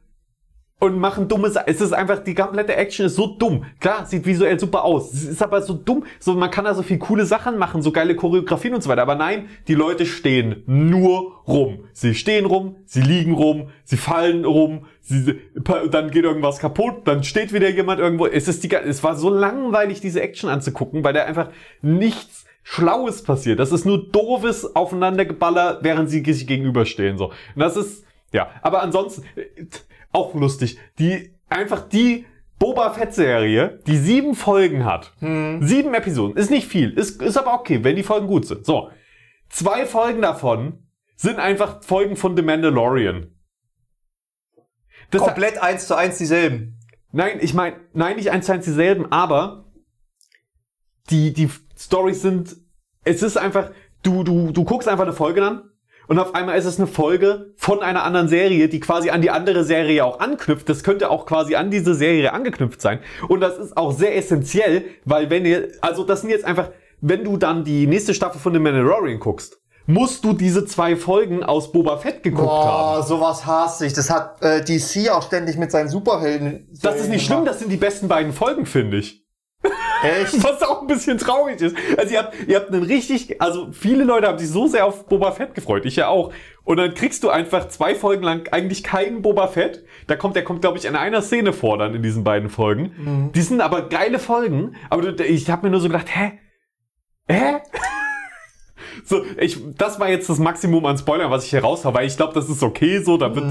und 0.80 1.00
machen 1.00 1.28
dumme 1.28 1.50
Sachen. 1.50 1.68
Es 1.68 1.82
ist 1.82 1.92
einfach, 1.92 2.20
die 2.20 2.36
komplette 2.36 2.76
Action 2.76 3.08
ist 3.08 3.16
so 3.16 3.28
dumm. 3.28 3.66
Klar, 3.80 4.06
sieht 4.06 4.26
visuell 4.26 4.60
super 4.60 4.84
aus. 4.84 5.12
Es 5.12 5.24
ist 5.24 5.42
aber 5.42 5.62
so 5.62 5.74
dumm. 5.74 6.06
So, 6.20 6.36
man 6.36 6.52
kann 6.52 6.66
da 6.66 6.76
so 6.76 6.84
viel 6.84 7.00
coole 7.00 7.26
Sachen 7.26 7.58
machen, 7.58 7.82
so 7.82 7.92
geile 7.92 8.16
Choreografien 8.16 8.76
und 8.76 8.84
so 8.84 8.90
weiter. 8.90 9.02
Aber 9.02 9.16
nein, 9.16 9.50
die 9.68 9.74
Leute 9.74 10.06
stehen 10.06 10.63
nur 10.68 11.42
rum. 11.48 11.86
Sie 11.94 12.13
stehen 12.13 12.46
rum, 12.46 12.76
sie 12.86 13.02
liegen 13.02 13.34
rum, 13.34 13.70
sie 13.86 13.98
fallen 13.98 14.46
rum, 14.46 14.86
sie, 15.02 15.40
dann 15.90 16.12
geht 16.12 16.26
irgendwas 16.26 16.60
kaputt, 16.60 17.08
dann 17.08 17.24
steht 17.24 17.54
wieder 17.54 17.70
jemand 17.70 18.00
irgendwo. 18.00 18.28
Es 18.28 18.48
ist 18.48 18.63
die, 18.63 18.72
es 18.72 19.04
war 19.04 19.16
so 19.16 19.30
langweilig, 19.30 20.00
diese 20.00 20.22
Action 20.22 20.50
anzugucken, 20.50 21.04
weil 21.04 21.13
da 21.13 21.24
einfach 21.24 21.50
nichts 21.82 22.46
Schlaues 22.62 23.24
passiert. 23.24 23.60
Das 23.60 23.72
ist 23.72 23.86
nur 23.86 24.12
doofes 24.12 24.76
Aufeinandergeballer, 24.76 25.80
während 25.82 26.10
sie 26.10 26.24
sich 26.24 26.46
gegenüberstehen, 26.46 27.18
so. 27.18 27.28
Und 27.28 27.34
das 27.56 27.78
ist, 27.78 28.06
ja. 28.34 28.50
Aber 28.62 28.84
ansonsten, 28.84 29.24
äh, 29.36 29.46
auch 30.17 30.34
lustig. 30.34 30.77
Die, 30.99 31.34
einfach 31.49 31.88
die 31.88 32.25
Boba 32.60 32.91
Fett 32.91 33.13
Serie, 33.13 33.80
die 33.86 33.97
sieben 33.97 34.36
Folgen 34.36 34.84
hat. 34.84 35.13
Sieben 35.62 35.93
Episoden. 35.93 36.36
Ist 36.36 36.49
nicht 36.49 36.67
viel. 36.67 36.91
Ist, 36.91 37.21
ist 37.21 37.38
aber 37.38 37.53
okay, 37.53 37.84
wenn 37.84 37.95
die 37.95 38.03
Folgen 38.03 38.27
gut 38.27 38.45
sind. 38.45 38.65
So. 38.65 38.89
Zwei 39.49 39.86
Folgen 39.86 40.21
davon 40.21 40.88
sind 41.15 41.39
einfach 41.39 41.84
Folgen 41.84 42.15
von 42.15 42.36
The 42.36 42.41
Mandalorian. 42.41 43.32
Das 45.12 45.21
Komplett 45.21 45.62
eins 45.62 45.88
zu 45.88 45.95
eins 45.95 46.17
dieselben. 46.17 46.80
Nein, 47.12 47.38
ich 47.41 47.53
meine, 47.53 47.77
nein, 47.93 48.17
nicht 48.17 48.32
eins 48.32 48.47
zu 48.47 48.51
eins 48.51 48.65
dieselben, 48.65 49.12
aber 49.12 49.71
die, 51.10 51.32
die 51.34 51.49
Stories 51.77 52.21
sind, 52.21 52.58
es 53.06 53.23
ist 53.23 53.38
einfach, 53.38 53.71
du, 54.03 54.23
du, 54.23 54.51
du 54.51 54.63
guckst 54.65 54.89
einfach 54.89 55.06
eine 55.06 55.13
Folge 55.13 55.45
an 55.45 55.69
und 56.08 56.20
auf 56.20 56.34
einmal 56.36 56.58
ist 56.58 56.65
es 56.65 56.78
eine 56.78 56.88
Folge 56.88 57.54
von 57.58 57.82
einer 57.82 58.04
anderen 58.04 58.28
Serie, 58.30 58.70
die 58.70 58.80
quasi 58.80 59.10
an 59.10 59.22
die 59.22 59.30
andere 59.30 59.63
Serie 59.63 60.06
auch 60.06 60.20
anknüpft. 60.20 60.70
Das 60.70 60.84
könnte 60.84 61.10
auch 61.10 61.26
quasi 61.26 61.56
an 61.56 61.70
diese 61.70 61.93
Serie 61.96 62.34
angeknüpft 62.34 62.82
sein. 62.82 63.00
Und 63.28 63.41
das 63.41 63.58
ist 63.58 63.76
auch 63.76 63.91
sehr 63.91 64.15
essentiell, 64.15 64.86
weil 65.06 65.30
wenn 65.30 65.46
ihr, 65.46 65.70
also 65.82 66.04
das 66.04 66.22
sind 66.22 66.30
jetzt 66.30 66.46
einfach, 66.46 66.70
wenn 67.02 67.24
du 67.24 67.38
dann 67.38 67.63
die 67.63 67.88
nächste 67.88 68.13
Staffel 68.13 68.39
von 68.39 68.54
The 68.54 68.60
Mandalorian 68.60 69.20
guckst, 69.20 69.60
musst 69.86 70.24
du 70.24 70.34
diese 70.34 70.65
zwei 70.65 70.96
Folgen 70.96 71.43
aus 71.43 71.72
Boba 71.72 71.98
Fett 71.98 72.24
geguckt 72.24 72.48
haben. 72.48 72.98
Boah, 73.00 73.04
sowas 73.04 73.46
hasse 73.46 73.86
ich. 73.86 73.93
Das 73.93 74.10
hat 74.10 74.41
äh, 74.41 74.63
DC 74.63 75.10
auch 75.10 75.24
ständig 75.24 75.58
mit 75.58 75.72
seinen 75.72 75.89
Superhelden. 75.89 76.67
Das 76.82 77.00
ist 77.00 77.10
nicht 77.10 77.26
schlimm, 77.26 77.46
das 77.46 77.60
sind 77.60 77.72
die 77.72 77.78
besten 77.78 78.08
beiden 78.08 78.34
Folgen, 78.34 78.65
finde 78.65 78.98
ich. 78.98 79.27
Echt? 80.03 80.43
Was 80.43 80.62
auch 80.63 80.81
ein 80.81 80.88
bisschen 80.88 81.17
traurig 81.17 81.62
ist. 81.62 81.75
Also 81.97 82.13
ihr 82.13 82.19
habt, 82.19 82.36
ihr 82.47 82.55
habt 82.57 82.69
einen 82.71 82.83
richtig, 82.83 83.41
also 83.41 83.69
viele 83.71 84.03
Leute 84.03 84.27
haben 84.27 84.38
sich 84.38 84.49
so 84.49 84.67
sehr 84.67 84.86
auf 84.86 85.05
Boba 85.07 85.31
Fett 85.31 85.55
gefreut, 85.55 85.86
ich 85.86 85.95
ja 85.95 86.07
auch. 86.07 86.31
Und 86.63 86.77
dann 86.77 86.93
kriegst 86.93 87.23
du 87.23 87.29
einfach 87.29 87.69
zwei 87.69 87.95
Folgen 87.95 88.23
lang 88.23 88.47
eigentlich 88.51 88.83
keinen 88.83 89.21
Boba 89.21 89.47
Fett. 89.47 89.86
Da 90.07 90.15
kommt, 90.15 90.36
der 90.36 90.43
kommt, 90.43 90.62
glaube 90.62 90.77
ich, 90.77 90.86
in 90.86 90.95
einer 90.95 91.21
Szene 91.21 91.53
vor 91.53 91.77
dann 91.77 91.95
in 91.95 92.03
diesen 92.03 92.23
beiden 92.23 92.49
Folgen. 92.49 93.31
Die 93.33 93.41
sind 93.41 93.62
aber 93.62 93.83
geile 93.83 94.19
Folgen. 94.19 94.75
Aber 94.89 95.17
ich 95.19 95.49
habe 95.49 95.65
mir 95.67 95.71
nur 95.71 95.79
so 95.79 95.88
gedacht, 95.88 96.07
hä? 96.13 96.33
Hä? 97.29 97.57
So, 99.05 99.23
ich, 99.39 99.57
das 99.77 99.99
war 99.99 100.10
jetzt 100.10 100.29
das 100.29 100.39
Maximum 100.39 100.86
an 100.86 100.97
Spoilern, 100.97 101.31
was 101.31 101.43
ich 101.45 101.51
hier 101.51 101.62
raushau, 101.62 101.93
weil 101.93 102.07
ich 102.07 102.17
glaube, 102.17 102.33
das 102.33 102.49
ist 102.49 102.62
okay 102.63 102.99
so, 102.99 103.17
da 103.17 103.33
wird, 103.33 103.45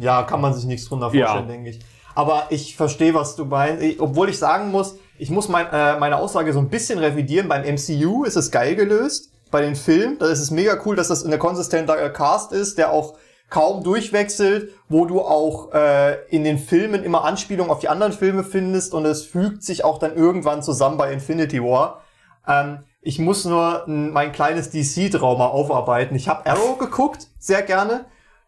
Ja, 0.00 0.22
kann 0.22 0.40
man 0.40 0.54
sich 0.54 0.64
nichts 0.64 0.88
drunter 0.88 1.10
Ja. 1.12 1.26
vorstellen, 1.26 1.48
denke 1.48 1.70
ich. 1.70 1.80
Aber 2.14 2.46
ich 2.50 2.76
verstehe, 2.76 3.12
was 3.12 3.34
du 3.36 3.44
meinst. 3.44 3.82
Ich, 3.82 4.00
obwohl 4.00 4.28
ich 4.30 4.38
sagen 4.38 4.70
muss, 4.70 4.98
ich 5.18 5.30
muss 5.30 5.48
mein, 5.48 5.66
äh, 5.70 5.98
meine 5.98 6.16
Aussage 6.16 6.52
so 6.52 6.58
ein 6.58 6.68
bisschen 6.68 6.98
revidieren. 6.98 7.48
Beim 7.48 7.62
MCU 7.62 8.24
ist 8.24 8.36
es 8.36 8.50
geil 8.50 8.74
gelöst. 8.74 9.30
Bei 9.50 9.60
den 9.60 9.76
Filmen, 9.76 10.18
da 10.18 10.26
ist 10.26 10.40
es 10.40 10.50
mega 10.50 10.78
cool, 10.84 10.96
dass 10.96 11.08
das 11.08 11.24
eine 11.24 11.38
konsistenter 11.38 12.00
äh, 12.00 12.10
Cast 12.10 12.52
ist, 12.52 12.76
der 12.78 12.90
auch 12.90 13.14
kaum 13.50 13.84
durchwechselt, 13.84 14.72
wo 14.88 15.06
du 15.06 15.20
auch 15.20 15.72
äh, 15.72 16.26
in 16.28 16.42
den 16.42 16.58
Filmen 16.58 17.04
immer 17.04 17.24
Anspielungen 17.24 17.70
auf 17.70 17.78
die 17.78 17.88
anderen 17.88 18.12
Filme 18.12 18.42
findest 18.42 18.94
und 18.94 19.04
es 19.04 19.24
fügt 19.24 19.62
sich 19.62 19.84
auch 19.84 19.98
dann 19.98 20.16
irgendwann 20.16 20.62
zusammen 20.62 20.96
bei 20.96 21.12
Infinity 21.12 21.62
War. 21.62 22.02
Ähm, 22.48 22.80
ich 23.00 23.18
muss 23.18 23.44
nur 23.44 23.84
mein 23.86 24.32
kleines 24.32 24.70
DC-Trauma 24.70 25.46
aufarbeiten. 25.46 26.16
Ich 26.16 26.26
habe 26.26 26.50
Arrow 26.50 26.78
geguckt, 26.78 27.28
sehr 27.38 27.62
gerne. 27.62 28.06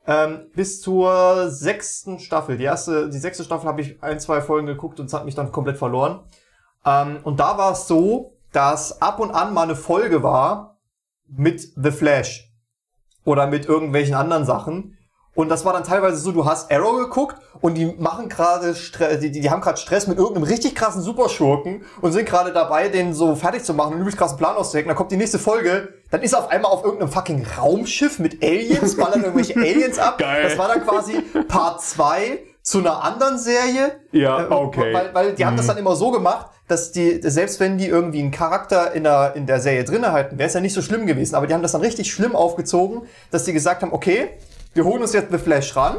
Ähm, 0.08 0.46
bis 0.54 0.80
zur 0.80 1.50
sechsten 1.50 2.18
Staffel. 2.18 2.56
Die 2.56 2.64
erste, 2.64 3.10
die 3.10 3.18
sechste 3.18 3.44
Staffel 3.44 3.68
habe 3.68 3.80
ich 3.82 4.02
ein, 4.02 4.18
zwei 4.18 4.40
Folgen 4.40 4.66
geguckt 4.66 4.98
und 4.98 5.06
es 5.06 5.12
hat 5.12 5.24
mich 5.24 5.34
dann 5.34 5.52
komplett 5.52 5.76
verloren. 5.76 6.20
Ähm, 6.86 7.18
und 7.24 7.40
da 7.40 7.58
war 7.58 7.72
es 7.72 7.86
so, 7.88 8.38
dass 8.52 9.02
ab 9.02 9.20
und 9.20 9.32
an 9.32 9.52
mal 9.52 9.64
eine 9.64 9.76
Folge 9.76 10.22
war 10.22 10.78
mit 11.28 11.60
The 11.76 11.90
Flash 11.90 12.50
oder 13.24 13.46
mit 13.46 13.66
irgendwelchen 13.66 14.14
anderen 14.14 14.46
Sachen. 14.46 14.96
Und 15.34 15.50
das 15.50 15.66
war 15.66 15.74
dann 15.74 15.84
teilweise 15.84 16.16
so, 16.16 16.32
du 16.32 16.46
hast 16.46 16.72
Arrow 16.72 16.96
geguckt 16.96 17.36
und 17.60 17.74
die 17.74 17.84
machen 17.98 18.30
gerade, 18.30 18.74
die, 19.20 19.30
die, 19.30 19.50
haben 19.50 19.60
gerade 19.60 19.76
Stress 19.76 20.06
mit 20.06 20.16
irgendeinem 20.16 20.44
richtig 20.44 20.74
krassen 20.74 21.02
Superschurken 21.02 21.84
und 22.00 22.12
sind 22.12 22.26
gerade 22.26 22.54
dabei, 22.54 22.88
den 22.88 23.12
so 23.12 23.36
fertig 23.36 23.62
zu 23.62 23.74
machen, 23.74 23.92
einen 23.92 24.00
übelst 24.00 24.16
krassen 24.16 24.38
Plan 24.38 24.56
auszudecken. 24.56 24.88
Dann 24.88 24.96
kommt 24.96 25.12
die 25.12 25.18
nächste 25.18 25.38
Folge, 25.38 25.92
dann 26.10 26.22
ist 26.22 26.32
er 26.32 26.38
auf 26.38 26.50
einmal 26.50 26.70
auf 26.70 26.84
irgendeinem 26.84 27.10
fucking 27.10 27.46
Raumschiff 27.58 28.18
mit 28.18 28.42
Aliens, 28.42 28.96
ballern 28.96 29.24
irgendwelche 29.24 29.56
Aliens 29.56 29.98
ab. 29.98 30.16
Geil. 30.18 30.42
Das 30.42 30.56
war 30.56 30.68
dann 30.68 30.82
quasi 30.86 31.20
Part 31.48 31.82
2 31.82 32.38
zu 32.66 32.80
einer 32.80 33.04
anderen 33.04 33.38
Serie. 33.38 33.92
Ja, 34.10 34.42
Äh, 34.42 34.50
okay. 34.50 34.92
Weil, 34.92 35.14
weil 35.14 35.34
die 35.34 35.46
haben 35.46 35.56
das 35.56 35.68
dann 35.68 35.78
immer 35.78 35.94
so 35.94 36.10
gemacht, 36.10 36.48
dass 36.66 36.90
die, 36.90 37.20
selbst 37.22 37.60
wenn 37.60 37.78
die 37.78 37.86
irgendwie 37.86 38.18
einen 38.18 38.32
Charakter 38.32 38.92
in 38.92 39.04
der, 39.04 39.34
in 39.36 39.46
der 39.46 39.60
Serie 39.60 39.84
drinne 39.84 40.10
halten, 40.10 40.36
wäre 40.36 40.48
es 40.48 40.54
ja 40.54 40.60
nicht 40.60 40.74
so 40.74 40.82
schlimm 40.82 41.06
gewesen. 41.06 41.36
Aber 41.36 41.46
die 41.46 41.54
haben 41.54 41.62
das 41.62 41.72
dann 41.72 41.80
richtig 41.80 42.10
schlimm 42.10 42.34
aufgezogen, 42.34 43.02
dass 43.30 43.44
die 43.44 43.52
gesagt 43.52 43.82
haben, 43.82 43.92
okay, 43.92 44.30
wir 44.74 44.84
holen 44.84 45.00
uns 45.00 45.12
jetzt 45.12 45.30
The 45.30 45.38
Flash 45.38 45.76
ran, 45.76 45.98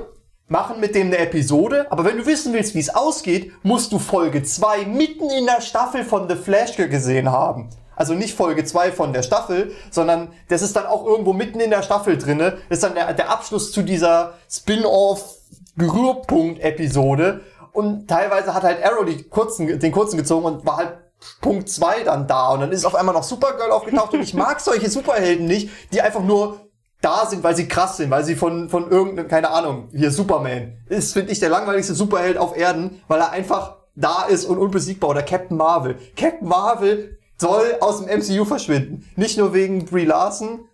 machen 0.49 0.82
mit 0.82 0.93
dem 0.93 1.08
eine 1.08 1.19
Episode, 1.19 1.89
aber 1.89 2.03
wenn 2.03 2.17
du 2.17 2.25
wissen 2.25 2.51
willst, 2.51 2.75
wie 2.75 2.80
es 2.80 2.93
ausgeht, 2.93 3.53
musst 3.63 3.93
du 3.93 3.97
Folge 3.97 4.43
2 4.43 4.88
mitten 4.88 5.30
in 5.30 5.45
der 5.45 5.62
Staffel 5.62 6.03
von 6.03 6.27
The 6.27 6.36
Flash 6.36 6.75
gesehen 6.75 7.32
haben. 7.32 7.69
Also 7.95 8.13
nicht 8.13 8.36
Folge 8.36 8.65
2 8.65 8.91
von 8.91 9.13
der 9.13 9.23
Staffel, 9.23 9.71
sondern 9.89 10.34
das 10.49 10.62
ist 10.62 10.75
dann 10.75 10.86
auch 10.86 11.06
irgendwo 11.06 11.32
mitten 11.32 11.62
in 11.62 11.69
der 11.69 11.82
Staffel 11.82 12.17
drinne. 12.17 12.58
Ist 12.69 12.84
dann 12.84 12.93
der, 12.93 13.13
der 13.13 13.30
Abschluss 13.30 13.71
zu 13.71 13.84
dieser 13.84 14.34
Spin-off 14.49 15.37
Berührpunkt-Episode. 15.78 17.42
Und 17.72 18.08
teilweise 18.08 18.54
hat 18.54 18.63
halt 18.63 18.84
Arrow 18.84 19.06
die 19.06 19.24
kurzen, 19.24 19.80
den 19.80 19.92
kurzen 19.92 20.18
gezogen 20.18 20.46
und 20.46 20.66
war 20.66 20.78
halt 20.78 20.98
Punkt 21.42 21.70
2 21.70 22.04
dann 22.04 22.28
da. 22.28 22.50
Und 22.50 22.62
dann 22.62 22.72
ist 22.72 22.86
auf 22.86 22.96
einmal 22.96 23.16
noch 23.16 23.24
Supergirl 23.24 23.72
aufgetaucht. 23.72 24.13
Und 24.13 24.22
ich 24.22 24.34
mag 24.34 24.60
solche 24.60 24.90
Superhelden 24.90 25.46
nicht, 25.46 25.70
die 25.94 26.02
einfach 26.02 26.24
nur 26.24 26.60
da 27.02 27.28
sind, 27.28 27.44
weil 27.44 27.56
sie 27.56 27.68
krass 27.68 27.98
sind, 27.98 28.10
weil 28.10 28.24
sie 28.24 28.36
von, 28.36 28.70
von 28.70 28.90
irgendeinem, 28.90 29.28
keine 29.28 29.52
Ahnung, 29.52 29.90
hier 29.94 30.12
Superman. 30.12 30.78
Ist, 30.90 31.13
finde 31.13 31.32
ich, 31.32 31.40
der 31.40 31.50
langweiligste 31.50 31.94
Superheld 31.94 32.38
auf 32.38 32.58
Erden, 32.58 33.02
weil 33.08 33.20
er 33.20 33.32
einfach 33.32 33.78
da 33.96 34.24
ist 34.24 34.46
und 34.46 34.58
unbesiegbar. 34.58 35.12
Oder 35.12 35.24
Captain 35.24 35.58
Marvel. 35.58 35.98
Captain 36.16 36.48
Marvel 36.48 37.18
soll 37.38 37.78
aus 37.82 38.04
dem 38.04 38.20
MCU 38.20 38.46
verschwinden. 38.46 39.08
Nicht 39.16 39.38
nur 39.38 39.54
wegen 39.54 39.86
Brie 39.86 40.06
Larson, 40.06 40.66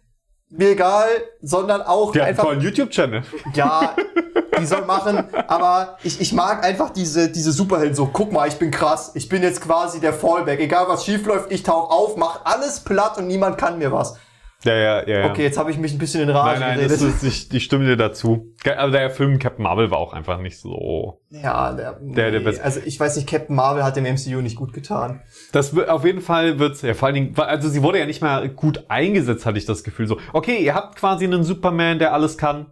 mir 0.49 0.69
egal, 0.71 1.07
sondern 1.41 1.81
auch 1.81 2.13
einen 2.13 2.23
einfach 2.23 2.43
tollen 2.43 2.61
YouTube-Channel. 2.61 3.23
ja, 3.53 3.95
die 4.59 4.65
soll 4.65 4.85
machen, 4.85 5.23
aber 5.47 5.97
ich, 6.03 6.19
ich 6.21 6.33
mag 6.33 6.63
einfach 6.65 6.89
diese, 6.91 7.29
diese 7.31 7.51
Superhelden 7.51 7.95
so, 7.95 8.07
guck 8.07 8.31
mal, 8.31 8.47
ich 8.47 8.55
bin 8.55 8.71
krass, 8.71 9.11
ich 9.15 9.29
bin 9.29 9.41
jetzt 9.43 9.61
quasi 9.61 9.99
der 9.99 10.13
Fallback, 10.13 10.59
egal 10.59 10.85
was 10.87 11.05
schief 11.05 11.25
läuft, 11.25 11.51
ich 11.51 11.63
tauch 11.63 11.89
auf, 11.89 12.17
mach 12.17 12.41
alles 12.45 12.79
platt 12.81 13.17
und 13.17 13.27
niemand 13.27 13.57
kann 13.57 13.77
mir 13.77 13.91
was. 13.91 14.17
Ja, 14.65 14.75
ja, 14.75 15.05
ja. 15.05 15.19
ja. 15.19 15.29
Okay, 15.29 15.43
jetzt 15.43 15.57
habe 15.57 15.71
ich 15.71 15.77
mich 15.77 15.91
ein 15.91 15.97
bisschen 15.97 16.21
in 16.21 16.29
Rage 16.29 16.57
Nein, 16.57 16.59
nein, 16.61 16.77
geredet. 16.87 16.91
das 16.93 17.01
ist, 17.01 17.23
ich, 17.23 17.53
ich 17.53 17.65
stimme 17.65 17.83
dir 17.83 17.97
dazu. 17.97 18.53
Aber 18.77 18.91
der 18.91 19.09
Film 19.09 19.37
Captain 19.37 19.61
Marvel 19.61 19.91
war 19.91 19.97
auch 19.97 20.13
einfach 20.13 20.37
nicht 20.39 20.57
so. 20.57 21.19
ja, 21.31 21.73
der, 21.73 21.99
Der- 21.99 22.31
der 22.31 22.39
nee. 22.39 22.45
best- 22.45 22.61
also 22.61 22.79
ich 22.85 22.97
weiß 22.97 23.17
nicht, 23.17 23.27
Captain 23.27 23.57
Marvel 23.57 23.83
hat 23.83 23.97
dem 23.97 24.05
MCU 24.05 24.39
nicht 24.41 24.55
gut 24.55 24.71
getan. 24.71 25.19
Das 25.51 25.75
wird 25.75 25.89
auf 25.89 26.05
jeden 26.05 26.21
Fall 26.21 26.59
wird's, 26.59 26.81
ja, 26.81 26.93
vor 26.93 27.07
allen 27.07 27.15
Dingen, 27.15 27.35
also 27.37 27.67
sie 27.67 27.83
wurde 27.83 27.99
ja 27.99 28.05
nicht 28.05 28.21
mal 28.21 28.47
gut 28.47 28.85
eingesetzt, 28.87 29.45
hatte 29.45 29.57
ich 29.57 29.65
das 29.65 29.83
Gefühl. 29.83 30.07
So, 30.07 30.17
okay, 30.31 30.59
ihr 30.63 30.75
habt 30.75 30.95
quasi 30.95 31.25
einen 31.25 31.43
Superman, 31.43 31.99
der 31.99 32.13
alles 32.13 32.37
kann. 32.37 32.67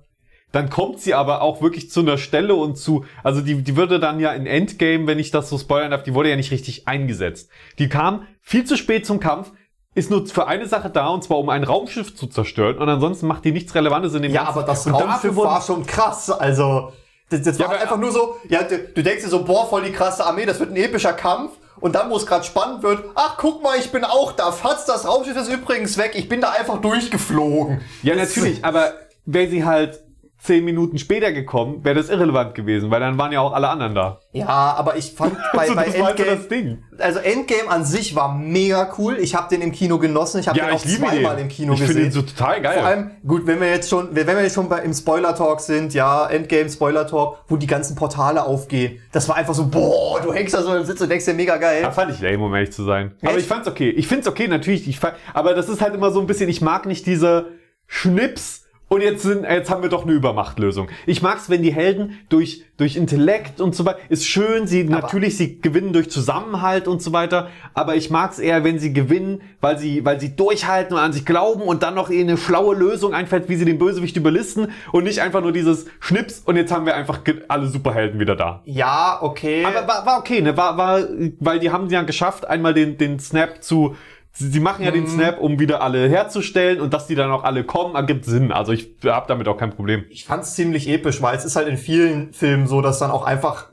Dann 0.51 0.69
kommt 0.69 0.99
sie 0.99 1.13
aber 1.13 1.41
auch 1.41 1.61
wirklich 1.61 1.89
zu 1.89 2.01
einer 2.01 2.17
Stelle 2.17 2.55
und 2.55 2.77
zu, 2.77 3.05
also 3.23 3.41
die, 3.41 3.61
die 3.63 3.75
würde 3.77 3.99
dann 3.99 4.19
ja 4.19 4.31
in 4.33 4.45
Endgame, 4.45 5.07
wenn 5.07 5.17
ich 5.19 5.31
das 5.31 5.49
so 5.49 5.57
spoilern 5.57 5.91
darf, 5.91 6.03
die 6.03 6.13
wurde 6.13 6.29
ja 6.29 6.35
nicht 6.35 6.51
richtig 6.51 6.87
eingesetzt. 6.87 7.49
Die 7.79 7.87
kam 7.87 8.27
viel 8.41 8.65
zu 8.65 8.75
spät 8.75 9.05
zum 9.05 9.19
Kampf, 9.19 9.51
ist 9.95 10.09
nur 10.11 10.25
für 10.27 10.47
eine 10.47 10.67
Sache 10.67 10.89
da, 10.89 11.07
und 11.07 11.23
zwar 11.23 11.37
um 11.37 11.49
ein 11.49 11.63
Raumschiff 11.63 12.15
zu 12.15 12.27
zerstören, 12.27 12.77
und 12.77 12.87
ansonsten 12.89 13.27
macht 13.27 13.45
die 13.45 13.51
nichts 13.51 13.73
Relevantes 13.75 14.13
in 14.13 14.21
dem 14.23 14.31
Ja, 14.33 14.43
Ganzen. 14.43 14.57
aber 14.59 14.67
das 14.67 14.85
Und 14.85 14.93
Raumschiff 14.93 15.35
war 15.37 15.61
schon 15.61 15.85
krass. 15.85 16.29
Also, 16.29 16.91
das, 17.29 17.41
das 17.43 17.57
Ja, 17.57 17.67
war 17.69 17.79
einfach 17.79 17.97
nur 17.97 18.11
so, 18.11 18.35
ja, 18.49 18.63
du, 18.63 18.77
du 18.77 19.03
denkst 19.03 19.23
dir 19.23 19.29
so, 19.29 19.43
boah, 19.45 19.67
voll 19.69 19.83
die 19.83 19.91
krasse 19.91 20.25
Armee, 20.25 20.45
das 20.45 20.59
wird 20.59 20.71
ein 20.71 20.75
epischer 20.77 21.13
Kampf. 21.13 21.51
Und 21.79 21.95
dann, 21.95 22.11
wo 22.11 22.15
es 22.17 22.27
gerade 22.27 22.43
spannend 22.43 22.83
wird, 22.83 23.03
ach, 23.15 23.37
guck 23.37 23.63
mal, 23.63 23.75
ich 23.79 23.91
bin 23.91 24.03
auch 24.03 24.33
da. 24.33 24.51
Fatz, 24.51 24.85
das 24.85 25.07
Raumschiff 25.07 25.35
ist 25.35 25.49
übrigens 25.51 25.97
weg. 25.97 26.11
Ich 26.13 26.29
bin 26.29 26.39
da 26.39 26.51
einfach 26.51 26.79
durchgeflogen. 26.79 27.81
Ja, 28.03 28.15
Das- 28.15 28.35
natürlich, 28.35 28.63
aber 28.63 28.93
wäre 29.25 29.49
sie 29.49 29.65
halt 29.65 29.99
zehn 30.43 30.65
Minuten 30.65 30.97
später 30.97 31.31
gekommen, 31.31 31.83
wäre 31.83 31.93
das 31.95 32.09
irrelevant 32.09 32.55
gewesen, 32.55 32.89
weil 32.89 32.99
dann 32.99 33.15
waren 33.19 33.31
ja 33.31 33.41
auch 33.41 33.53
alle 33.53 33.69
anderen 33.69 33.93
da. 33.93 34.19
Ja, 34.31 34.47
aber 34.47 34.95
ich 34.97 35.11
fand 35.13 35.37
bei, 35.53 35.59
Also, 35.59 35.75
bei 35.75 35.85
das 35.85 35.99
war 35.99 36.09
Endgame, 36.09 36.35
das 36.35 36.47
Ding. 36.47 36.83
also 36.97 37.19
Endgame 37.19 37.69
an 37.69 37.85
sich 37.85 38.15
war 38.15 38.33
mega 38.35 38.91
cool. 38.97 39.17
Ich 39.19 39.35
habe 39.35 39.49
den 39.49 39.61
im 39.61 39.71
Kino 39.71 39.99
genossen. 39.99 40.39
Ich 40.39 40.47
habe 40.47 40.59
den 40.59 40.69
auch 40.71 40.81
zweimal 40.81 41.37
im 41.37 41.47
Kino 41.47 41.73
ich 41.73 41.79
finde 41.79 41.93
gesehen. 41.93 42.05
ihn 42.07 42.11
so 42.11 42.21
total 42.23 42.59
geil. 42.59 42.73
Vor 42.79 42.85
allem, 42.87 43.11
gut, 43.27 43.45
wenn 43.45 43.59
wir 43.61 43.69
jetzt 43.69 43.87
schon, 43.89 44.15
wenn 44.15 44.25
wir 44.25 44.41
jetzt 44.41 44.55
schon 44.55 44.67
bei, 44.67 44.79
im 44.79 44.93
Spoiler-Talk 44.93 45.59
sind, 45.59 45.93
ja, 45.93 46.25
Endgame 46.27 46.69
Spoiler-Talk, 46.69 47.37
wo 47.47 47.55
die 47.57 47.67
ganzen 47.67 47.95
Portale 47.95 48.43
aufgehen, 48.43 48.99
das 49.11 49.29
war 49.29 49.35
einfach 49.35 49.53
so, 49.53 49.67
boah, 49.67 50.21
du 50.21 50.33
hängst 50.33 50.55
da 50.55 50.63
so 50.63 50.75
im 50.75 50.85
Sitz 50.85 50.99
und 51.01 51.09
denkst 51.09 51.25
dir 51.25 51.35
mega 51.35 51.57
geil. 51.57 51.83
Da 51.83 51.91
fand 51.91 52.11
ich 52.13 52.19
lame, 52.19 52.43
um 52.43 52.53
ehrlich 52.55 52.71
zu 52.71 52.83
sein. 52.83 53.11
Aber 53.21 53.31
Echt? 53.33 53.41
ich 53.41 53.47
fand's 53.47 53.67
okay. 53.67 53.91
Ich 53.91 54.07
find's 54.07 54.27
okay, 54.27 54.47
natürlich. 54.47 54.87
Ich 54.87 54.99
fand, 54.99 55.13
aber 55.35 55.53
das 55.53 55.69
ist 55.69 55.81
halt 55.81 55.93
immer 55.93 56.09
so 56.09 56.19
ein 56.19 56.25
bisschen, 56.25 56.49
ich 56.49 56.61
mag 56.61 56.87
nicht 56.87 57.05
diese 57.05 57.47
Schnips 57.85 58.60
und 58.91 58.99
jetzt 58.99 59.23
sind, 59.23 59.45
jetzt 59.45 59.71
haben 59.71 59.83
wir 59.83 59.89
doch 59.89 60.03
eine 60.03 60.11
Übermachtlösung. 60.11 60.89
Ich 61.05 61.21
mag's, 61.21 61.49
wenn 61.49 61.63
die 61.63 61.71
Helden 61.71 62.19
durch, 62.27 62.65
durch 62.75 62.97
Intellekt 62.97 63.61
und 63.61 63.73
so 63.73 63.85
weiter, 63.85 63.99
ist 64.09 64.27
schön, 64.27 64.67
sie, 64.67 64.83
natürlich, 64.83 65.37
sie 65.37 65.61
gewinnen 65.61 65.93
durch 65.93 66.11
Zusammenhalt 66.11 66.89
und 66.89 67.01
so 67.01 67.13
weiter, 67.13 67.47
aber 67.73 67.95
ich 67.95 68.09
mag's 68.09 68.37
eher, 68.37 68.65
wenn 68.65 68.79
sie 68.79 68.91
gewinnen, 68.91 69.43
weil 69.61 69.77
sie, 69.77 70.03
weil 70.03 70.19
sie 70.19 70.35
durchhalten 70.35 70.97
und 70.97 71.01
an 71.01 71.13
sich 71.13 71.25
glauben 71.25 71.61
und 71.61 71.83
dann 71.83 71.95
noch 71.95 72.09
ihnen 72.09 72.31
eine 72.31 72.37
schlaue 72.37 72.75
Lösung 72.75 73.13
einfällt, 73.13 73.47
wie 73.47 73.55
sie 73.55 73.63
den 73.63 73.79
Bösewicht 73.79 74.17
überlisten 74.17 74.73
und 74.91 75.05
nicht 75.05 75.21
einfach 75.21 75.39
nur 75.39 75.53
dieses 75.53 75.85
Schnips 76.01 76.39
und 76.39 76.57
jetzt 76.57 76.73
haben 76.73 76.85
wir 76.85 76.93
einfach 76.93 77.21
alle 77.47 77.67
Superhelden 77.67 78.19
wieder 78.19 78.35
da. 78.35 78.61
Ja, 78.65 79.19
okay. 79.21 79.63
Aber 79.63 79.87
war, 79.87 80.05
war 80.05 80.19
okay, 80.19 80.41
ne? 80.41 80.57
War, 80.57 80.75
war, 80.75 80.99
weil 81.39 81.61
die 81.61 81.71
haben 81.71 81.87
ja 81.87 82.01
geschafft, 82.01 82.45
einmal 82.45 82.73
den, 82.73 82.97
den 82.97 83.21
Snap 83.21 83.63
zu. 83.63 83.95
Sie, 84.33 84.47
sie 84.47 84.59
machen 84.61 84.85
ja 84.85 84.91
den 84.91 85.07
Snap, 85.07 85.41
um 85.41 85.59
wieder 85.59 85.81
alle 85.81 86.07
herzustellen 86.07 86.79
und 86.79 86.93
dass 86.93 87.05
die 87.07 87.15
dann 87.15 87.31
auch 87.31 87.43
alle 87.43 87.65
kommen, 87.65 87.95
ergibt 87.95 88.25
Sinn. 88.25 88.51
Also 88.51 88.71
ich 88.71 88.89
habe 89.05 89.25
damit 89.27 89.47
auch 89.47 89.57
kein 89.57 89.71
Problem. 89.71 90.05
ich 90.09 90.25
fand's 90.25 90.55
ziemlich 90.55 90.87
episch, 90.87 91.21
weil 91.21 91.35
es 91.35 91.43
ist 91.43 91.55
halt 91.57 91.67
in 91.67 91.77
vielen 91.77 92.31
Filmen 92.31 92.65
so, 92.67 92.81
dass 92.81 92.97
dann 92.99 93.11
auch 93.11 93.25
einfach, 93.25 93.67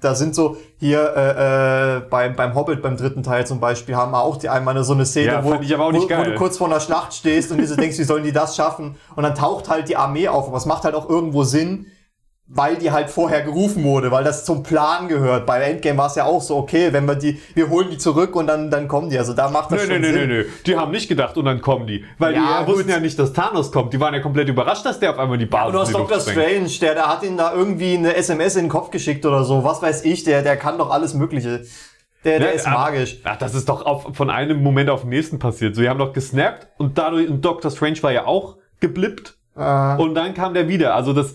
da 0.00 0.14
sind 0.14 0.36
so, 0.36 0.56
hier 0.78 1.12
äh, 1.16 1.96
äh, 1.96 2.00
beim, 2.08 2.36
beim 2.36 2.54
Hobbit, 2.54 2.80
beim 2.80 2.96
dritten 2.96 3.24
Teil 3.24 3.44
zum 3.44 3.58
Beispiel, 3.58 3.96
haben 3.96 4.12
wir 4.12 4.22
auch 4.22 4.36
die 4.36 4.48
einmal 4.48 4.82
so 4.84 4.92
eine 4.92 5.04
Szene, 5.04 5.26
Ja, 5.32 5.44
wo, 5.44 5.54
wo, 5.54 5.58
wo 5.58 6.24
du 6.24 6.34
kurz 6.36 6.56
vor 6.56 6.68
einer 6.68 6.78
Schlacht 6.78 7.12
stehst 7.12 7.50
und 7.50 7.66
so 7.66 7.74
denkst, 7.74 7.98
wie 7.98 8.04
sollen 8.04 8.22
die 8.22 8.32
das 8.32 8.54
schaffen? 8.54 8.94
Und 9.16 9.24
dann 9.24 9.34
taucht 9.34 9.68
halt 9.68 9.88
die 9.88 9.96
Armee 9.96 10.28
auf, 10.28 10.46
aber 10.46 10.56
es 10.58 10.66
macht 10.66 10.84
halt 10.84 10.94
auch 10.94 11.08
irgendwo 11.08 11.42
Sinn, 11.42 11.86
weil 12.50 12.76
die 12.76 12.90
halt 12.90 13.10
vorher 13.10 13.42
gerufen 13.42 13.84
wurde, 13.84 14.10
weil 14.10 14.24
das 14.24 14.44
zum 14.46 14.62
Plan 14.62 15.06
gehört. 15.08 15.44
Bei 15.44 15.60
Endgame 15.60 15.98
war 15.98 16.06
es 16.06 16.14
ja 16.14 16.24
auch 16.24 16.40
so, 16.40 16.56
okay, 16.56 16.92
wenn 16.94 17.04
wir 17.06 17.14
die, 17.14 17.38
wir 17.54 17.68
holen 17.68 17.88
die 17.90 17.98
zurück 17.98 18.34
und 18.34 18.46
dann, 18.46 18.70
dann 18.70 18.88
kommen 18.88 19.10
die. 19.10 19.18
Also 19.18 19.34
da 19.34 19.50
macht 19.50 19.70
das 19.70 19.82
Nö, 19.82 19.86
nö, 19.88 19.92
schon 19.92 20.00
nö, 20.00 20.12
Sinn. 20.18 20.28
nö, 20.28 20.34
nö. 20.38 20.44
Die 20.64 20.76
haben 20.76 20.90
nicht 20.90 21.08
gedacht 21.08 21.36
und 21.36 21.44
dann 21.44 21.60
kommen 21.60 21.86
die. 21.86 22.04
Weil 22.18 22.34
Ja, 22.34 22.60
die 22.60 22.64
äh, 22.64 22.66
wussten 22.66 22.84
gut. 22.86 22.92
ja 22.94 23.00
nicht, 23.00 23.18
dass 23.18 23.34
Thanos 23.34 23.70
kommt. 23.70 23.92
Die 23.92 24.00
waren 24.00 24.14
ja 24.14 24.20
komplett 24.20 24.48
überrascht, 24.48 24.86
dass 24.86 24.98
der 24.98 25.10
auf 25.10 25.18
einmal 25.18 25.36
die 25.36 25.44
Basis 25.46 25.66
Und 25.66 25.74
du 25.74 25.80
hast 25.80 25.92
Dr. 25.94 26.20
Strange, 26.20 26.70
der, 26.80 26.94
der 26.94 27.06
hat 27.06 27.22
ihn 27.22 27.36
da 27.36 27.52
irgendwie 27.52 27.94
eine 27.98 28.16
SMS 28.16 28.56
in 28.56 28.64
den 28.64 28.70
Kopf 28.70 28.90
geschickt 28.90 29.26
oder 29.26 29.44
so. 29.44 29.62
Was 29.62 29.82
weiß 29.82 30.04
ich, 30.06 30.24
der, 30.24 30.40
der 30.42 30.56
kann 30.56 30.78
doch 30.78 30.90
alles 30.90 31.12
Mögliche. 31.12 31.64
Der, 32.24 32.38
der 32.38 32.48
Ja, 32.48 32.54
ist 32.54 32.66
aber- 32.66 32.78
magisch. 32.78 33.18
Ach, 33.24 33.36
das 33.36 33.54
ist 33.54 33.68
doch 33.68 33.84
auf, 33.84 34.06
von 34.16 34.30
einem 34.30 34.62
Moment 34.62 34.88
auf 34.88 35.02
den 35.02 35.10
nächsten 35.10 35.38
passiert. 35.38 35.76
So, 35.76 35.82
die 35.82 35.88
haben 35.90 35.98
doch 35.98 36.14
gesnappt 36.14 36.66
und 36.78 36.96
dadurch, 36.96 37.28
und 37.28 37.44
Dr. 37.44 37.70
Strange 37.70 38.02
war 38.02 38.10
ja 38.12 38.24
auch 38.24 38.56
geblippt. 38.80 39.34
Äh, 39.56 39.96
Und 39.96 40.14
dann 40.14 40.34
kam 40.34 40.54
der 40.54 40.68
wieder. 40.68 40.94
Also 40.94 41.12
das, 41.12 41.34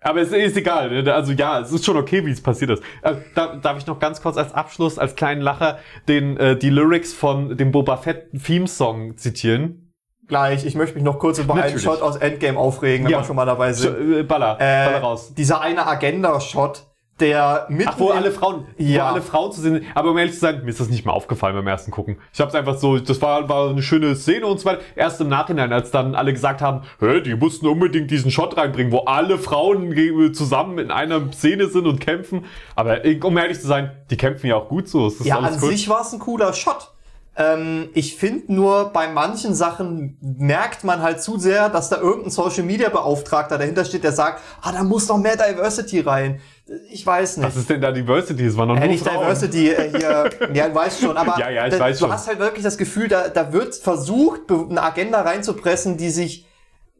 aber 0.00 0.20
es 0.20 0.32
ist 0.32 0.56
egal. 0.56 1.02
ne? 1.02 1.12
Also 1.14 1.32
ja, 1.32 1.60
es 1.60 1.72
ist 1.72 1.84
schon 1.84 1.96
okay, 1.96 2.24
wie 2.24 2.30
es 2.30 2.40
passiert 2.40 2.70
ist. 2.70 2.82
Äh, 3.02 3.14
da, 3.34 3.56
darf 3.56 3.78
ich 3.78 3.86
noch 3.86 3.98
ganz 3.98 4.22
kurz 4.22 4.36
als 4.36 4.52
Abschluss, 4.54 4.98
als 4.98 5.16
kleinen 5.16 5.40
Lacher, 5.42 5.78
den 6.08 6.36
äh, 6.36 6.56
die 6.56 6.70
Lyrics 6.70 7.12
von 7.12 7.56
dem 7.56 7.70
Boba 7.72 7.96
Fett 7.96 8.28
Theme 8.44 8.66
Song 8.68 9.16
zitieren? 9.16 9.84
gleich, 10.26 10.66
ich 10.66 10.74
möchte 10.74 10.94
mich 10.94 11.04
noch 11.04 11.18
kurz 11.18 11.38
über 11.38 11.54
einen 11.54 11.62
Natürlich. 11.62 11.82
Shot 11.84 12.02
aus 12.02 12.16
Endgame 12.16 12.58
aufregen, 12.58 13.06
wenn 13.06 13.12
Ja. 13.12 13.20
wir 13.20 13.24
schon 13.24 13.34
mal 13.36 13.46
dabei 13.46 13.72
sind. 13.72 14.18
äh, 14.18 14.22
Baller, 14.24 14.56
Äh, 14.60 14.84
Baller 14.84 14.98
raus. 15.00 15.32
Dieser 15.34 15.62
eine 15.62 15.86
Agenda-Shot, 15.86 16.84
der 17.20 17.66
mitten 17.68 17.90
Ach, 17.92 17.98
wo 17.98 18.10
alle 18.10 18.30
Frauen, 18.30 18.66
Ja. 18.76 19.04
wo 19.04 19.08
alle 19.14 19.22
Frauen 19.22 19.52
zu 19.52 19.60
sehen 19.60 19.74
sind. 19.74 19.86
Aber 19.94 20.10
um 20.10 20.18
ehrlich 20.18 20.34
zu 20.34 20.40
sein, 20.40 20.62
mir 20.62 20.70
ist 20.70 20.80
das 20.80 20.88
nicht 20.88 21.04
mal 21.04 21.12
aufgefallen 21.12 21.54
beim 21.54 21.66
ersten 21.66 21.90
Gucken. 21.90 22.18
Ich 22.32 22.40
habe 22.40 22.48
es 22.48 22.54
einfach 22.54 22.76
so, 22.78 22.98
das 22.98 23.20
war, 23.20 23.48
war 23.48 23.70
eine 23.70 23.82
schöne 23.82 24.14
Szene 24.16 24.46
und 24.46 24.58
so 24.60 24.66
weiter. 24.66 24.80
Erst 24.96 25.20
im 25.20 25.28
Nachhinein, 25.28 25.72
als 25.72 25.90
dann 25.90 26.14
alle 26.14 26.32
gesagt 26.32 26.60
haben, 26.60 26.82
Hä, 27.00 27.20
die 27.20 27.34
mussten 27.34 27.66
unbedingt 27.66 28.10
diesen 28.10 28.30
Shot 28.30 28.56
reinbringen, 28.56 28.92
wo 28.92 29.00
alle 29.00 29.38
Frauen 29.38 29.94
zusammen 30.32 30.78
in 30.78 30.90
einer 30.90 31.32
Szene 31.32 31.68
sind 31.68 31.86
und 31.86 32.00
kämpfen. 32.00 32.44
Aber 32.74 33.00
um 33.22 33.36
ehrlich 33.38 33.60
zu 33.60 33.66
sein, 33.66 33.90
die 34.10 34.16
kämpfen 34.16 34.46
ja 34.46 34.56
auch 34.56 34.68
gut 34.68 34.88
so. 34.88 35.12
Ja, 35.24 35.38
an 35.38 35.58
cool. 35.62 35.70
sich 35.70 35.88
war 35.88 36.02
es 36.02 36.12
ein 36.12 36.18
cooler 36.18 36.52
Shot. 36.52 36.92
Ähm, 37.40 37.90
ich 37.94 38.16
finde 38.16 38.52
nur, 38.52 38.92
bei 38.92 39.06
manchen 39.06 39.54
Sachen 39.54 40.18
merkt 40.20 40.82
man 40.82 41.02
halt 41.02 41.22
zu 41.22 41.38
sehr, 41.38 41.68
dass 41.68 41.88
da 41.88 41.98
irgendein 41.98 42.30
Social 42.32 42.64
Media 42.64 42.88
Beauftragter 42.88 43.58
dahinter 43.58 43.84
steht, 43.84 44.02
der 44.02 44.10
sagt, 44.10 44.42
ah, 44.60 44.72
da 44.72 44.82
muss 44.82 45.06
noch 45.06 45.18
mehr 45.18 45.36
Diversity 45.36 46.00
rein. 46.00 46.40
Ich 46.90 47.06
weiß 47.06 47.36
nicht. 47.36 47.46
Was 47.46 47.54
ist 47.54 47.70
denn 47.70 47.80
da 47.80 47.92
Diversity? 47.92 48.44
Es 48.44 48.56
war 48.56 48.66
noch 48.66 48.74
Ja, 48.74 48.80
nur 48.80 48.88
nicht 48.88 49.04
Frauen. 49.04 49.20
Diversity 49.20 49.70
äh, 49.70 49.88
hier, 49.96 50.30
ja, 50.52 50.68
du 50.68 50.74
weißt 50.74 51.00
schon, 51.00 51.16
aber 51.16 51.38
Ja, 51.38 51.48
ja, 51.48 51.68
da, 51.68 51.78
weiß 51.78 51.98
du 51.98 52.06
schon. 52.06 52.12
hast 52.12 52.26
halt 52.26 52.40
wirklich 52.40 52.64
das 52.64 52.76
Gefühl, 52.76 53.06
da, 53.06 53.28
da 53.28 53.52
wird 53.52 53.76
versucht, 53.76 54.50
eine 54.50 54.82
Agenda 54.82 55.20
reinzupressen, 55.20 55.96
die 55.96 56.10
sich 56.10 56.44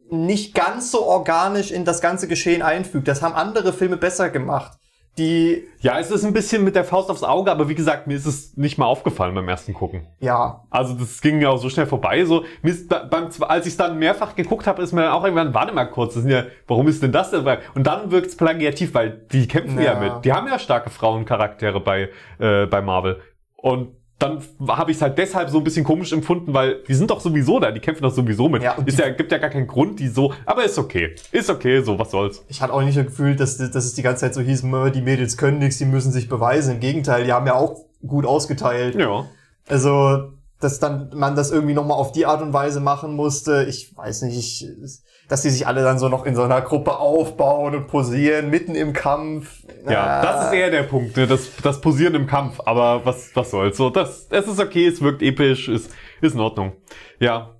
nicht 0.09 0.55
ganz 0.55 0.89
so 0.89 1.05
organisch 1.05 1.69
in 1.69 1.83
das 1.83 1.99
ganze 1.99 2.29
Geschehen 2.29 2.61
einfügt. 2.61 3.09
Das 3.09 3.21
haben 3.21 3.35
andere 3.35 3.73
Filme 3.73 3.97
besser 3.97 4.29
gemacht. 4.29 4.78
Die, 5.19 5.67
Ja, 5.81 5.99
es 5.99 6.09
ist 6.11 6.23
ein 6.25 6.33
bisschen 6.33 6.63
mit 6.63 6.75
der 6.75 6.83
Faust 6.83 7.09
aufs 7.11 7.23
Auge, 7.23 7.51
aber 7.51 7.69
wie 7.69 7.75
gesagt, 7.75 8.07
mir 8.07 8.15
ist 8.15 8.25
es 8.25 8.57
nicht 8.57 8.77
mal 8.77 8.85
aufgefallen 8.85 9.35
beim 9.35 9.47
ersten 9.47 9.73
Gucken. 9.73 10.07
ja, 10.19 10.63
Also 10.69 10.93
das 10.95 11.21
ging 11.21 11.39
ja 11.41 11.49
auch 11.49 11.57
so 11.57 11.69
schnell 11.69 11.85
vorbei. 11.85 12.25
So, 12.25 12.43
mir 12.63 12.71
ist 12.71 12.91
da- 12.91 13.03
beim, 13.03 13.27
als 13.41 13.65
ich 13.67 13.73
es 13.73 13.77
dann 13.77 13.99
mehrfach 13.99 14.35
geguckt 14.35 14.65
habe, 14.65 14.81
ist 14.81 14.93
mir 14.93 15.01
dann 15.03 15.11
auch 15.11 15.23
irgendwann, 15.23 15.53
warte 15.53 15.73
mal 15.73 15.85
kurz, 15.85 16.13
das 16.15 16.23
sind 16.23 16.31
ja, 16.31 16.45
warum 16.67 16.87
ist 16.87 17.03
denn 17.03 17.11
das 17.11 17.29
denn? 17.31 17.45
Und 17.75 17.85
dann 17.85 18.09
wirkt 18.11 18.27
es 18.27 18.37
plagiativ, 18.37 18.93
weil 18.93 19.11
die 19.31 19.47
kämpfen 19.47 19.77
ja. 19.79 19.93
Ja. 19.93 19.99
mit. 19.99 20.25
Die 20.25 20.33
haben 20.33 20.47
ja 20.47 20.57
starke 20.57 20.89
Frauencharaktere 20.89 21.79
bei, 21.81 22.09
äh, 22.39 22.65
bei 22.65 22.81
Marvel. 22.81 23.19
Und 23.57 23.89
dann 24.19 24.43
habe 24.67 24.91
ich 24.91 24.97
es 24.97 25.01
halt 25.01 25.17
deshalb 25.17 25.49
so 25.49 25.59
ein 25.59 25.63
bisschen 25.63 25.85
komisch 25.85 26.11
empfunden, 26.11 26.53
weil 26.53 26.83
die 26.87 26.93
sind 26.93 27.09
doch 27.09 27.21
sowieso 27.21 27.59
da, 27.59 27.71
die 27.71 27.79
kämpfen 27.79 28.03
doch 28.03 28.13
sowieso 28.13 28.49
mit. 28.49 28.61
Ja, 28.61 28.73
ist 28.85 28.99
ja, 28.99 29.09
gibt 29.09 29.31
ja 29.31 29.37
gar 29.37 29.49
keinen 29.49 29.67
Grund, 29.67 29.99
die 29.99 30.09
so, 30.09 30.33
aber 30.45 30.65
ist 30.65 30.77
okay. 30.77 31.15
Ist 31.31 31.49
okay, 31.49 31.81
so, 31.81 31.97
was 31.97 32.11
soll's. 32.11 32.43
ich 32.49 32.61
hatte 32.61 32.73
auch 32.73 32.81
nicht 32.81 32.97
das 32.97 33.05
Gefühl, 33.05 33.37
dass, 33.37 33.57
dass 33.57 33.85
es 33.85 33.93
die 33.93 34.01
ganze 34.01 34.21
Zeit 34.21 34.33
so 34.33 34.41
hieß, 34.41 34.63
"Mö, 34.63 34.91
die 34.91 35.01
Mädels 35.01 35.37
können 35.37 35.59
nichts, 35.59 35.77
die 35.77 35.85
müssen 35.85 36.11
sich 36.11 36.27
beweisen. 36.27 36.75
Im 36.75 36.79
Gegenteil, 36.81 37.23
die 37.23 37.31
haben 37.31 37.47
ja 37.47 37.55
auch 37.55 37.85
gut 38.05 38.25
ausgeteilt. 38.25 38.95
Ja. 38.95 39.25
Also, 39.69 40.33
dass 40.59 40.79
dann 40.79 41.11
man 41.15 41.35
das 41.35 41.51
irgendwie 41.51 41.73
nochmal 41.73 41.97
auf 41.97 42.11
die 42.11 42.25
Art 42.25 42.41
und 42.41 42.51
Weise 42.51 42.81
machen 42.81 43.15
musste, 43.15 43.65
ich 43.69 43.95
weiß 43.95 44.23
nicht, 44.23 44.37
ich, 44.37 44.67
dass 45.29 45.43
die 45.43 45.49
sich 45.49 45.65
alle 45.67 45.83
dann 45.83 45.97
so 45.99 46.09
noch 46.09 46.25
in 46.25 46.35
so 46.35 46.43
einer 46.43 46.59
Gruppe 46.59 46.97
aufbauen 46.97 47.75
und 47.75 47.87
posieren, 47.87 48.49
mitten 48.49 48.75
im 48.75 48.91
Kampf. 48.91 49.63
Ja, 49.87 50.03
Ah. 50.03 50.21
das 50.21 50.47
ist 50.47 50.53
eher 50.53 50.71
der 50.71 50.83
Punkt, 50.83 51.15
ne? 51.15 51.27
das, 51.27 51.55
das 51.63 51.79
Posieren 51.79 52.15
im 52.15 52.27
Kampf. 52.27 52.59
Aber 52.65 53.05
was, 53.05 53.33
was 53.35 53.51
soll's? 53.51 53.77
So, 53.77 53.89
das, 53.89 54.27
es 54.31 54.47
ist 54.47 54.59
okay, 54.59 54.87
es 54.87 55.01
wirkt 55.01 55.21
episch, 55.21 55.69
ist, 55.69 55.95
ist 56.19 56.33
in 56.33 56.41
Ordnung. 56.41 56.73
Ja. 57.19 57.55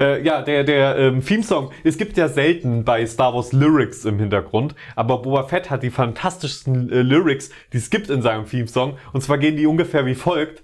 Äh, 0.00 0.22
ja, 0.22 0.40
der, 0.40 0.64
der 0.64 0.96
ähm, 0.96 1.22
Theme-Song. 1.24 1.70
Es 1.84 1.98
gibt 1.98 2.16
ja 2.16 2.28
selten 2.28 2.84
bei 2.84 3.04
Star 3.04 3.34
Wars 3.34 3.52
Lyrics 3.52 4.06
im 4.06 4.18
Hintergrund, 4.18 4.74
aber 4.96 5.20
Boba 5.20 5.42
Fett 5.44 5.68
hat 5.68 5.82
die 5.82 5.90
fantastischsten 5.90 6.90
äh, 6.90 7.02
Lyrics, 7.02 7.50
die 7.74 7.76
es 7.76 7.90
gibt 7.90 8.08
in 8.08 8.22
seinem 8.22 8.46
Theme-Song. 8.46 8.96
Und 9.12 9.20
zwar 9.20 9.36
gehen 9.36 9.56
die 9.58 9.66
ungefähr 9.66 10.06
wie 10.06 10.14
folgt. 10.14 10.62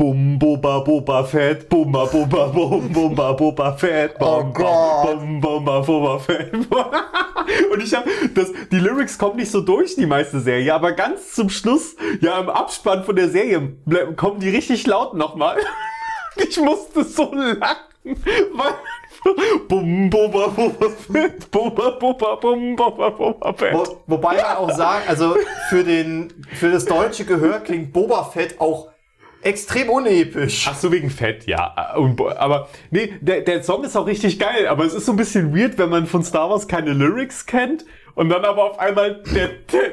Bum, 0.00 0.38
Boba, 0.38 0.78
Boba 0.78 1.22
Fett, 1.24 1.68
Bumba, 1.68 2.06
Boba, 2.06 2.46
Bum, 2.46 2.90
Bumba, 2.90 3.36
Boba 3.36 3.76
Fett, 3.76 4.14
Oh 4.18 4.44
Bum. 4.44 4.54
Bum, 4.54 5.40
Bumba, 5.42 5.80
Boba 5.80 6.18
Fett. 6.18 6.54
Und 7.70 7.82
ich 7.82 7.94
habe 7.94 8.08
das, 8.34 8.50
die 8.72 8.78
Lyrics 8.78 9.18
kommen 9.18 9.36
nicht 9.36 9.50
so 9.50 9.60
durch 9.60 9.96
die 9.96 10.06
meiste 10.06 10.40
Serie, 10.40 10.72
aber 10.72 10.92
ganz 10.92 11.34
zum 11.34 11.50
Schluss, 11.50 11.96
ja 12.22 12.40
im 12.40 12.48
Abspann 12.48 13.04
von 13.04 13.14
der 13.14 13.28
Serie, 13.28 13.74
kommen 14.16 14.40
die 14.40 14.48
richtig 14.48 14.86
laut 14.86 15.12
nochmal. 15.14 15.58
Ich 16.48 16.58
musste 16.58 17.04
so 17.04 17.34
lachen. 17.34 17.76
Bum, 19.68 20.08
Boba, 20.08 20.46
Boba 20.46 20.86
Fett, 21.12 21.50
Boba, 21.50 21.90
Boba, 21.90 22.36
Bum, 22.36 22.74
Boba, 22.74 23.10
Boba 23.10 23.52
Fett. 23.52 23.74
Wo, 23.74 23.84
wobei 24.06 24.36
man 24.36 24.56
auch 24.56 24.70
sagen, 24.70 25.04
also 25.06 25.36
für 25.68 25.84
den, 25.84 26.32
für 26.54 26.70
das 26.70 26.86
deutsche 26.86 27.26
Gehör 27.26 27.60
klingt 27.60 27.92
Boba 27.92 28.24
Fett 28.24 28.58
auch 28.58 28.89
extrem 29.42 29.88
unepisch. 29.88 30.66
Ach 30.68 30.76
so, 30.76 30.92
wegen 30.92 31.10
Fett, 31.10 31.46
ja. 31.46 31.74
Aber 32.36 32.68
nee, 32.90 33.14
der, 33.20 33.42
der 33.42 33.62
Song 33.62 33.84
ist 33.84 33.96
auch 33.96 34.06
richtig 34.06 34.38
geil, 34.38 34.66
aber 34.66 34.84
es 34.84 34.94
ist 34.94 35.06
so 35.06 35.12
ein 35.12 35.16
bisschen 35.16 35.54
weird, 35.56 35.78
wenn 35.78 35.90
man 35.90 36.06
von 36.06 36.22
Star 36.22 36.50
Wars 36.50 36.68
keine 36.68 36.92
Lyrics 36.92 37.46
kennt 37.46 37.84
und 38.14 38.28
dann 38.28 38.44
aber 38.44 38.72
auf 38.72 38.78
einmal 38.78 39.22
der, 39.34 39.48
der 39.72 39.90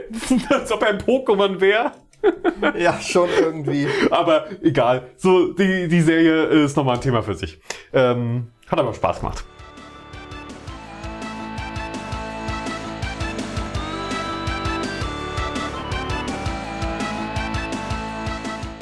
als 0.57 0.71
ob 0.71 0.81
er 0.81 0.89
ein 0.89 0.99
Pokémon 0.99 1.59
wäre. 1.59 1.91
Ja, 2.77 2.99
schon 2.99 3.29
irgendwie. 3.39 3.87
Aber 4.09 4.47
egal. 4.61 5.03
So, 5.17 5.53
die, 5.53 5.87
die 5.87 6.01
Serie 6.01 6.45
ist 6.45 6.75
nochmal 6.75 6.95
ein 6.95 7.01
Thema 7.01 7.21
für 7.21 7.35
sich. 7.35 7.59
Ähm, 7.93 8.47
hat 8.67 8.79
aber 8.79 8.93
Spaß 8.93 9.19
gemacht. 9.19 9.45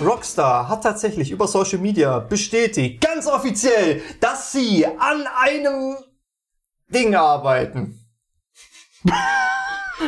Rockstar 0.01 0.67
hat 0.67 0.83
tatsächlich 0.83 1.31
über 1.31 1.47
Social 1.47 1.79
Media 1.79 2.19
bestätigt, 2.19 3.01
ganz 3.01 3.27
offiziell, 3.27 4.01
dass 4.19 4.51
sie 4.51 4.85
an 4.85 5.25
einem 5.37 5.95
Ding 6.87 7.15
arbeiten. 7.15 7.99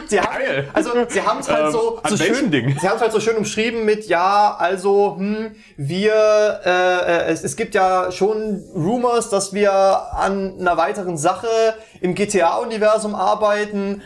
Sie 0.08 0.20
haben, 0.20 0.34
Geil. 0.44 0.70
also 0.74 0.92
sie 1.08 1.22
haben 1.22 1.40
es 1.40 1.50
halt 1.50 1.68
Ähm, 1.68 1.72
so, 1.72 2.00
an 2.04 2.12
so 2.12 2.18
schön, 2.18 2.52
Ding? 2.52 2.78
sie 2.78 2.88
haben 2.90 2.98
es 2.98 3.02
halt 3.02 3.14
so 3.14 3.22
schön 3.22 3.38
umschrieben 3.38 3.86
mit 3.86 4.06
ja, 4.08 4.54
also 4.60 5.16
hm, 5.18 5.56
wir, 5.78 6.60
äh, 6.66 6.70
äh, 6.70 7.32
es, 7.32 7.44
es 7.46 7.56
gibt 7.56 7.74
ja 7.74 8.12
schon 8.12 8.62
Rumors, 8.76 9.30
dass 9.30 9.54
wir 9.54 9.72
an 9.72 10.60
einer 10.60 10.76
weiteren 10.76 11.18
Sache 11.18 11.48
im 12.02 12.16
GTA-Universum 12.16 13.16
arbeiten. 13.16 14.02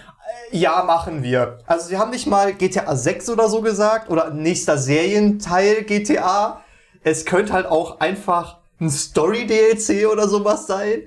Ja, 0.51 0.83
machen 0.83 1.23
wir. 1.23 1.59
Also 1.65 1.87
sie 1.87 1.97
haben 1.97 2.11
nicht 2.11 2.27
mal 2.27 2.53
GTA 2.53 2.95
6 2.95 3.29
oder 3.29 3.47
so 3.49 3.61
gesagt 3.61 4.09
oder 4.09 4.31
nächster 4.31 4.77
Serienteil 4.77 5.83
GTA. 5.83 6.61
Es 7.03 7.25
könnte 7.25 7.53
halt 7.53 7.65
auch 7.65 7.99
einfach 7.99 8.60
ein 8.81 8.89
Story-DLC 8.89 10.07
oder 10.11 10.27
sowas 10.27 10.65
sein. 10.67 11.03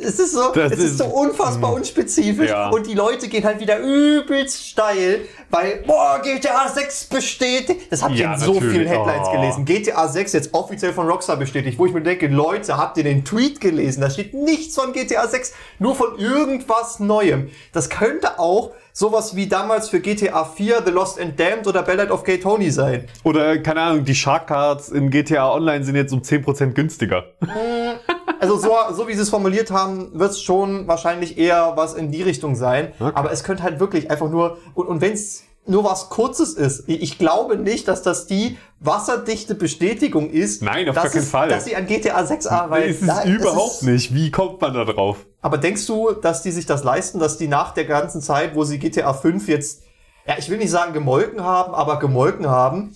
Es 0.00 0.18
ist 0.18 0.32
so, 0.32 0.50
Das 0.52 0.72
es 0.72 0.78
ist, 0.78 0.84
ist- 0.92 0.98
so 0.98 1.04
unfassbar 1.04 1.72
unspezifisch 1.74 2.48
Ja. 2.50 2.70
und 2.70 2.86
die 2.86 2.94
Leute 2.94 3.28
gehen 3.28 3.44
halt 3.44 3.60
wieder 3.60 3.78
übelst 3.78 4.66
steil, 4.66 5.20
weil, 5.50 5.82
boah, 5.86 6.20
GTA 6.22 6.68
6 6.68 7.04
bestätigt. 7.04 7.82
Das 7.90 8.02
habt 8.02 8.14
ihr 8.14 8.22
Ja, 8.22 8.34
in 8.34 8.40
so 8.40 8.54
natürlich. 8.54 8.72
vielen 8.76 8.88
Headlines 8.88 9.28
Oh. 9.28 9.32
gelesen. 9.32 9.64
GTA 9.64 10.08
6 10.08 10.32
jetzt 10.32 10.54
offiziell 10.54 10.92
von 10.92 11.06
Rockstar 11.08 11.36
bestätigt, 11.36 11.78
wo 11.78 11.86
ich 11.86 11.92
mir 11.92 12.02
denke, 12.02 12.28
Leute, 12.28 12.76
habt 12.76 12.96
ihr 12.96 13.04
den 13.04 13.24
Tweet 13.24 13.60
gelesen? 13.60 14.00
Da 14.00 14.10
steht 14.10 14.32
nichts 14.34 14.74
von 14.74 14.92
GTA 14.92 15.28
6, 15.28 15.52
nur 15.78 15.94
von 15.94 16.18
irgendwas 16.18 16.98
Neuem. 16.98 17.50
Das 17.72 17.90
könnte 17.90 18.38
auch 18.38 18.72
sowas 18.98 19.36
wie 19.36 19.46
damals 19.46 19.88
für 19.88 20.00
GTA 20.00 20.44
4, 20.44 20.82
The 20.84 20.90
Lost 20.90 21.20
and 21.20 21.38
Damned 21.38 21.68
oder 21.68 21.82
Ballad 21.84 22.10
of 22.10 22.24
Gay 22.24 22.40
Tony 22.40 22.68
sein. 22.72 23.04
Oder, 23.22 23.58
keine 23.58 23.80
Ahnung, 23.82 24.04
die 24.04 24.14
Shark 24.16 24.48
Cards 24.48 24.88
in 24.88 25.08
GTA 25.10 25.52
Online 25.52 25.84
sind 25.84 25.94
jetzt 25.94 26.12
um 26.12 26.20
10% 26.20 26.72
günstiger. 26.72 27.24
Also 28.40 28.56
so, 28.58 28.72
so 28.92 29.06
wie 29.06 29.14
sie 29.14 29.22
es 29.22 29.30
formuliert 29.30 29.70
haben, 29.70 30.10
wird 30.18 30.32
es 30.32 30.42
schon 30.42 30.88
wahrscheinlich 30.88 31.38
eher 31.38 31.74
was 31.76 31.94
in 31.94 32.10
die 32.10 32.22
Richtung 32.22 32.56
sein. 32.56 32.92
Okay. 32.98 33.12
Aber 33.14 33.30
es 33.30 33.44
könnte 33.44 33.62
halt 33.62 33.78
wirklich 33.78 34.10
einfach 34.10 34.28
nur, 34.28 34.58
und, 34.74 34.88
und 34.88 35.00
wenn 35.00 35.12
es 35.12 35.44
nur 35.64 35.84
was 35.84 36.08
Kurzes 36.08 36.54
ist, 36.54 36.88
ich, 36.88 37.18
glaube 37.18 37.56
nicht, 37.56 37.86
dass 37.86 38.02
das 38.02 38.26
die 38.26 38.58
wasserdichte 38.80 39.54
Bestätigung 39.54 40.28
ist, 40.30 40.62
Nein, 40.62 40.88
auf 40.88 40.96
dass 40.96 41.04
gar 41.04 41.12
keinen 41.12 41.22
es, 41.22 41.30
Fall. 41.30 41.48
dass 41.48 41.64
sie 41.66 41.76
an 41.76 41.86
GTA 41.86 42.24
6 42.26 42.48
arbeiten. 42.48 42.88
ist 42.90 43.02
es 43.02 43.06
Da- 43.06 43.24
überhaupt 43.24 43.74
ist- 43.74 43.82
nicht. 43.82 44.12
Wie 44.14 44.32
kommt 44.32 44.60
man 44.60 44.74
da 44.74 44.84
drauf? 44.84 45.18
Aber 45.40 45.58
denkst 45.58 45.86
du, 45.86 46.12
dass 46.12 46.42
die 46.42 46.50
sich 46.50 46.66
das 46.66 46.82
leisten, 46.84 47.18
dass 47.20 47.38
die 47.38 47.48
nach 47.48 47.72
der 47.72 47.84
ganzen 47.84 48.20
Zeit, 48.20 48.54
wo 48.54 48.64
sie 48.64 48.78
GTA 48.78 49.12
5 49.14 49.46
jetzt, 49.48 49.82
ja, 50.26 50.36
ich 50.38 50.48
will 50.50 50.58
nicht 50.58 50.70
sagen 50.70 50.92
gemolken 50.92 51.42
haben, 51.44 51.74
aber 51.74 51.98
gemolken 51.98 52.48
haben, 52.48 52.94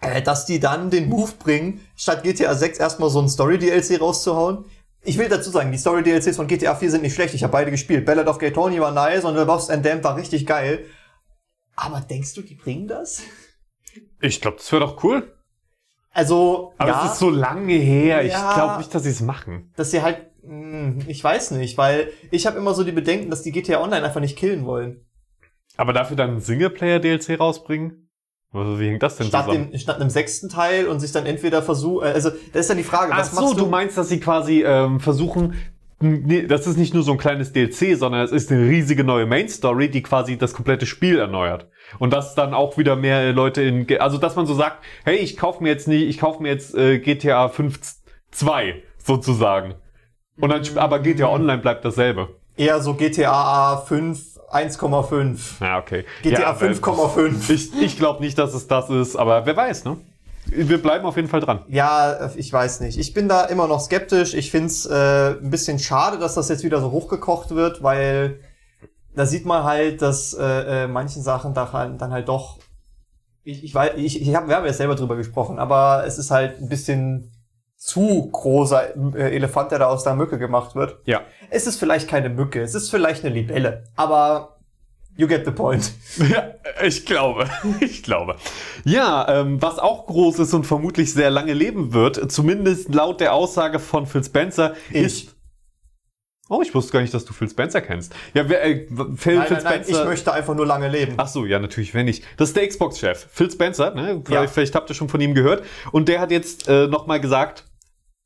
äh, 0.00 0.22
dass 0.22 0.46
die 0.46 0.58
dann 0.60 0.90
den 0.90 1.08
Move 1.08 1.32
bringen, 1.38 1.80
statt 1.96 2.22
GTA 2.22 2.54
6 2.54 2.78
erstmal 2.78 3.10
so 3.10 3.20
ein 3.20 3.28
Story-DLC 3.28 4.00
rauszuhauen? 4.00 4.64
Ich 5.02 5.18
will 5.18 5.28
dazu 5.28 5.50
sagen, 5.50 5.70
die 5.70 5.78
Story-DLCs 5.78 6.36
von 6.36 6.48
GTA 6.48 6.74
4 6.74 6.90
sind 6.90 7.02
nicht 7.02 7.14
schlecht. 7.14 7.32
Ich 7.34 7.44
habe 7.44 7.52
beide 7.52 7.70
gespielt. 7.70 8.04
Ballad 8.04 8.26
of 8.26 8.38
Gay 8.38 8.50
Tony 8.52 8.80
war 8.80 8.90
nice 8.90 9.24
und 9.24 9.36
The 9.36 9.42
Lost 9.44 9.70
and 9.70 9.84
Damned 9.86 10.02
war 10.02 10.16
richtig 10.16 10.46
geil. 10.46 10.84
Aber 11.76 12.00
denkst 12.00 12.34
du, 12.34 12.42
die 12.42 12.54
bringen 12.56 12.88
das? 12.88 13.20
Ich 14.20 14.40
glaube, 14.40 14.56
das 14.56 14.72
wäre 14.72 14.80
doch 14.84 15.04
cool. 15.04 15.32
Also, 16.12 16.72
Aber 16.78 16.90
ja, 16.90 17.04
es 17.04 17.12
ist 17.12 17.18
so 17.20 17.28
lange 17.30 17.74
her. 17.74 18.24
Ich 18.24 18.32
Ja. 18.32 18.54
glaube 18.54 18.78
nicht, 18.78 18.92
dass 18.94 19.02
sie 19.04 19.10
es 19.10 19.20
machen. 19.20 19.70
dass 19.76 19.90
sie 19.90 20.02
halt, 20.02 20.26
ich 21.06 21.22
weiß 21.22 21.52
nicht, 21.52 21.76
weil 21.78 22.08
ich 22.30 22.46
habe 22.46 22.58
immer 22.58 22.74
so 22.74 22.84
die 22.84 22.92
Bedenken, 22.92 23.30
dass 23.30 23.42
die 23.42 23.52
GTA 23.52 23.80
Online 23.82 24.04
einfach 24.04 24.20
nicht 24.20 24.36
killen 24.36 24.66
wollen. 24.66 25.04
Aber 25.76 25.92
dafür 25.92 26.16
dann 26.16 26.40
Singleplayer-DLC 26.40 27.38
rausbringen? 27.38 28.08
Also, 28.52 28.80
wie 28.80 28.88
hängt 28.88 29.02
das 29.02 29.16
denn 29.16 29.26
statt, 29.26 29.46
zusammen? 29.46 29.70
dem, 29.70 29.78
statt 29.78 30.00
einem 30.00 30.10
sechsten 30.10 30.48
Teil 30.48 30.86
und 30.86 31.00
sich 31.00 31.12
dann 31.12 31.26
entweder 31.26 31.62
versuchen, 31.62 32.04
also 32.04 32.30
das 32.30 32.62
ist 32.62 32.70
dann 32.70 32.78
die 32.78 32.84
Frage, 32.84 33.12
Ach 33.12 33.18
was 33.18 33.32
so, 33.32 33.42
machst 33.42 33.60
du 33.60 33.66
meinst, 33.66 33.98
dass 33.98 34.08
sie 34.08 34.20
quasi 34.20 34.62
ähm, 34.64 35.00
versuchen, 35.00 35.54
nee, 36.00 36.46
das 36.46 36.66
ist 36.66 36.78
nicht 36.78 36.94
nur 36.94 37.02
so 37.02 37.12
ein 37.12 37.18
kleines 37.18 37.52
DLC, 37.52 37.96
sondern 37.98 38.22
es 38.22 38.32
ist 38.32 38.50
eine 38.50 38.66
riesige 38.66 39.04
neue 39.04 39.26
Main 39.26 39.48
Story, 39.48 39.90
die 39.90 40.02
quasi 40.02 40.38
das 40.38 40.54
komplette 40.54 40.86
Spiel 40.86 41.18
erneuert. 41.18 41.68
Und 41.98 42.12
dass 42.12 42.34
dann 42.34 42.54
auch 42.54 42.78
wieder 42.78 42.96
mehr 42.96 43.32
Leute 43.32 43.62
in, 43.62 43.86
also 43.98 44.16
dass 44.16 44.36
man 44.36 44.46
so 44.46 44.54
sagt, 44.54 44.82
hey, 45.04 45.16
ich 45.16 45.36
kauf 45.36 45.60
mir 45.60 45.68
jetzt 45.68 45.88
nicht, 45.88 46.08
ich 46.08 46.18
kauf 46.18 46.40
mir 46.40 46.48
jetzt 46.48 46.74
äh, 46.74 46.98
GTA 46.98 47.48
5 47.48 47.78
2 48.30 48.82
sozusagen. 48.98 49.74
Und 50.40 50.50
dann, 50.50 50.62
aber 50.78 50.98
GTA 51.00 51.28
Online 51.28 51.58
bleibt 51.62 51.84
dasselbe. 51.84 52.28
eher 52.56 52.80
so 52.80 52.94
GTA 52.94 53.78
5 53.78 54.36
1,5. 54.52 55.38
Ja, 55.60 55.78
okay. 55.78 56.04
GTA 56.22 56.40
ja, 56.40 56.46
aber 56.48 56.66
5,5. 56.66 57.50
Ich, 57.50 57.82
ich 57.82 57.96
glaube 57.98 58.22
nicht, 58.22 58.38
dass 58.38 58.54
es 58.54 58.66
das 58.68 58.88
ist, 58.90 59.16
aber 59.16 59.44
wer 59.44 59.56
weiß, 59.56 59.84
ne? 59.84 59.96
Wir 60.46 60.80
bleiben 60.80 61.04
auf 61.04 61.16
jeden 61.16 61.26
Fall 61.28 61.40
dran. 61.40 61.60
Ja, 61.68 62.30
ich 62.36 62.52
weiß 62.52 62.78
nicht. 62.80 62.96
Ich 62.98 63.12
bin 63.12 63.28
da 63.28 63.44
immer 63.46 63.66
noch 63.66 63.80
skeptisch. 63.80 64.32
Ich 64.34 64.52
find's 64.52 64.86
äh, 64.86 65.30
ein 65.32 65.50
bisschen 65.50 65.80
schade, 65.80 66.18
dass 66.18 66.34
das 66.34 66.48
jetzt 66.48 66.62
wieder 66.62 66.80
so 66.80 66.92
hochgekocht 66.92 67.50
wird, 67.56 67.82
weil 67.82 68.38
da 69.16 69.26
sieht 69.26 69.44
man 69.44 69.64
halt, 69.64 70.00
dass 70.02 70.34
äh, 70.34 70.84
äh, 70.84 70.86
manchen 70.86 71.22
Sachen 71.22 71.52
da 71.52 71.72
halt- 71.72 72.00
dann 72.00 72.12
halt 72.12 72.28
doch. 72.28 72.58
Ich, 73.42 73.64
ich 73.64 73.74
weiß, 73.74 73.92
ich, 73.96 74.22
ich 74.22 74.34
hab, 74.36 74.48
wir 74.48 74.54
haben 74.56 74.66
ja 74.66 74.72
selber 74.72 74.94
drüber 74.94 75.16
gesprochen, 75.16 75.58
aber 75.58 76.04
es 76.06 76.18
ist 76.18 76.30
halt 76.30 76.60
ein 76.60 76.68
bisschen 76.68 77.32
zu 77.76 78.28
großer 78.32 78.96
äh, 79.16 79.36
Elefant, 79.36 79.70
der 79.70 79.78
da 79.80 79.86
aus 79.86 80.04
der 80.04 80.14
Mücke 80.14 80.38
gemacht 80.38 80.74
wird. 80.74 80.98
Ja. 81.04 81.20
Es 81.50 81.66
ist 81.66 81.78
vielleicht 81.78 82.08
keine 82.08 82.28
Mücke, 82.28 82.60
es 82.62 82.74
ist 82.74 82.90
vielleicht 82.90 83.24
eine 83.24 83.34
Libelle, 83.34 83.84
aber 83.96 84.56
you 85.16 85.26
get 85.28 85.44
the 85.44 85.50
point. 85.52 85.92
Ja, 86.28 86.54
ich 86.84 87.04
glaube. 87.06 87.48
Ich 87.80 88.02
glaube. 88.02 88.36
Ja, 88.84 89.26
ähm, 89.28 89.60
was 89.62 89.78
auch 89.78 90.06
groß 90.06 90.38
ist 90.40 90.54
und 90.54 90.64
vermutlich 90.64 91.12
sehr 91.12 91.30
lange 91.30 91.52
leben 91.52 91.92
wird, 91.92 92.30
zumindest 92.32 92.94
laut 92.94 93.20
der 93.20 93.34
Aussage 93.34 93.78
von 93.78 94.06
Phil 94.06 94.24
Spencer, 94.24 94.74
Ich. 94.90 95.02
ist. 95.02 95.35
Oh, 96.48 96.62
ich 96.62 96.72
wusste 96.74 96.92
gar 96.92 97.00
nicht, 97.00 97.12
dass 97.12 97.24
du 97.24 97.32
Phil 97.32 97.48
Spencer 97.50 97.80
kennst. 97.80 98.14
Ja, 98.32 98.48
wer, 98.48 98.64
äh, 98.64 98.86
Phil, 98.86 98.94
Nein, 98.96 99.16
Phil 99.16 99.34
nein, 99.34 99.48
nein, 99.48 99.58
Spencer. 99.58 100.02
ich 100.02 100.08
möchte 100.08 100.32
einfach 100.32 100.54
nur 100.54 100.64
lange 100.66 100.88
leben. 100.88 101.14
Ach 101.16 101.26
so, 101.26 101.44
ja, 101.44 101.58
natürlich, 101.58 101.92
wenn 101.92 102.04
nicht. 102.06 102.22
Das 102.36 102.50
ist 102.50 102.56
der 102.56 102.68
Xbox-Chef, 102.68 103.26
Phil 103.32 103.50
Spencer, 103.50 103.92
ne? 103.94 104.22
Vielleicht, 104.24 104.30
Ja. 104.44 104.46
vielleicht 104.46 104.74
habt 104.76 104.88
ihr 104.90 104.94
schon 104.94 105.08
von 105.08 105.20
ihm 105.20 105.34
gehört. 105.34 105.64
Und 105.90 106.08
der 106.08 106.20
hat 106.20 106.30
jetzt 106.30 106.68
äh, 106.68 106.86
nochmal 106.86 107.20
gesagt, 107.20 107.64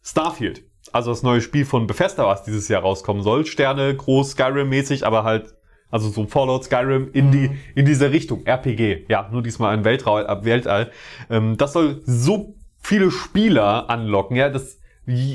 Starfield, 0.03 0.63
also 0.93 1.11
das 1.11 1.23
neue 1.23 1.41
Spiel 1.41 1.65
von 1.65 1.87
Bethesda, 1.87 2.27
was 2.27 2.43
dieses 2.45 2.69
Jahr 2.69 2.83
rauskommen 2.83 3.23
soll. 3.23 3.47
Sterne, 3.47 3.95
groß, 3.97 4.33
Skyrim-mäßig, 4.37 5.05
aber 5.05 5.25
halt, 5.25 5.55
also 5.91 6.09
so 6.11 6.27
Fallout, 6.27 6.65
Skyrim 6.65 7.11
in 7.13 7.31
die, 7.33 7.51
in 7.75 7.85
diese 7.87 8.11
Richtung. 8.13 8.45
RPG, 8.45 9.07
ja, 9.09 9.29
nur 9.33 9.43
diesmal 9.43 9.73
ein 9.75 9.85
Weltraum, 9.85 10.21
äh, 10.27 10.45
Weltall. 10.45 10.91
Ähm, 11.31 11.57
das 11.57 11.73
soll 11.73 12.03
so 12.05 12.55
viele 12.83 13.11
Spieler 13.11 13.89
anlocken, 13.91 14.37
ja, 14.37 14.49
das, 14.51 14.79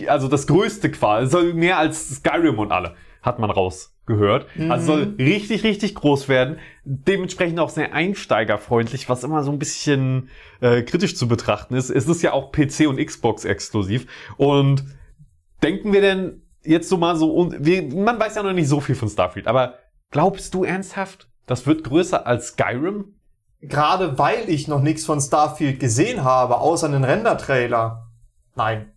also 0.08 0.28
das 0.28 0.48
größte 0.48 0.92
quasi, 0.92 1.30
soll 1.30 1.54
mehr 1.54 1.78
als 1.78 2.16
Skyrim 2.16 2.60
und 2.60 2.72
alle, 2.72 2.96
hat 3.22 3.40
man 3.40 3.50
rausgehört. 3.50 4.48
Also 4.70 4.86
soll 4.86 5.16
richtig, 5.18 5.64
richtig 5.64 5.96
groß 5.96 6.30
werden. 6.30 6.60
Dementsprechend 6.84 7.60
auch 7.60 7.70
sehr 7.70 7.94
einsteigerfreundlich, 7.94 9.10
was 9.10 9.24
immer 9.24 9.44
so 9.44 9.52
ein 9.52 9.60
bisschen 9.60 10.30
äh, 10.62 10.84
kritisch 10.84 11.16
zu 11.16 11.28
betrachten 11.28 11.76
ist. 11.76 11.90
Es 11.90 12.08
ist 12.08 12.22
ja 12.22 12.34
auch 12.34 12.52
PC 12.52 12.88
und 12.88 13.04
Xbox 13.04 13.46
exklusiv. 13.46 14.08
Und 14.38 14.86
denken 15.64 15.94
wir 15.94 16.02
denn 16.02 16.42
jetzt 16.64 16.90
so 16.90 16.98
mal 16.98 17.16
so, 17.16 17.34
und 17.34 17.66
wir, 17.66 17.84
man 17.84 18.20
weiß 18.20 18.36
ja 18.36 18.44
noch 18.44 18.54
nicht 18.54 18.68
so 18.68 18.80
viel 18.80 18.96
von 18.96 19.10
Starfield, 19.10 19.48
aber 19.48 19.76
glaubst 20.12 20.54
du 20.54 20.64
ernsthaft, 20.64 21.28
das 21.46 21.66
wird 21.68 21.84
größer 21.84 22.26
als 22.26 22.50
Skyrim? 22.50 23.16
Gerade 23.62 24.18
weil 24.18 24.50
ich 24.50 24.68
noch 24.68 24.82
nichts 24.82 25.06
von 25.06 25.20
Starfield 25.20 25.80
gesehen 25.80 26.24
habe, 26.24 26.58
außer 26.58 26.88
einen 26.88 27.04
Render-Trailer. 27.04 28.08
Nein. 28.56 28.92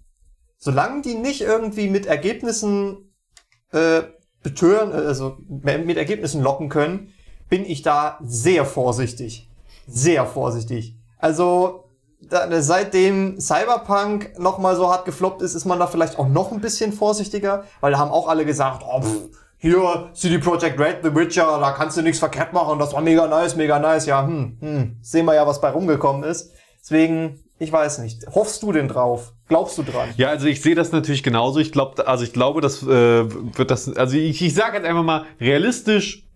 Solange 0.59 1.03
die 1.03 1.15
nicht 1.15 1.41
irgendwie 1.41 1.89
mit 1.89 2.07
Ergebnissen 2.07 3.13
äh, 3.73 4.03
betören, 4.43 4.93
äh, 4.93 5.07
also 5.07 5.39
mit 5.49 5.97
Ergebnissen 5.97 6.43
locken 6.43 6.69
können, 6.69 7.13
bin 7.49 7.65
ich 7.65 7.83
da 7.83 8.19
sehr 8.23 8.65
vorsichtig. 8.65 9.49
Sehr 9.87 10.27
vorsichtig. 10.27 10.97
Also, 11.19 11.85
da, 12.21 12.61
seitdem 12.61 13.41
Cyberpunk 13.41 14.39
nochmal 14.39 14.77
so 14.77 14.91
hart 14.91 15.05
gefloppt 15.05 15.43
ist, 15.43 15.55
ist 15.55 15.65
man 15.65 15.79
da 15.79 15.87
vielleicht 15.87 16.19
auch 16.19 16.29
noch 16.29 16.53
ein 16.53 16.61
bisschen 16.61 16.93
vorsichtiger, 16.93 17.65
weil 17.81 17.93
da 17.93 17.99
haben 17.99 18.11
auch 18.11 18.29
alle 18.29 18.45
gesagt, 18.45 18.83
oh, 18.87 19.01
pff, 19.01 19.29
hier, 19.61 20.11
CD 20.13 20.39
Projekt 20.39 20.79
Red, 20.79 20.99
The 21.03 21.15
Witcher, 21.15 21.59
da 21.59 21.73
kannst 21.73 21.97
du 21.97 22.03
nichts 22.03 22.21
verkehrt 22.21 22.53
machen, 22.53 22.79
das 22.79 22.93
war 22.93 23.01
mega 23.01 23.27
nice, 23.27 23.57
mega 23.57 23.79
nice. 23.79 24.07
Ja, 24.07 24.25
hm, 24.25 24.57
hm, 24.61 24.97
sehen 25.03 25.25
wir 25.25 25.35
ja, 25.35 25.47
was 25.47 25.61
bei 25.61 25.71
rumgekommen 25.71 26.23
ist. 26.23 26.53
Deswegen, 26.81 27.43
ich 27.59 27.73
weiß 27.73 27.99
nicht. 27.99 28.27
Hoffst 28.35 28.63
du 28.63 28.73
denn 28.73 28.89
drauf? 28.89 29.33
Glaubst 29.49 29.79
du 29.79 29.83
dran? 29.83 30.11
Ja, 30.17 30.29
also 30.29 30.47
ich 30.47 30.61
sehe 30.61 30.75
das 30.75 30.93
natürlich 30.93 31.23
genauso. 31.23 31.59
Ich 31.59 31.73
glaube, 31.73 32.07
also 32.07 32.25
ich 32.25 32.33
glaube, 32.33 32.61
das 32.61 32.83
äh, 32.83 32.87
wird 32.87 33.71
das, 33.71 33.95
also 33.97 34.17
ich, 34.17 34.43
ich 34.43 34.55
sage 34.55 34.77
jetzt 34.77 34.87
einfach 34.87 35.03
mal, 35.03 35.27
realistisch 35.41 36.27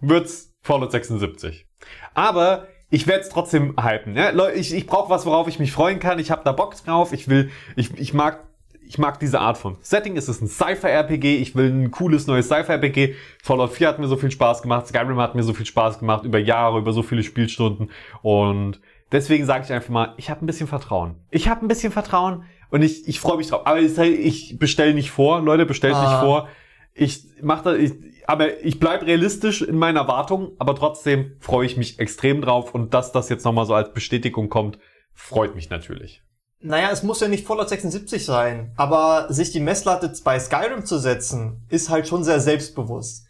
wird's 0.00 0.52
Fallout 0.62 0.92
76. 0.92 1.66
Aber 2.14 2.66
ich 2.90 3.06
werde 3.06 3.22
es 3.22 3.28
trotzdem 3.28 3.74
hypen. 3.80 4.16
Ja? 4.16 4.30
Leute, 4.30 4.56
ich, 4.56 4.74
ich 4.74 4.86
brauche 4.86 5.10
was, 5.10 5.26
worauf 5.26 5.48
ich 5.48 5.58
mich 5.58 5.72
freuen 5.72 6.00
kann. 6.00 6.18
Ich 6.18 6.30
habe 6.30 6.42
da 6.44 6.52
Bock 6.52 6.74
drauf. 6.84 7.12
Ich 7.12 7.28
will, 7.28 7.50
ich, 7.76 7.96
ich 7.98 8.14
mag 8.14 8.44
ich 8.86 8.98
mag 8.98 9.18
diese 9.18 9.40
Art 9.40 9.56
von 9.56 9.76
Setting. 9.80 10.16
Es 10.16 10.28
ist 10.28 10.42
ein 10.42 10.48
Sci-Fi-RPG. 10.48 11.38
Ich 11.38 11.54
will 11.54 11.70
ein 11.70 11.90
cooles 11.90 12.26
neues 12.26 12.46
Sci-Fi-RPG. 12.46 13.14
Fallout 13.42 13.72
4 13.72 13.88
hat 13.88 13.98
mir 13.98 14.08
so 14.08 14.16
viel 14.16 14.30
Spaß 14.30 14.62
gemacht. 14.62 14.86
Skyrim 14.86 15.18
hat 15.18 15.34
mir 15.34 15.42
so 15.42 15.54
viel 15.54 15.66
Spaß 15.66 15.98
gemacht. 15.98 16.24
Über 16.24 16.38
Jahre, 16.38 16.78
über 16.78 16.92
so 16.92 17.02
viele 17.02 17.22
Spielstunden. 17.22 17.90
Und 18.22 18.80
deswegen 19.14 19.46
sage 19.46 19.64
ich 19.64 19.72
einfach 19.72 19.88
mal, 19.88 20.14
ich 20.18 20.28
habe 20.28 20.44
ein 20.44 20.46
bisschen 20.46 20.66
Vertrauen. 20.66 21.14
Ich 21.30 21.48
habe 21.48 21.64
ein 21.64 21.68
bisschen 21.68 21.92
Vertrauen 21.92 22.44
und 22.70 22.82
ich, 22.82 23.08
ich 23.08 23.20
freue 23.20 23.38
mich 23.38 23.48
drauf. 23.48 23.66
Aber 23.66 23.78
ich 23.78 24.58
bestelle 24.58 24.92
nicht 24.92 25.10
vor. 25.10 25.40
Leute, 25.40 25.64
bestellt 25.64 25.94
ah. 25.94 26.02
nicht 26.02 26.20
vor. 26.20 26.48
Ich 26.92 27.24
mache 27.40 27.64
das, 27.64 27.78
ich, 27.78 27.92
aber 28.26 28.62
ich 28.64 28.78
bleib 28.78 29.02
realistisch 29.02 29.62
in 29.62 29.78
meiner 29.78 30.00
Erwartung. 30.00 30.52
Aber 30.58 30.74
trotzdem 30.74 31.36
freue 31.40 31.66
ich 31.66 31.76
mich 31.76 31.98
extrem 31.98 32.42
drauf. 32.42 32.74
Und 32.74 32.92
dass 32.92 33.12
das 33.12 33.28
jetzt 33.28 33.44
nochmal 33.44 33.66
so 33.66 33.74
als 33.74 33.92
Bestätigung 33.92 34.48
kommt, 34.48 34.78
freut 35.14 35.54
mich 35.54 35.70
natürlich. 35.70 36.22
Naja, 36.60 36.90
es 36.90 37.02
muss 37.02 37.20
ja 37.20 37.28
nicht 37.28 37.46
Fallout 37.46 37.68
76 37.68 38.24
sein, 38.24 38.72
aber 38.76 39.26
sich 39.28 39.52
die 39.52 39.60
Messlatte 39.60 40.10
bei 40.24 40.40
Skyrim 40.40 40.86
zu 40.86 40.98
setzen, 40.98 41.66
ist 41.68 41.90
halt 41.90 42.08
schon 42.08 42.24
sehr 42.24 42.40
selbstbewusst. 42.40 43.26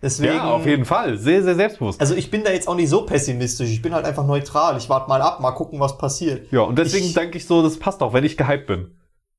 Deswegen, 0.00 0.34
ja, 0.34 0.52
auf 0.52 0.64
jeden 0.64 0.84
Fall. 0.84 1.18
Sehr, 1.18 1.42
sehr 1.42 1.56
selbstbewusst. 1.56 2.00
Also 2.00 2.14
ich 2.14 2.30
bin 2.30 2.44
da 2.44 2.50
jetzt 2.50 2.68
auch 2.68 2.76
nicht 2.76 2.88
so 2.88 3.02
pessimistisch. 3.02 3.70
Ich 3.70 3.82
bin 3.82 3.92
halt 3.92 4.04
einfach 4.04 4.24
neutral. 4.24 4.76
Ich 4.76 4.88
warte 4.88 5.08
mal 5.08 5.20
ab, 5.20 5.40
mal 5.40 5.50
gucken, 5.52 5.80
was 5.80 5.98
passiert. 5.98 6.52
Ja, 6.52 6.60
und 6.60 6.78
deswegen 6.78 7.06
ich, 7.06 7.14
denke 7.14 7.36
ich 7.36 7.46
so, 7.46 7.62
das 7.62 7.78
passt 7.78 8.00
auch, 8.02 8.12
wenn 8.12 8.24
ich 8.24 8.36
gehypt 8.36 8.66
bin. 8.66 8.94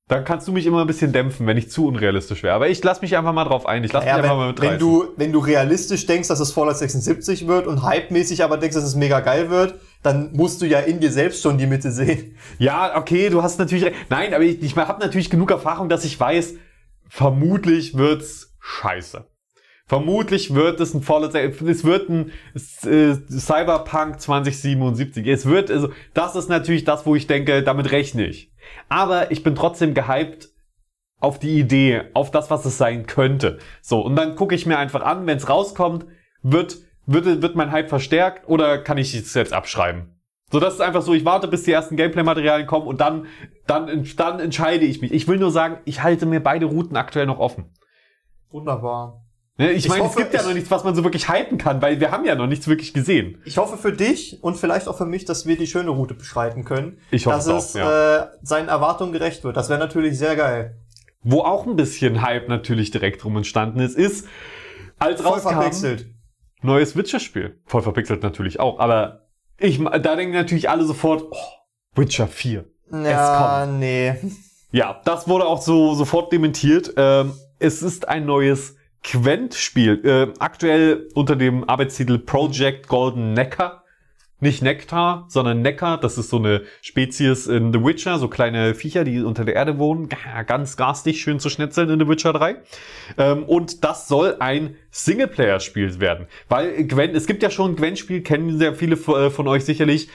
Dann 0.10 0.26
kannst 0.26 0.48
du 0.48 0.52
mich 0.52 0.66
immer 0.66 0.82
ein 0.82 0.88
bisschen 0.88 1.14
dämpfen, 1.14 1.46
wenn 1.46 1.56
ich 1.56 1.70
zu 1.70 1.86
unrealistisch 1.86 2.42
wäre. 2.42 2.56
Aber 2.56 2.68
ich 2.68 2.84
lass 2.84 3.02
mich 3.02 3.16
einfach 3.16 3.32
mal 3.32 3.44
drauf 3.46 3.68
ein. 3.68 3.84
Ich 3.84 3.94
lass 3.94 4.04
ja, 4.04 4.16
mich 4.16 4.24
einfach 4.24 4.38
mal 4.38 4.48
mit 4.48 4.60
Wenn 4.60 4.80
du, 4.80 5.10
wenn 5.18 5.32
du 5.32 5.38
realistisch 5.38 6.08
denkst, 6.08 6.28
dass 6.28 6.40
es 6.40 6.52
Fallout 6.52 6.78
76 6.78 7.48
wird 7.48 7.68
und 7.68 7.88
hypemäßig 7.88 8.44
aber 8.44 8.58
denkst, 8.58 8.76
dass 8.76 8.84
es 8.84 8.96
mega 8.96 9.20
geil 9.20 9.52
wird, 9.52 9.76
dann 10.02 10.34
musst 10.34 10.64
du 10.64 10.66
ja 10.66 10.80
in 10.80 11.00
dir 11.00 11.12
selbst 11.12 11.44
schon 11.44 11.60
die 11.60 11.68
Mitte 11.68 11.92
sehen. 11.92 12.36
Ja, 12.58 12.98
okay, 12.98 13.30
du 13.30 13.44
hast 13.44 13.60
natürlich 13.60 13.86
recht. 13.86 13.96
Nein, 14.10 14.34
aber 14.34 14.44
ich, 14.44 14.64
ich 14.64 14.76
habe 14.76 15.00
natürlich 15.00 15.30
genug 15.30 15.52
Erfahrung, 15.52 15.90
dass 15.90 16.04
ich 16.04 16.20
weiß, 16.20 16.56
vermutlich 17.08 17.96
wird's 17.96 18.56
scheiße. 18.60 19.26
Vermutlich 19.90 20.54
wird 20.54 20.80
es 20.80 20.94
ein 20.94 21.02
Fallout, 21.02 21.36
es 21.36 21.84
wird 21.84 22.10
ein 22.10 22.32
äh, 22.86 23.16
Cyberpunk 23.30 24.22
2077. 24.22 25.28
Es 25.28 25.46
wird, 25.46 25.70
also, 25.70 25.90
das 26.14 26.36
ist 26.38 26.48
natürlich 26.48 26.86
das, 26.86 27.06
wo 27.06 27.16
ich 27.16 27.28
denke, 27.28 27.64
damit 27.64 27.92
rechne 27.92 28.26
ich. 28.26 28.54
Aber 28.88 29.32
ich 29.32 29.44
bin 29.44 29.56
trotzdem 29.56 29.94
gehypt 29.94 30.50
auf 31.20 31.40
die 31.40 31.60
Idee, 31.60 32.04
auf 32.14 32.32
das, 32.32 32.50
was 32.50 32.64
es 32.66 32.78
sein 32.78 33.08
könnte. 33.08 33.58
So, 33.82 34.00
und 34.00 34.16
dann 34.16 34.36
gucke 34.36 34.56
ich 34.56 34.66
mir 34.66 34.78
einfach 34.78 35.02
an, 35.02 35.26
wenn 35.26 35.38
es 35.38 35.50
rauskommt, 35.50 36.06
wird 36.44 36.78
wird, 37.12 37.42
wird 37.42 37.56
mein 37.56 37.72
Hype 37.72 37.90
verstärkt 37.90 38.48
oder 38.48 38.78
kann 38.78 38.98
ich 38.98 39.14
es 39.14 39.34
jetzt 39.34 39.54
abschreiben? 39.54 40.16
So, 40.52 40.60
das 40.60 40.76
ist 40.76 40.82
einfach 40.82 41.02
so, 41.02 41.14
ich 41.14 41.26
warte, 41.26 41.48
bis 41.48 41.64
die 41.64 41.72
ersten 41.72 41.96
Gameplay-Materialien 41.96 42.68
kommen 42.68 42.88
und 42.88 43.02
dann, 43.02 43.28
dann, 43.68 44.08
dann 44.16 44.40
entscheide 44.40 44.86
ich 44.86 45.02
mich. 45.02 45.12
Ich 45.12 45.28
will 45.28 45.38
nur 45.38 45.52
sagen, 45.52 45.80
ich 45.86 46.02
halte 46.02 46.26
mir 46.26 46.40
beide 46.40 46.66
Routen 46.66 46.98
aktuell 46.98 47.26
noch 47.26 47.40
offen. 47.40 47.74
Wunderbar. 48.50 49.26
Ne, 49.60 49.72
ich, 49.72 49.86
ich 49.86 49.90
meine, 49.90 50.06
es 50.06 50.16
gibt 50.16 50.34
ja 50.34 50.42
noch 50.42 50.54
nichts, 50.54 50.72
was 50.72 50.86
man 50.86 50.96
so 50.96 51.04
wirklich 51.04 51.30
hypen 51.30 51.58
kann, 51.58 51.82
weil 51.82 52.00
wir 52.00 52.12
haben 52.12 52.24
ja 52.24 52.34
noch 52.34 52.48
nichts 52.48 52.68
wirklich 52.68 52.94
gesehen. 52.94 53.42
Ich 53.44 53.58
hoffe 53.58 53.78
für 53.78 53.92
dich 53.92 54.42
und 54.42 54.56
vielleicht 54.56 54.88
auch 54.88 54.98
für 54.98 55.06
mich, 55.06 55.26
dass 55.26 55.46
wir 55.46 55.58
die 55.58 55.68
schöne 55.68 55.90
Route 55.90 56.14
beschreiten 56.14 56.64
können. 56.64 56.98
Ich 57.12 57.26
hoffe 57.26 57.36
dass 57.36 57.48
es 57.48 57.76
auch, 57.76 57.80
ja. 57.80 58.22
äh, 58.22 58.28
seinen 58.42 58.70
Erwartungen 58.70 59.12
gerecht 59.12 59.44
wird. 59.44 59.58
Das 59.58 59.68
wäre 59.68 59.78
natürlich 59.78 60.18
sehr 60.18 60.38
geil. 60.38 60.78
Wo 61.24 61.42
auch 61.42 61.68
ein 61.68 61.76
bisschen 61.76 62.22
Hype 62.22 62.48
natürlich 62.48 62.92
direkt 62.92 63.22
drum 63.22 63.36
entstanden 63.36 63.82
ist, 63.82 63.98
ist, 63.98 64.28
als 64.98 65.22
Voll 65.22 65.34
rauskam, 65.34 65.50
verpixelt 65.50 66.08
neues 66.62 66.96
Witcher-Spiel. 66.96 67.60
Voll 67.66 67.82
verpixelt 67.82 68.24
natürlich 68.24 68.60
auch, 68.60 68.80
aber 68.80 69.28
ich, 69.58 69.84
da 69.84 70.16
denken 70.16 70.34
natürlich 70.34 70.70
alle 70.70 70.86
sofort, 70.86 71.26
oh, 71.32 72.00
Witcher 72.00 72.28
4. 72.28 72.66
Ja, 72.92 73.66
nee. 73.66 74.16
Ja, 74.72 75.02
das 75.04 75.28
wurde 75.28 75.46
auch 75.46 75.62
so 75.62 75.96
sofort 75.96 76.32
dementiert. 76.32 76.94
Ähm, 76.96 77.34
es 77.60 77.82
ist 77.82 78.08
ein 78.08 78.26
neues 78.26 78.76
Quent-Spiel, 79.04 80.02
äh, 80.04 80.34
aktuell 80.40 81.08
unter 81.14 81.36
dem 81.36 81.68
Arbeitstitel 81.68 82.20
Project 82.20 82.88
Golden 82.88 83.34
Necker 83.34 83.84
nicht 84.42 84.62
Nektar, 84.62 85.26
sondern 85.28 85.62
Neckar. 85.62 86.00
Das 86.00 86.18
ist 86.18 86.30
so 86.30 86.38
eine 86.38 86.64
Spezies 86.82 87.48
in 87.48 87.74
The 87.74 87.84
Witcher, 87.84 88.20
so 88.20 88.28
kleine 88.28 88.74
Viecher, 88.74 89.04
die 89.04 89.22
unter 89.22 89.46
der 89.46 89.56
Erde 89.56 89.78
wohnen. 89.78 90.10
Ganz 90.48 90.78
garstig, 90.78 91.22
schön 91.22 91.40
zu 91.40 91.50
schnitzeln 91.50 91.90
in 91.90 92.00
The 92.00 92.08
Witcher 92.08 92.34
3. 92.34 92.56
Ähm, 93.18 93.44
und 93.44 93.84
das 93.84 94.08
soll 94.08 94.38
ein 94.40 94.76
Singleplayer-Spiel 94.92 96.00
werden. 96.00 96.28
Weil 96.48 96.86
Gwent, 96.86 97.16
es 97.16 97.28
gibt 97.28 97.44
ja 97.44 97.50
schon 97.50 97.72
ein 97.72 97.76
Gwent-Spiel, 97.76 98.22
kennen 98.22 98.58
sehr 98.58 98.74
viele 98.76 98.96
äh, 98.96 99.30
von 99.30 99.48
euch 99.48 99.66
sicherlich. 99.66 100.10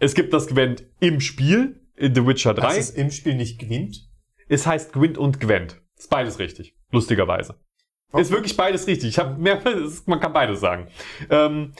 Es 0.00 0.14
gibt 0.14 0.32
das 0.32 0.48
Gwent 0.48 0.84
im 1.00 1.20
Spiel, 1.20 1.80
in 1.96 2.14
The 2.14 2.26
Witcher 2.26 2.54
3. 2.54 2.62
Das 2.62 2.78
ist 2.78 2.96
im 2.96 3.10
Spiel 3.10 3.34
nicht 3.34 3.58
Gwent? 3.58 4.08
Es 4.48 4.66
heißt 4.66 4.92
Gwent 4.92 5.18
und 5.18 5.40
Gwent. 5.40 5.80
Ist 5.96 6.10
beides 6.10 6.38
richtig. 6.38 6.74
Lustigerweise. 6.90 7.56
Okay. 8.10 8.22
Ist 8.22 8.30
wirklich 8.30 8.56
beides 8.56 8.86
richtig. 8.86 9.10
Ich 9.10 9.18
habe 9.18 9.40
mehr, 9.40 9.60
man 10.06 10.20
kann 10.20 10.32
beides 10.32 10.60
sagen. 10.60 10.88
Ähm, 11.30 11.72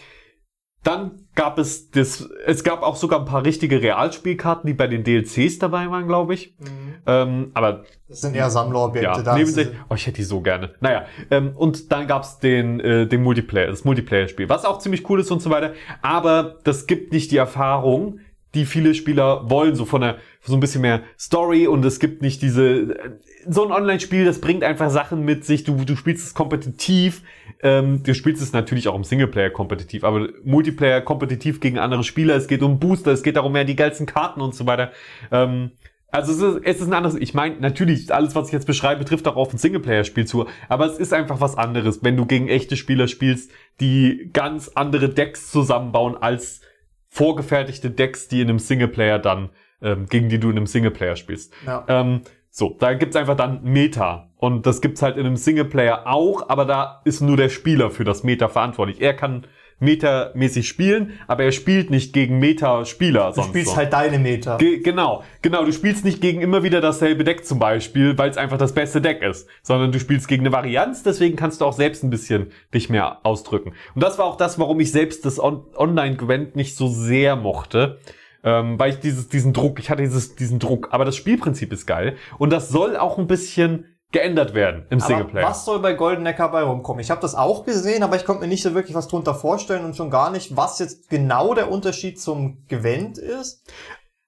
dann 0.84 1.26
gab 1.34 1.58
es 1.58 1.90
das, 1.90 2.28
es 2.46 2.62
gab 2.62 2.82
auch 2.82 2.96
sogar 2.96 3.20
ein 3.20 3.24
paar 3.24 3.44
richtige 3.44 3.82
Realspielkarten, 3.82 4.66
die 4.66 4.74
bei 4.74 4.86
den 4.86 5.04
DLCs 5.04 5.58
dabei 5.58 5.90
waren, 5.90 6.06
glaube 6.06 6.34
ich. 6.34 6.54
Mhm. 6.58 6.94
Ähm, 7.06 7.50
aber 7.54 7.84
das 8.08 8.20
sind 8.20 8.36
eher 8.36 8.48
Sammlerobjekte. 8.48 9.08
Ja, 9.08 9.22
da 9.22 9.34
neben 9.36 9.50
sich, 9.50 9.68
oh, 9.88 9.94
ich 9.94 10.06
hätte 10.06 10.16
die 10.16 10.22
so 10.22 10.40
gerne. 10.40 10.74
Naja, 10.80 11.06
ähm, 11.30 11.52
und 11.56 11.90
dann 11.90 12.06
gab's 12.06 12.38
den, 12.38 12.80
äh, 12.80 13.06
den 13.06 13.22
Multiplayer, 13.22 13.66
das 13.66 13.84
Multiplayer-Spiel, 13.84 14.48
was 14.48 14.64
auch 14.64 14.78
ziemlich 14.78 15.08
cool 15.10 15.20
ist 15.20 15.30
und 15.30 15.42
so 15.42 15.50
weiter. 15.50 15.72
Aber 16.00 16.56
das 16.64 16.86
gibt 16.86 17.12
nicht 17.12 17.32
die 17.32 17.38
Erfahrung, 17.38 18.20
die 18.54 18.64
viele 18.64 18.94
Spieler 18.94 19.50
wollen, 19.50 19.74
so 19.74 19.84
von 19.84 20.00
der, 20.00 20.18
so 20.42 20.54
ein 20.54 20.60
bisschen 20.60 20.82
mehr 20.82 21.02
Story 21.18 21.66
und 21.66 21.84
es 21.84 21.98
gibt 21.98 22.22
nicht 22.22 22.40
diese, 22.40 23.18
so 23.46 23.64
ein 23.64 23.72
Online-Spiel, 23.72 24.24
das 24.24 24.40
bringt 24.40 24.64
einfach 24.64 24.90
Sachen 24.90 25.24
mit 25.24 25.44
sich, 25.44 25.64
du, 25.64 25.84
du 25.84 25.96
spielst 25.96 26.26
es 26.26 26.34
kompetitiv, 26.34 27.22
ähm, 27.62 28.02
du 28.02 28.14
spielst 28.14 28.42
es 28.42 28.52
natürlich 28.52 28.88
auch 28.88 28.94
im 28.94 29.04
Singleplayer 29.04 29.50
kompetitiv, 29.50 30.04
aber 30.04 30.28
Multiplayer 30.44 31.00
kompetitiv 31.00 31.60
gegen 31.60 31.78
andere 31.78 32.04
Spieler, 32.04 32.36
es 32.36 32.48
geht 32.48 32.62
um 32.62 32.78
Booster, 32.78 33.12
es 33.12 33.22
geht 33.22 33.36
darum, 33.36 33.52
mehr 33.52 33.64
die 33.64 33.76
geilsten 33.76 34.06
Karten 34.06 34.40
und 34.40 34.54
so 34.54 34.66
weiter. 34.66 34.92
Ähm, 35.30 35.72
also 36.10 36.32
es 36.32 36.40
ist, 36.40 36.62
es 36.64 36.80
ist 36.80 36.86
ein 36.88 36.94
anderes, 36.94 37.16
ich 37.16 37.34
meine, 37.34 37.56
natürlich, 37.60 38.12
alles, 38.14 38.34
was 38.34 38.46
ich 38.46 38.52
jetzt 38.52 38.66
beschreibe, 38.66 39.04
trifft 39.04 39.28
auch 39.28 39.36
auf 39.36 39.52
ein 39.52 39.58
Singleplayer-Spiel 39.58 40.26
zu, 40.26 40.46
aber 40.68 40.86
es 40.86 40.98
ist 40.98 41.12
einfach 41.12 41.40
was 41.40 41.58
anderes, 41.58 42.02
wenn 42.02 42.16
du 42.16 42.24
gegen 42.24 42.48
echte 42.48 42.76
Spieler 42.76 43.08
spielst, 43.08 43.50
die 43.80 44.30
ganz 44.32 44.70
andere 44.74 45.10
Decks 45.10 45.50
zusammenbauen 45.50 46.16
als 46.16 46.62
vorgefertigte 47.08 47.90
Decks, 47.90 48.28
die 48.28 48.40
in 48.40 48.48
einem 48.48 48.58
Singleplayer 48.58 49.18
dann, 49.18 49.50
ähm, 49.82 50.06
gegen 50.06 50.28
die 50.28 50.38
du 50.38 50.50
in 50.50 50.56
einem 50.56 50.66
Singleplayer 50.66 51.16
spielst. 51.16 51.52
Ja. 51.66 51.84
Ähm, 51.88 52.22
so, 52.58 52.76
da 52.78 52.94
gibt's 52.94 53.14
einfach 53.14 53.36
dann 53.36 53.62
Meta. 53.62 54.30
Und 54.36 54.66
das 54.66 54.80
gibt's 54.80 55.00
halt 55.00 55.16
in 55.16 55.24
einem 55.24 55.36
Singleplayer 55.36 56.06
auch, 56.06 56.48
aber 56.48 56.64
da 56.64 57.02
ist 57.04 57.20
nur 57.20 57.36
der 57.36 57.50
Spieler 57.50 57.90
für 57.90 58.02
das 58.02 58.24
Meta 58.24 58.48
verantwortlich. 58.48 59.00
Er 59.00 59.14
kann 59.14 59.46
Meta-mäßig 59.78 60.66
spielen, 60.66 61.20
aber 61.28 61.44
er 61.44 61.52
spielt 61.52 61.90
nicht 61.90 62.12
gegen 62.12 62.40
Meta-Spieler. 62.40 63.32
Du 63.32 63.44
spielst 63.44 63.70
so. 63.70 63.76
halt 63.76 63.92
deine 63.92 64.18
Meta. 64.18 64.56
Ge 64.56 64.80
genau, 64.80 65.22
genau. 65.40 65.64
Du 65.64 65.72
spielst 65.72 66.04
nicht 66.04 66.20
gegen 66.20 66.40
immer 66.40 66.64
wieder 66.64 66.80
dasselbe 66.80 67.22
Deck 67.22 67.46
zum 67.46 67.60
Beispiel, 67.60 68.18
weil 68.18 68.28
es 68.28 68.36
einfach 68.36 68.58
das 68.58 68.74
beste 68.74 69.00
Deck 69.00 69.22
ist, 69.22 69.46
sondern 69.62 69.92
du 69.92 70.00
spielst 70.00 70.26
gegen 70.26 70.42
eine 70.42 70.52
Varianz, 70.52 71.04
deswegen 71.04 71.36
kannst 71.36 71.60
du 71.60 71.64
auch 71.64 71.74
selbst 71.74 72.02
ein 72.02 72.10
bisschen 72.10 72.50
dich 72.74 72.90
mehr 72.90 73.18
ausdrücken. 73.22 73.72
Und 73.94 74.02
das 74.02 74.18
war 74.18 74.24
auch 74.24 74.36
das, 74.36 74.58
warum 74.58 74.80
ich 74.80 74.90
selbst 74.90 75.24
das 75.24 75.38
On 75.38 75.64
Online-Gwent 75.76 76.56
nicht 76.56 76.74
so 76.74 76.88
sehr 76.88 77.36
mochte. 77.36 78.00
Ähm, 78.44 78.78
weil 78.78 78.90
ich 78.90 79.00
dieses, 79.00 79.28
diesen 79.28 79.52
Druck, 79.52 79.80
ich 79.80 79.90
hatte 79.90 80.02
dieses, 80.02 80.36
diesen 80.36 80.58
Druck, 80.58 80.88
aber 80.92 81.04
das 81.04 81.16
Spielprinzip 81.16 81.72
ist 81.72 81.86
geil. 81.86 82.16
Und 82.38 82.50
das 82.50 82.68
soll 82.68 82.96
auch 82.96 83.18
ein 83.18 83.26
bisschen 83.26 83.84
geändert 84.10 84.54
werden 84.54 84.86
im 84.90 85.00
Singleplayer. 85.00 85.44
Aber 85.44 85.50
was 85.50 85.64
soll 85.64 85.80
bei 85.80 85.92
Golden 85.92 86.22
Necker 86.22 86.48
bei 86.48 86.62
rumkommen? 86.62 87.00
Ich 87.00 87.10
habe 87.10 87.20
das 87.20 87.34
auch 87.34 87.64
gesehen, 87.64 88.02
aber 88.02 88.16
ich 88.16 88.24
konnte 88.24 88.42
mir 88.42 88.48
nicht 88.48 88.62
so 88.62 88.74
wirklich 88.74 88.94
was 88.94 89.08
drunter 89.08 89.34
vorstellen 89.34 89.84
und 89.84 89.96
schon 89.96 90.10
gar 90.10 90.30
nicht, 90.30 90.56
was 90.56 90.78
jetzt 90.78 91.10
genau 91.10 91.52
der 91.52 91.70
Unterschied 91.70 92.20
zum 92.20 92.64
Gwent 92.68 93.18
ist. 93.18 93.66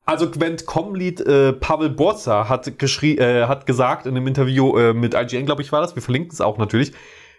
Also 0.05 0.31
Gwent 0.31 0.67
Com-Lead 0.67 1.21
äh, 1.21 1.53
Pavel 1.53 1.91
Borza 1.91 2.49
hat, 2.49 2.79
geschrie 2.79 3.17
äh, 3.17 3.47
hat 3.47 3.65
gesagt 3.65 4.07
in 4.07 4.17
einem 4.17 4.27
Interview 4.27 4.77
äh, 4.77 4.93
mit 4.93 5.15
IGN, 5.15 5.47
glaube 5.47 5.63
ich, 5.63 5.71
war 5.73 5.81
das, 5.81 5.95
wir 5.95 6.03
verlinken 6.03 6.33
es 6.33 6.41
auch 6.41 6.59
natürlich, 6.59 6.93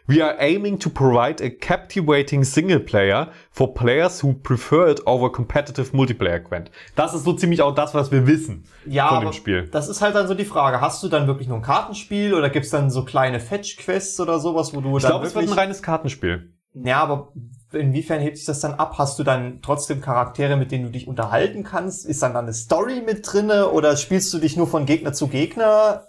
We 0.08 0.24
are 0.24 0.36
aiming 0.40 0.80
to 0.80 0.90
provide 0.90 1.42
a 1.44 1.50
captivating 1.50 2.44
single 2.44 2.80
player 2.80 3.30
for 3.52 3.74
players 3.74 4.22
who 4.24 4.34
prefer 4.34 4.90
it 4.90 5.06
over 5.06 5.32
competitive 5.32 5.96
multiplayer 5.96 6.40
Quent. 6.40 6.72
Das 6.96 7.14
ist 7.14 7.24
so 7.24 7.34
ziemlich 7.34 7.62
auch 7.62 7.74
das, 7.76 7.94
was 7.94 8.12
wir 8.12 8.28
wissen 8.28 8.64
Ja, 8.86 9.10
von 9.10 9.22
dem 9.24 9.34
Spiel. 9.34 9.68
das 9.72 9.88
ist 9.88 10.02
halt 10.02 10.16
dann 10.16 10.28
so 10.28 10.34
die 10.34 10.46
Frage. 10.46 10.82
Hast 10.82 11.02
du 11.04 11.08
dann 11.08 11.28
wirklich 11.28 11.48
nur 11.48 11.58
ein 11.58 11.64
Kartenspiel 11.64 12.34
oder 12.34 12.50
gibt's 12.50 12.72
dann 12.72 12.90
so 12.90 13.06
kleine 13.06 13.40
Fetch-Quests 13.40 14.20
oder 14.20 14.40
sowas, 14.40 14.74
wo 14.76 14.82
du 14.82 14.98
Ich 14.98 15.04
dann 15.04 15.12
glaube, 15.12 15.28
es 15.28 15.36
wird 15.36 15.48
ein 15.48 15.54
reines 15.54 15.82
Kartenspiel. 15.82 16.52
ja, 16.74 17.02
aber 17.02 17.32
inwiefern 17.72 18.20
hebt 18.20 18.38
sich 18.38 18.46
das 18.46 18.60
dann 18.60 18.74
ab? 18.74 18.96
Hast 18.98 19.18
du 19.20 19.24
dann 19.24 19.60
trotzdem 19.62 20.02
Charaktere, 20.02 20.58
mit 20.58 20.72
denen 20.72 20.86
du 20.86 20.90
dich 20.92 21.08
unterhalten 21.08 21.64
kannst? 21.64 22.06
Ist 22.06 22.22
dann, 22.24 22.34
dann 22.34 22.46
eine 22.46 22.54
Story 22.54 23.02
mit 23.06 23.22
drinne 23.32 23.70
oder 23.70 23.96
spielst 23.96 24.34
du 24.34 24.40
dich 24.40 24.58
nur 24.58 24.68
von 24.68 24.86
Gegner 24.86 25.14
zu 25.14 25.28
Gegner? 25.28 26.08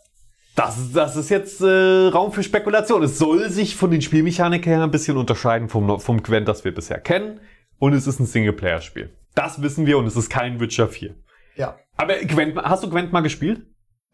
Das, 0.55 0.93
das 0.93 1.17
ist 1.17 1.31
jetzt 1.31 1.63
äh, 1.63 2.09
Raum 2.09 2.33
für 2.33 2.43
Spekulation. 2.43 3.03
Es 3.03 3.19
soll 3.19 3.49
sich 3.49 3.75
von 3.75 3.91
den 3.91 4.03
Spielmechaniken 4.03 4.71
her 4.71 4.83
ein 4.83 4.91
bisschen 4.91 5.17
unterscheiden 5.17 5.69
vom, 5.69 5.99
vom 5.99 6.23
Gwent, 6.23 6.47
das 6.47 6.65
wir 6.65 6.75
bisher 6.75 7.01
kennen. 7.01 7.41
Und 7.79 7.95
es 7.95 8.07
ist 8.07 8.21
ein 8.21 8.27
Singleplayer-Spiel. 8.27 9.11
Das 9.35 9.63
wissen 9.63 9.87
wir 9.87 9.97
und 9.97 10.07
es 10.07 10.17
ist 10.17 10.29
kein 10.29 10.61
Witcher 10.61 10.89
4. 10.89 11.15
Ja. 11.57 11.79
Aber 11.97 12.17
Gwent, 12.17 12.57
hast 12.57 12.85
du 12.85 12.91
Gwent 12.91 13.13
mal 13.13 13.23
gespielt? 13.23 13.63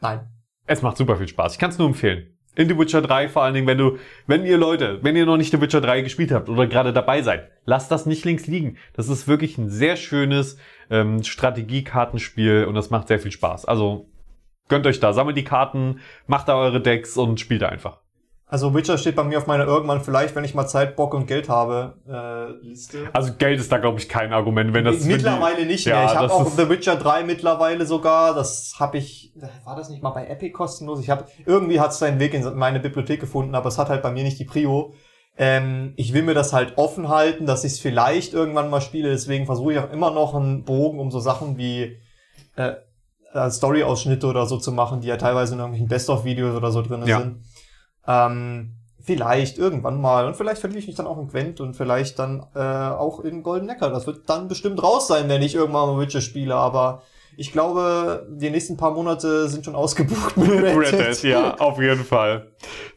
Nein. 0.00 0.28
Es 0.66 0.82
macht 0.82 0.96
super 0.96 1.16
viel 1.16 1.28
Spaß. 1.28 1.54
Ich 1.54 1.58
kann 1.58 1.70
es 1.70 1.78
nur 1.78 1.88
empfehlen. 1.88 2.38
In 2.54 2.68
The 2.68 2.78
Witcher 2.78 3.02
3 3.02 3.28
vor 3.28 3.42
allen 3.42 3.54
Dingen, 3.54 3.66
wenn 3.66 3.78
du, 3.78 3.98
wenn 4.26 4.44
ihr 4.44 4.58
Leute, 4.58 5.00
wenn 5.02 5.16
ihr 5.16 5.26
noch 5.26 5.36
nicht 5.36 5.50
The 5.50 5.60
Witcher 5.60 5.80
3 5.80 6.02
gespielt 6.02 6.30
habt 6.32 6.48
oder 6.48 6.66
gerade 6.66 6.92
dabei 6.92 7.22
seid, 7.22 7.50
lasst 7.64 7.90
das 7.90 8.06
nicht 8.06 8.24
links 8.24 8.46
liegen. 8.46 8.78
Das 8.94 9.08
ist 9.08 9.28
wirklich 9.28 9.58
ein 9.58 9.70
sehr 9.70 9.96
schönes 9.96 10.56
ähm, 10.90 11.22
Strategiekartenspiel 11.22 12.64
und 12.64 12.74
das 12.74 12.90
macht 12.90 13.08
sehr 13.08 13.20
viel 13.20 13.32
Spaß. 13.32 13.64
Also 13.64 14.07
gönnt 14.68 14.86
euch 14.86 15.00
da, 15.00 15.12
sammelt 15.12 15.36
die 15.36 15.44
Karten, 15.44 16.00
macht 16.26 16.48
da 16.48 16.56
eure 16.56 16.80
Decks 16.80 17.16
und 17.16 17.40
spielt 17.40 17.62
da 17.62 17.68
einfach. 17.68 17.98
Also 18.50 18.74
Witcher 18.74 18.96
steht 18.96 19.14
bei 19.14 19.24
mir 19.24 19.36
auf 19.36 19.46
meiner 19.46 19.66
irgendwann 19.66 20.00
vielleicht, 20.00 20.34
wenn 20.34 20.42
ich 20.42 20.54
mal 20.54 20.66
Zeit, 20.66 20.96
Bock 20.96 21.12
und 21.12 21.26
Geld 21.26 21.50
habe, 21.50 21.98
äh, 22.08 22.66
Liste. 22.66 23.06
Also 23.12 23.34
Geld 23.36 23.60
ist 23.60 23.70
da 23.70 23.76
glaube 23.76 23.98
ich 24.00 24.08
kein 24.08 24.32
Argument, 24.32 24.72
wenn 24.72 24.86
das 24.86 25.04
mittlerweile 25.04 25.66
nicht 25.66 25.84
mehr. 25.84 25.96
Ja, 25.96 26.04
ich 26.06 26.14
habe 26.14 26.32
auch 26.32 26.46
The 26.46 26.70
Witcher 26.70 26.96
3 26.96 27.24
mittlerweile 27.24 27.84
sogar. 27.84 28.34
Das 28.34 28.76
habe 28.78 28.96
ich. 28.96 29.34
War 29.64 29.76
das 29.76 29.90
nicht 29.90 30.02
mal 30.02 30.10
bei 30.10 30.26
Epic 30.26 30.52
kostenlos? 30.52 31.00
Ich 31.00 31.10
habe 31.10 31.26
irgendwie 31.44 31.78
hat 31.78 31.90
es 31.90 31.98
seinen 31.98 32.20
Weg 32.20 32.32
in 32.32 32.56
meine 32.56 32.80
Bibliothek 32.80 33.20
gefunden, 33.20 33.54
aber 33.54 33.68
es 33.68 33.76
hat 33.76 33.90
halt 33.90 34.02
bei 34.02 34.10
mir 34.10 34.24
nicht 34.24 34.38
die 34.38 34.46
Prio. 34.46 34.94
Ähm, 35.36 35.92
ich 35.96 36.14
will 36.14 36.22
mir 36.22 36.34
das 36.34 36.54
halt 36.54 36.78
offen 36.78 37.10
halten, 37.10 37.44
dass 37.44 37.64
ich 37.64 37.72
es 37.72 37.80
vielleicht 37.80 38.32
irgendwann 38.32 38.70
mal 38.70 38.80
spiele. 38.80 39.10
Deswegen 39.10 39.44
versuche 39.44 39.74
ich 39.74 39.78
auch 39.78 39.92
immer 39.92 40.10
noch 40.10 40.34
einen 40.34 40.64
Bogen, 40.64 41.00
um 41.00 41.10
so 41.10 41.20
Sachen 41.20 41.58
wie 41.58 41.98
äh, 42.56 42.72
äh, 43.34 43.50
Story-Ausschnitte 43.50 44.26
oder 44.26 44.46
so 44.46 44.56
zu 44.58 44.72
machen, 44.72 45.00
die 45.00 45.08
ja 45.08 45.16
teilweise 45.16 45.54
in 45.54 45.58
irgendwelchen 45.60 45.88
Best-of-Videos 45.88 46.56
oder 46.56 46.70
so 46.70 46.82
drin 46.82 47.02
Ja. 47.06 47.18
sind. 47.20 47.42
Ähm, 48.06 48.74
vielleicht 49.02 49.58
irgendwann 49.58 50.00
mal. 50.00 50.26
Und 50.26 50.36
vielleicht 50.36 50.60
verliere 50.60 50.80
ich 50.80 50.86
mich 50.86 50.96
dann 50.96 51.06
auch 51.06 51.18
in 51.18 51.28
Gwent 51.28 51.60
und 51.60 51.74
vielleicht 51.74 52.18
dann 52.18 52.44
äh, 52.54 52.58
auch 52.60 53.20
in 53.20 53.42
Golden 53.42 53.66
Neckar. 53.66 53.90
Das 53.90 54.06
wird 54.06 54.28
dann 54.28 54.48
bestimmt 54.48 54.82
raus 54.82 55.08
sein, 55.08 55.28
wenn 55.28 55.42
ich 55.42 55.54
irgendwann 55.54 55.88
mal 55.88 55.98
Witcher 56.00 56.20
spiele. 56.20 56.54
Aber 56.54 57.02
ich 57.36 57.52
glaube, 57.52 58.26
die 58.30 58.50
nächsten 58.50 58.76
paar 58.76 58.90
Monate 58.92 59.48
sind 59.48 59.64
schon 59.64 59.74
ausgebucht 59.74 60.36
mit 60.36 60.50
Red 60.50 60.92
Dead, 60.92 61.22
ja, 61.30 61.54
auf 61.58 61.80
jeden 61.80 62.04
Fall. 62.04 62.48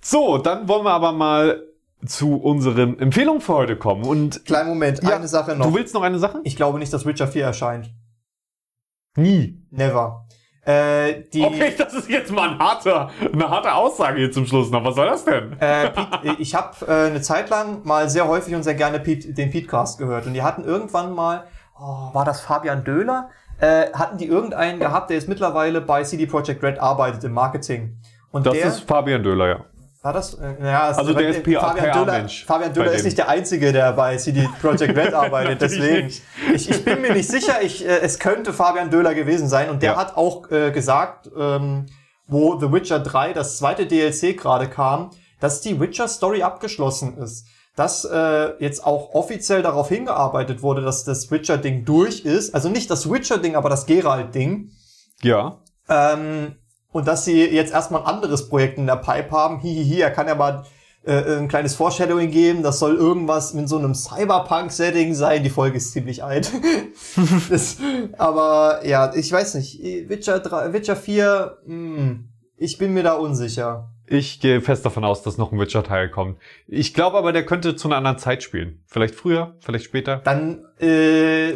So, 0.01 0.37
dann 0.37 0.67
wollen 0.67 0.83
wir 0.83 0.91
aber 0.91 1.11
mal 1.11 1.63
zu 2.05 2.35
unseren 2.37 2.97
Empfehlungen 2.99 3.41
für 3.41 3.53
heute 3.53 3.75
kommen. 3.77 4.03
Und 4.03 4.43
Kleinen 4.45 4.69
Moment, 4.69 5.03
Ja, 5.03 5.15
eine 5.17 5.27
Sache 5.27 5.55
noch. 5.55 5.67
du 5.67 5.75
willst 5.75 5.93
noch 5.93 6.01
eine 6.01 6.17
Sache? 6.17 6.39
Ich 6.43 6.55
glaube 6.55 6.79
nicht, 6.79 6.91
dass 6.91 7.05
Witcher 7.05 7.27
4 7.27 7.45
erscheint. 7.45 7.91
Nie. 9.15 9.61
Never. 9.71 10.25
Äh, 10.63 11.23
die, 11.33 11.41
Okay, 11.41 11.73
das 11.77 11.93
ist 11.93 12.09
jetzt 12.09 12.31
mal 12.31 12.49
ein 12.49 12.59
harter, 12.59 13.09
eine 13.33 13.49
harte 13.49 13.73
Aussage 13.73 14.19
hier 14.19 14.31
zum 14.31 14.45
Schluss 14.45 14.69
noch. 14.69 14.83
Was 14.83 14.95
soll 14.95 15.07
das 15.07 15.25
denn? 15.25 15.53
Äh, 15.59 15.89
Pete, 15.89 16.35
ich 16.37 16.53
habe 16.53 16.85
äh, 16.85 17.07
eine 17.07 17.21
Zeit 17.21 17.49
lang 17.49 17.83
mal 17.83 18.09
sehr 18.09 18.27
häufig 18.27 18.53
und 18.53 18.61
sehr 18.63 18.75
gerne 18.75 18.99
Pete, 18.99 19.33
den 19.33 19.49
Petecast 19.49 19.97
gehört. 19.97 20.27
Und 20.27 20.33
die 20.33 20.43
hatten 20.43 20.63
irgendwann 20.63 21.13
mal, 21.13 21.45
oh, 21.79 22.13
war 22.13 22.25
das 22.25 22.41
Fabian 22.41 22.83
Döhler? 22.83 23.29
Äh, 23.59 23.91
hatten 23.93 24.17
die 24.17 24.27
irgendeinen 24.27 24.79
gehabt, 24.79 25.09
der 25.09 25.17
jetzt 25.17 25.27
mittlerweile 25.27 25.81
bei 25.81 26.03
CD 26.03 26.27
Projekt 26.27 26.63
Red 26.63 26.79
arbeitet 26.79 27.23
im 27.23 27.33
Marketing. 27.33 27.97
Und 28.31 28.45
Das 28.45 28.53
der, 28.53 28.67
ist 28.67 28.81
Fabian 28.81 29.23
Döhler, 29.23 29.47
ja. 29.47 29.65
War 30.01 30.13
das? 30.13 30.33
Äh, 30.35 30.55
ja, 30.63 30.87
Also 30.89 31.13
der 31.13 31.29
ist 31.29 31.43
PR 31.43 31.61
Fabian 31.61 31.85
Döhler, 31.91 32.05
PR-Mensch 32.05 32.45
Fabian 32.45 32.69
bei 32.69 32.73
Döhler 32.73 32.91
ist 32.93 33.05
nicht 33.05 33.17
der 33.17 33.29
Einzige, 33.29 33.71
der 33.71 33.93
bei 33.93 34.17
CD 34.17 34.47
Projekt 34.59 34.97
Red 34.97 35.13
arbeitet. 35.13 35.61
Deswegen, 35.61 36.07
ich, 36.53 36.69
ich 36.69 36.83
bin 36.85 37.01
mir 37.01 37.13
nicht 37.13 37.29
sicher. 37.29 37.61
Ich, 37.61 37.85
äh, 37.85 37.99
es 37.99 38.17
könnte 38.19 38.51
Fabian 38.53 38.89
Döhler 38.89 39.13
gewesen 39.13 39.47
sein. 39.47 39.69
Und 39.69 39.83
der 39.83 39.91
Ja. 39.91 39.97
hat 39.97 40.17
auch 40.17 40.49
äh, 40.51 40.71
gesagt, 40.71 41.29
ähm, 41.37 41.85
wo 42.27 42.59
The 42.59 42.71
Witcher 42.71 42.99
3, 42.99 43.33
das 43.33 43.57
zweite 43.57 43.85
DLC 43.85 44.37
gerade 44.37 44.67
kam, 44.69 45.11
dass 45.39 45.61
die 45.61 45.79
Witcher-Story 45.79 46.43
abgeschlossen 46.43 47.17
ist. 47.17 47.45
Dass 47.75 48.03
äh, 48.05 48.53
jetzt 48.59 48.85
auch 48.85 49.13
offiziell 49.13 49.61
darauf 49.61 49.89
hingearbeitet 49.89 50.61
wurde, 50.61 50.81
dass 50.81 51.03
das 51.03 51.29
Witcher-Ding 51.31 51.85
durch 51.85 52.25
ist. 52.25 52.53
Also 52.55 52.69
nicht 52.69 52.89
das 52.89 53.09
Witcher-Ding, 53.09 53.55
aber 53.55 53.69
das 53.69 53.85
Geralt-Ding. 53.85 54.71
Ja. 55.21 55.59
Ähm, 55.89 56.55
und 56.91 57.07
dass 57.07 57.25
sie 57.25 57.45
jetzt 57.45 57.73
erstmal 57.73 58.01
ein 58.01 58.07
anderes 58.07 58.49
Projekt 58.49 58.77
in 58.77 58.87
der 58.87 58.97
Pipe 58.97 59.31
haben. 59.31 59.59
Hihihi, 59.59 60.01
er 60.01 60.11
kann 60.11 60.27
ja 60.27 60.35
mal 60.35 60.63
äh, 61.03 61.37
ein 61.37 61.47
kleines 61.47 61.75
Foreshadowing 61.75 62.31
geben. 62.31 62.63
Das 62.63 62.79
soll 62.79 62.95
irgendwas 62.95 63.53
mit 63.53 63.69
so 63.69 63.77
einem 63.77 63.95
Cyberpunk-Setting 63.95 65.13
sein. 65.13 65.43
Die 65.43 65.49
Folge 65.49 65.77
ist 65.77 65.91
ziemlich 65.91 66.23
alt. 66.23 66.51
das, 67.49 67.77
aber 68.17 68.85
ja, 68.85 69.13
ich 69.15 69.31
weiß 69.31 69.55
nicht. 69.55 69.81
Witcher, 70.09 70.39
3, 70.39 70.73
Witcher 70.73 70.95
4, 70.95 71.57
mh, 71.65 72.19
ich 72.57 72.77
bin 72.77 72.93
mir 72.93 73.03
da 73.03 73.13
unsicher. 73.13 73.89
Ich 74.05 74.41
gehe 74.41 74.59
fest 74.59 74.85
davon 74.85 75.05
aus, 75.05 75.23
dass 75.23 75.37
noch 75.37 75.53
ein 75.53 75.59
Witcher-Teil 75.59 76.09
kommt. 76.09 76.37
Ich 76.67 76.93
glaube 76.93 77.17
aber, 77.17 77.31
der 77.31 77.45
könnte 77.45 77.77
zu 77.77 77.87
einer 77.87 77.95
anderen 77.95 78.17
Zeit 78.17 78.43
spielen. 78.43 78.83
Vielleicht 78.85 79.15
früher, 79.15 79.55
vielleicht 79.61 79.85
später. 79.85 80.17
Dann 80.17 80.65
äh, 80.79 81.53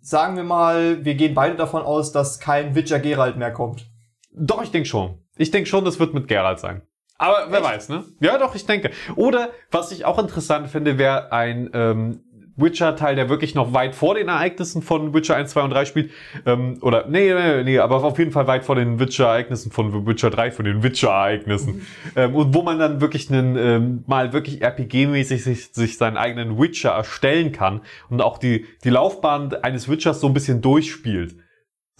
sagen 0.00 0.34
wir 0.36 0.42
mal, 0.42 1.04
wir 1.04 1.14
gehen 1.14 1.32
beide 1.32 1.54
davon 1.54 1.82
aus, 1.82 2.10
dass 2.10 2.40
kein 2.40 2.74
Witcher 2.74 2.98
Geralt 2.98 3.36
mehr 3.36 3.52
kommt. 3.52 3.86
Doch, 4.34 4.62
ich 4.62 4.70
denke 4.70 4.88
schon. 4.88 5.18
Ich 5.36 5.50
denke 5.50 5.68
schon, 5.68 5.84
das 5.84 5.98
wird 5.98 6.14
mit 6.14 6.28
Geralt 6.28 6.60
sein. 6.60 6.82
Aber 7.18 7.46
wer 7.50 7.60
Echt? 7.60 7.68
weiß, 7.68 7.88
ne? 7.90 8.04
Ja, 8.20 8.38
doch, 8.38 8.54
ich 8.54 8.66
denke. 8.66 8.90
Oder, 9.14 9.50
was 9.70 9.92
ich 9.92 10.04
auch 10.04 10.18
interessant 10.18 10.68
finde, 10.68 10.98
wäre 10.98 11.30
ein 11.32 11.70
ähm, 11.72 12.20
Witcher-Teil, 12.56 13.16
der 13.16 13.28
wirklich 13.28 13.54
noch 13.54 13.72
weit 13.72 13.94
vor 13.94 14.14
den 14.14 14.28
Ereignissen 14.28 14.82
von 14.82 15.14
Witcher 15.14 15.36
1, 15.36 15.52
2 15.52 15.62
und 15.62 15.70
3 15.70 15.84
spielt. 15.84 16.10
Ähm, 16.44 16.78
oder, 16.82 17.06
nee, 17.08 17.32
nee, 17.32 17.62
nee, 17.62 17.78
aber 17.78 18.02
auf 18.02 18.18
jeden 18.18 18.32
Fall 18.32 18.46
weit 18.46 18.64
vor 18.64 18.74
den 18.74 18.98
Witcher-Ereignissen 18.98 19.72
von 19.72 20.06
Witcher 20.06 20.30
3, 20.30 20.50
von 20.50 20.64
den 20.64 20.82
Witcher-Ereignissen. 20.82 21.86
ähm, 22.16 22.34
und 22.34 22.54
wo 22.54 22.62
man 22.62 22.78
dann 22.78 23.00
wirklich 23.00 23.30
einen, 23.30 23.56
ähm, 23.56 24.04
mal 24.06 24.32
wirklich 24.32 24.62
RPG-mäßig 24.62 25.42
sich, 25.42 25.72
sich 25.72 25.98
seinen 25.98 26.16
eigenen 26.16 26.58
Witcher 26.58 26.90
erstellen 26.90 27.52
kann 27.52 27.82
und 28.10 28.20
auch 28.20 28.38
die, 28.38 28.66
die 28.84 28.90
Laufbahn 28.90 29.54
eines 29.62 29.88
Witchers 29.88 30.20
so 30.20 30.26
ein 30.26 30.34
bisschen 30.34 30.60
durchspielt. 30.60 31.36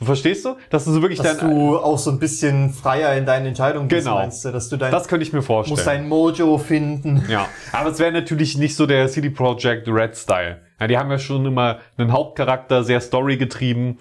Verstehst 0.03 0.45
du? 0.45 0.57
Dass 0.71 0.85
du 0.85 0.93
so 0.93 1.03
wirklich 1.03 1.21
Dass 1.21 1.39
dein, 1.39 1.51
du 1.51 1.79
auch 1.79 1.99
so 1.99 2.11
ein 2.11 2.19
bisschen 2.19 2.71
freier 2.71 3.15
in 3.17 3.27
deinen 3.27 3.47
Entscheidungen 3.47 3.89
bist, 3.89 4.05
Genau. 4.07 4.17
meinst 4.19 4.45
du? 4.45 4.53
Dass 4.53 4.69
du 4.69 4.77
dein, 4.77 4.91
das 4.93 5.09
könnte 5.09 5.25
ich 5.27 5.33
mir 5.33 5.43
vorstellen. 5.43 5.75
musst 5.77 5.87
dein 5.87 6.09
Mojo 6.09 6.59
finden. 6.59 7.25
Ja, 7.29 7.49
aber 7.73 7.91
es 7.91 7.99
wäre 7.99 8.13
natürlich 8.13 8.57
nicht 8.59 8.77
so 8.77 8.87
der 8.87 9.09
CD 9.09 9.31
Projekt 9.31 9.89
Red 9.89 10.17
Style. 10.17 10.61
Ja, 10.81 10.87
die 10.87 10.99
haben 10.99 11.11
ja 11.11 11.19
schon 11.19 11.47
immer 11.47 11.79
einen 11.97 12.13
Hauptcharakter, 12.13 12.85
sehr 12.85 13.01
storygetrieben. 13.01 13.99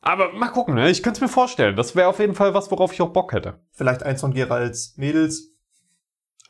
Aber 0.00 0.32
mal 0.32 0.48
gucken, 0.48 0.74
ne? 0.74 0.88
ich 0.90 1.02
könnte 1.02 1.18
es 1.18 1.20
mir 1.20 1.28
vorstellen. 1.28 1.74
Das 1.76 1.96
wäre 1.96 2.08
auf 2.08 2.18
jeden 2.20 2.34
Fall 2.34 2.54
was, 2.54 2.70
worauf 2.70 2.92
ich 2.92 3.00
auch 3.02 3.10
Bock 3.10 3.32
hätte. 3.32 3.60
Vielleicht 3.72 4.02
eins 4.02 4.20
von 4.20 4.32
Geralds 4.32 4.94
Mädels. 4.96 5.50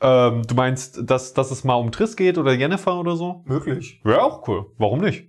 Ähm, 0.01 0.43
du 0.47 0.55
meinst, 0.55 1.01
dass, 1.11 1.35
dass 1.35 1.51
es 1.51 1.65
mal 1.65 1.75
um 1.75 1.91
Triss 1.91 2.17
geht 2.17 2.39
oder 2.39 2.53
Jennifer 2.53 3.01
oder 3.01 3.17
so? 3.17 3.43
Möglich. 3.47 4.01
Wäre 4.05 4.23
auch 4.23 4.47
cool. 4.47 4.67
Warum 4.79 5.01
nicht? 5.01 5.28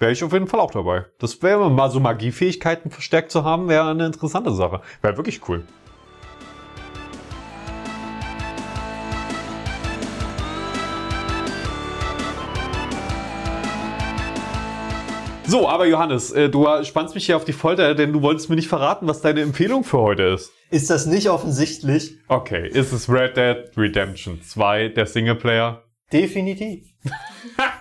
Wäre 0.00 0.12
ich 0.12 0.24
auf 0.24 0.32
jeden 0.32 0.46
Fall 0.46 0.60
auch 0.60 0.70
dabei. 0.70 1.04
Das 1.18 1.42
wäre 1.42 1.70
mal 1.70 1.90
so 1.90 2.00
Magiefähigkeiten 2.00 2.90
verstärkt 2.90 3.30
zu 3.30 3.44
haben, 3.44 3.68
wäre 3.68 3.90
eine 3.90 4.06
interessante 4.06 4.50
Sache. 4.50 4.80
Wäre 5.02 5.18
wirklich 5.18 5.46
cool. 5.46 5.62
So, 15.46 15.68
aber 15.68 15.84
Johannes, 15.84 16.30
äh, 16.30 16.48
du 16.48 16.66
spannst 16.82 17.14
mich 17.14 17.26
hier 17.26 17.36
auf 17.36 17.44
die 17.44 17.52
Folter, 17.52 17.94
denn 17.94 18.14
du 18.14 18.22
wolltest 18.22 18.48
mir 18.48 18.56
nicht 18.56 18.68
verraten, 18.68 19.06
was 19.06 19.20
deine 19.20 19.42
Empfehlung 19.42 19.84
für 19.84 19.98
heute 19.98 20.22
ist. 20.22 20.50
Ist 20.70 20.88
das 20.88 21.04
nicht 21.04 21.28
offensichtlich? 21.28 22.16
Okay, 22.28 22.66
ist 22.68 22.92
es 22.92 23.10
Red 23.10 23.36
Dead 23.36 23.76
Redemption 23.76 24.40
2, 24.40 24.88
der 24.88 25.04
Singleplayer? 25.04 25.82
Definitiv. 26.10 26.86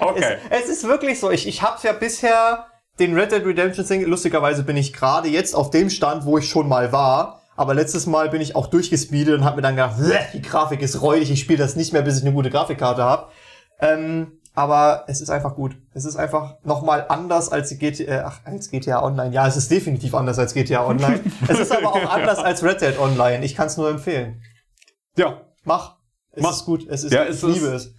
Okay. 0.00 0.36
Es, 0.50 0.64
es 0.64 0.68
ist 0.70 0.84
wirklich 0.88 1.20
so. 1.20 1.30
Ich, 1.30 1.46
ich 1.46 1.62
habe 1.62 1.78
ja 1.82 1.92
bisher 1.92 2.66
den 2.98 3.14
Red 3.18 3.32
Dead 3.32 3.44
Redemption 3.44 3.84
Single. 3.84 4.08
Lustigerweise 4.08 4.62
bin 4.62 4.76
ich 4.76 4.92
gerade 4.92 5.28
jetzt 5.28 5.54
auf 5.54 5.70
dem 5.70 5.90
Stand, 5.90 6.24
wo 6.24 6.38
ich 6.38 6.48
schon 6.48 6.68
mal 6.68 6.92
war. 6.92 7.40
Aber 7.56 7.74
letztes 7.74 8.06
Mal 8.06 8.30
bin 8.30 8.40
ich 8.40 8.56
auch 8.56 8.66
durchgespeedet 8.66 9.38
und 9.38 9.44
habe 9.44 9.56
mir 9.56 9.62
dann 9.62 9.76
gedacht, 9.76 9.96
"Bleh, 9.98 10.18
die 10.32 10.42
Grafik 10.42 10.82
ist 10.82 11.00
räudig, 11.02 11.30
ich 11.30 11.40
spiele 11.40 11.58
das 11.58 11.76
nicht 11.76 11.92
mehr, 11.92 12.02
bis 12.02 12.18
ich 12.18 12.24
eine 12.24 12.32
gute 12.32 12.50
Grafikkarte 12.50 13.02
habe. 13.04 13.28
Ähm, 13.78 14.40
aber 14.56 15.04
es 15.08 15.20
ist 15.20 15.30
einfach 15.30 15.54
gut. 15.54 15.76
Es 15.94 16.04
ist 16.04 16.16
einfach 16.16 16.54
nochmal 16.64 17.06
anders 17.08 17.50
als 17.50 17.68
die 17.68 17.78
GTA, 17.78 18.24
ach, 18.26 18.40
als 18.44 18.70
GTA 18.70 19.02
Online. 19.04 19.32
Ja, 19.34 19.46
es 19.46 19.56
ist 19.56 19.70
definitiv 19.70 20.14
anders 20.14 20.38
als 20.38 20.54
GTA 20.54 20.84
Online. 20.86 21.20
es 21.48 21.58
ist 21.60 21.72
aber 21.72 21.92
auch 21.94 22.10
anders 22.10 22.38
als 22.38 22.62
Red 22.64 22.80
Dead 22.80 22.98
Online. 22.98 23.44
Ich 23.44 23.54
kann 23.54 23.66
es 23.68 23.76
nur 23.76 23.88
empfehlen. 23.90 24.42
Ja, 25.16 25.40
Mach. 25.64 25.96
Es 26.32 26.42
Mach. 26.42 26.50
ist 26.52 26.64
gut. 26.64 26.86
Es 26.88 27.04
ist, 27.04 27.12
Ja, 27.12 27.24
ich 27.24 27.40
liebe 27.42 27.66
ist- 27.68 27.86
es. 27.86 27.94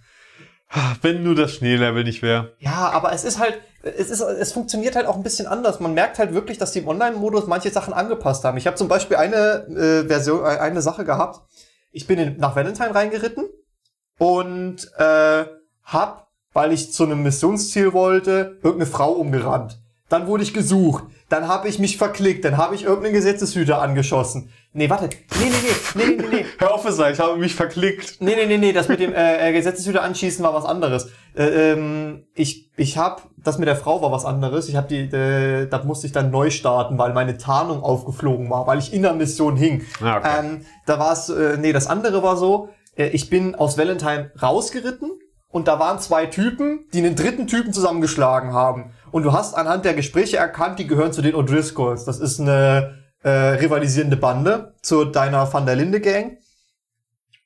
Wenn 1.00 1.22
nur 1.22 1.34
das 1.34 1.52
Schneelevel 1.52 2.04
nicht 2.04 2.22
wäre. 2.22 2.54
Ja, 2.58 2.90
aber 2.90 3.12
es 3.12 3.24
ist 3.24 3.38
halt, 3.38 3.60
es 3.82 4.10
ist, 4.10 4.20
es 4.20 4.52
funktioniert 4.52 4.96
halt 4.96 5.06
auch 5.06 5.16
ein 5.16 5.22
bisschen 5.22 5.46
anders. 5.46 5.80
Man 5.80 5.94
merkt 5.94 6.18
halt 6.18 6.34
wirklich, 6.34 6.58
dass 6.58 6.72
die 6.72 6.80
im 6.80 6.88
Online-Modus 6.88 7.46
manche 7.46 7.70
Sachen 7.70 7.94
angepasst 7.94 8.44
haben. 8.44 8.58
Ich 8.58 8.66
habe 8.66 8.76
zum 8.76 8.88
Beispiel 8.88 9.16
eine 9.16 9.66
äh, 9.68 10.08
Version, 10.08 10.40
äh, 10.40 10.58
eine 10.58 10.82
Sache 10.82 11.04
gehabt. 11.04 11.40
Ich 11.92 12.06
bin 12.06 12.18
in, 12.18 12.36
nach 12.38 12.56
Valentine 12.56 12.94
reingeritten 12.94 13.44
und 14.18 14.90
äh, 14.98 15.44
hab, 15.84 16.28
weil 16.52 16.72
ich 16.72 16.92
zu 16.92 17.04
einem 17.04 17.22
Missionsziel 17.22 17.92
wollte, 17.92 18.58
irgendeine 18.62 18.86
Frau 18.86 19.12
umgerannt. 19.12 19.78
Dann 20.08 20.26
wurde 20.26 20.42
ich 20.42 20.52
gesucht. 20.52 21.04
Dann 21.28 21.48
habe 21.48 21.68
ich 21.68 21.78
mich 21.78 21.96
verklickt. 21.96 22.44
Dann 22.44 22.56
habe 22.56 22.74
ich 22.74 22.84
irgendeinen 22.84 23.14
Gesetzeshüter 23.14 23.80
angeschossen. 23.82 24.50
Nee, 24.72 24.90
warte. 24.90 25.08
Nee, 25.40 25.50
nee, 25.50 25.56
nee, 25.94 26.04
nee, 26.04 26.16
nee, 26.16 26.36
nee. 26.36 26.44
Hör 26.58 26.74
auf 26.74 26.84
es, 26.84 26.98
ich 26.98 27.18
habe 27.18 27.36
mich 27.38 27.54
verklickt. 27.54 28.18
Nee, 28.20 28.34
nee, 28.36 28.46
nee, 28.46 28.58
nee, 28.58 28.72
das 28.72 28.88
mit 28.88 29.00
dem 29.00 29.12
äh, 29.12 29.48
äh, 29.48 29.52
Gesetzeshüter 29.52 30.02
anschießen 30.02 30.44
war 30.44 30.52
was 30.52 30.66
anderes. 30.66 31.10
Äh, 31.34 31.72
ähm, 31.72 32.26
ich 32.34 32.70
ich 32.76 32.98
hab, 32.98 33.28
das 33.38 33.58
mit 33.58 33.68
der 33.68 33.76
Frau 33.76 34.02
war 34.02 34.12
was 34.12 34.24
anderes. 34.24 34.68
Ich 34.68 34.76
hab 34.76 34.88
die, 34.88 34.98
äh, 34.98 35.66
da 35.66 35.82
musste 35.82 36.06
ich 36.06 36.12
dann 36.12 36.30
neu 36.30 36.50
starten, 36.50 36.98
weil 36.98 37.14
meine 37.14 37.38
Tarnung 37.38 37.82
aufgeflogen 37.82 38.50
war, 38.50 38.66
weil 38.66 38.78
ich 38.78 38.92
in 38.92 39.02
der 39.02 39.14
Mission 39.14 39.56
hing. 39.56 39.82
Ah, 40.02 40.18
okay. 40.18 40.28
ähm, 40.40 40.66
da 40.84 40.98
war 40.98 41.12
es, 41.12 41.30
äh, 41.30 41.56
nee, 41.56 41.72
das 41.72 41.86
andere 41.86 42.22
war 42.22 42.36
so, 42.36 42.68
äh, 42.96 43.08
ich 43.08 43.30
bin 43.30 43.54
aus 43.54 43.78
Valentine 43.78 44.30
rausgeritten 44.40 45.10
und 45.48 45.68
da 45.68 45.78
waren 45.78 45.98
zwei 46.00 46.26
Typen, 46.26 46.84
die 46.92 46.98
einen 46.98 47.16
dritten 47.16 47.46
Typen 47.46 47.72
zusammengeschlagen 47.72 48.52
haben. 48.52 48.92
Und 49.16 49.22
du 49.22 49.32
hast 49.32 49.54
anhand 49.54 49.86
der 49.86 49.94
Gespräche 49.94 50.36
erkannt, 50.36 50.78
die 50.78 50.86
gehören 50.86 51.10
zu 51.10 51.22
den 51.22 51.34
O'Driscolls. 51.34 52.04
Das 52.04 52.18
ist 52.18 52.38
eine 52.38 52.98
äh, 53.22 53.30
rivalisierende 53.30 54.18
Bande 54.18 54.74
zu 54.82 55.06
deiner 55.06 55.50
Van 55.50 55.64
der 55.64 55.74
Linde 55.74 56.02
Gang. 56.02 56.36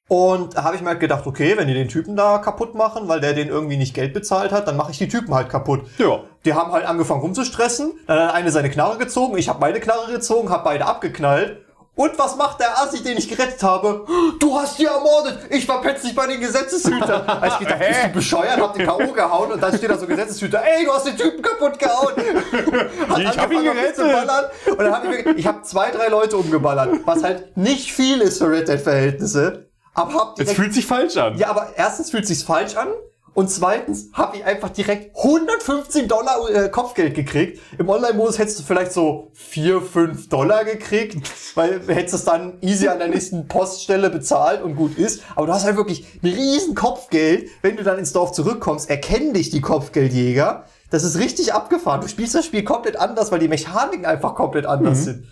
Und 0.08 0.56
da 0.56 0.64
habe 0.64 0.74
ich 0.74 0.82
mir 0.82 0.88
halt 0.88 0.98
gedacht, 0.98 1.28
okay, 1.28 1.56
wenn 1.56 1.68
die 1.68 1.74
den 1.74 1.86
Typen 1.86 2.16
da 2.16 2.38
kaputt 2.38 2.74
machen, 2.74 3.06
weil 3.06 3.20
der 3.20 3.34
den 3.34 3.46
irgendwie 3.46 3.76
nicht 3.76 3.94
Geld 3.94 4.12
bezahlt 4.12 4.50
hat, 4.50 4.66
dann 4.66 4.76
mache 4.76 4.90
ich 4.90 4.98
die 4.98 5.06
Typen 5.06 5.32
halt 5.32 5.48
kaputt. 5.48 5.82
Ja. 5.98 6.24
Die 6.44 6.54
haben 6.54 6.72
halt 6.72 6.86
angefangen 6.86 7.20
rumzustressen, 7.20 7.92
dann 8.08 8.18
hat 8.18 8.34
eine 8.34 8.50
seine 8.50 8.68
Knarre 8.68 8.98
gezogen, 8.98 9.38
ich 9.38 9.48
habe 9.48 9.60
meine 9.60 9.78
Knarre 9.78 10.10
gezogen, 10.10 10.50
habe 10.50 10.64
beide 10.64 10.86
abgeknallt. 10.86 11.64
Und 12.00 12.18
was 12.18 12.34
macht 12.36 12.60
der 12.60 12.80
Assi, 12.80 13.02
den 13.02 13.18
ich 13.18 13.28
gerettet 13.28 13.62
habe? 13.62 14.06
Du 14.38 14.58
hast 14.58 14.78
die 14.78 14.86
ermordet! 14.86 15.38
Ich 15.50 15.66
verpetz 15.66 16.00
dich 16.00 16.14
bei 16.14 16.26
den 16.26 16.40
Gesetzeshütern! 16.40 17.26
Also 17.40 17.56
ich 17.60 17.66
gedacht, 17.66 17.78
bist 17.80 18.04
du 18.04 18.08
bescheuert, 18.12 18.58
hab 18.58 18.72
den 18.74 18.86
K.O. 18.86 19.12
gehauen 19.12 19.52
und 19.52 19.62
dann 19.62 19.76
steht 19.76 19.90
da 19.90 19.98
so 19.98 20.06
Gesetzeshüter, 20.06 20.62
ey, 20.64 20.86
du 20.86 20.92
hast 20.92 21.06
den 21.06 21.16
Typen 21.18 21.42
kaputt 21.42 21.78
gehauen! 21.78 22.12
Hat 23.08 23.18
Ich 23.18 23.38
hab 23.38 23.52
ihn 23.52 23.64
gerettet. 23.64 23.98
Und 23.98 24.78
dann 24.78 24.92
hab 24.94 25.04
ich, 25.04 25.24
mir- 25.26 25.36
ich 25.36 25.46
habe 25.46 25.62
zwei, 25.62 25.90
drei 25.90 26.08
Leute 26.08 26.38
umgeballert, 26.38 27.00
was 27.04 27.22
halt 27.22 27.54
nicht 27.58 27.92
viel 27.92 28.22
ist 28.22 28.38
für 28.38 28.50
Red 28.50 28.68
Dead 28.68 28.80
Verhältnisse. 28.80 29.68
Aber 29.92 30.14
hab 30.14 30.28
Es 30.30 30.36
direkt 30.36 30.56
fühlt 30.56 30.72
sich 30.74 30.86
falsch 30.86 31.16
an. 31.18 31.36
ja, 31.36 31.48
aber 31.48 31.74
erstens 31.76 32.10
fühlt 32.10 32.26
sich's 32.26 32.42
falsch 32.42 32.76
an 32.76 32.88
und 33.32 33.48
zweitens 33.48 34.10
habe 34.12 34.38
ich 34.38 34.44
einfach 34.44 34.70
direkt 34.70 35.16
115 35.16 36.08
Dollar 36.08 36.50
äh, 36.50 36.68
Kopfgeld 36.68 37.14
gekriegt. 37.14 37.60
Im 37.78 37.88
Online-Modus 37.88 38.38
hättest 38.38 38.58
du 38.58 38.62
vielleicht 38.64 38.92
so 38.92 39.30
4, 39.34 39.80
5 39.80 40.28
Dollar 40.28 40.64
gekriegt, 40.64 41.16
weil 41.54 41.80
hättest 41.86 42.14
es 42.14 42.24
dann 42.24 42.58
easy 42.60 42.88
an 42.88 42.98
der 42.98 43.08
nächsten 43.08 43.46
Poststelle 43.46 44.10
bezahlt 44.10 44.62
und 44.62 44.74
gut 44.74 44.98
ist. 44.98 45.22
Aber 45.36 45.46
du 45.46 45.52
hast 45.52 45.64
halt 45.64 45.76
wirklich 45.76 46.04
ein 46.22 46.28
riesen 46.28 46.74
Kopfgeld. 46.74 47.48
Wenn 47.62 47.76
du 47.76 47.84
dann 47.84 47.98
ins 47.98 48.12
Dorf 48.12 48.32
zurückkommst, 48.32 48.90
erkennen 48.90 49.32
dich 49.32 49.50
die 49.50 49.60
Kopfgeldjäger. 49.60 50.64
Das 50.90 51.04
ist 51.04 51.18
richtig 51.18 51.54
abgefahren. 51.54 52.00
Du 52.00 52.08
spielst 52.08 52.34
das 52.34 52.44
Spiel 52.44 52.64
komplett 52.64 52.96
anders, 52.96 53.30
weil 53.30 53.38
die 53.38 53.48
Mechaniken 53.48 54.06
einfach 54.06 54.34
komplett 54.34 54.66
anders 54.66 55.04
sind. 55.04 55.26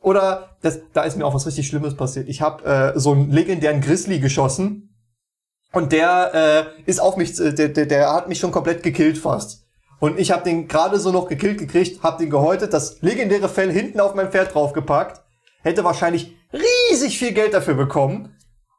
Oder 0.00 0.56
das, 0.62 0.80
da 0.92 1.02
ist 1.02 1.16
mir 1.16 1.26
auch 1.26 1.34
was 1.34 1.46
richtig 1.46 1.66
Schlimmes 1.66 1.96
passiert. 1.96 2.28
Ich 2.28 2.40
habe 2.40 2.64
äh, 2.64 2.98
so 2.98 3.12
einen 3.12 3.30
legendären 3.30 3.80
Grizzly 3.80 4.20
geschossen 4.20 4.89
und 5.72 5.92
der 5.92 6.74
äh, 6.76 6.90
ist 6.90 7.00
auf 7.00 7.16
mich, 7.16 7.38
äh, 7.38 7.52
der, 7.52 7.68
der, 7.68 7.86
der 7.86 8.12
hat 8.12 8.28
mich 8.28 8.38
schon 8.38 8.50
komplett 8.50 8.82
gekillt 8.82 9.18
fast. 9.18 9.66
Und 10.00 10.18
ich 10.18 10.30
habe 10.32 10.44
den 10.44 10.66
gerade 10.66 10.98
so 10.98 11.12
noch 11.12 11.28
gekillt 11.28 11.58
gekriegt, 11.58 12.02
hab 12.02 12.18
den 12.18 12.30
gehäutet, 12.30 12.72
das 12.72 13.02
legendäre 13.02 13.48
Fell 13.48 13.70
hinten 13.70 14.00
auf 14.00 14.14
mein 14.14 14.30
Pferd 14.30 14.54
draufgepackt, 14.54 15.22
hätte 15.62 15.84
wahrscheinlich 15.84 16.34
riesig 16.52 17.18
viel 17.18 17.32
Geld 17.32 17.54
dafür 17.54 17.74
bekommen. 17.74 18.34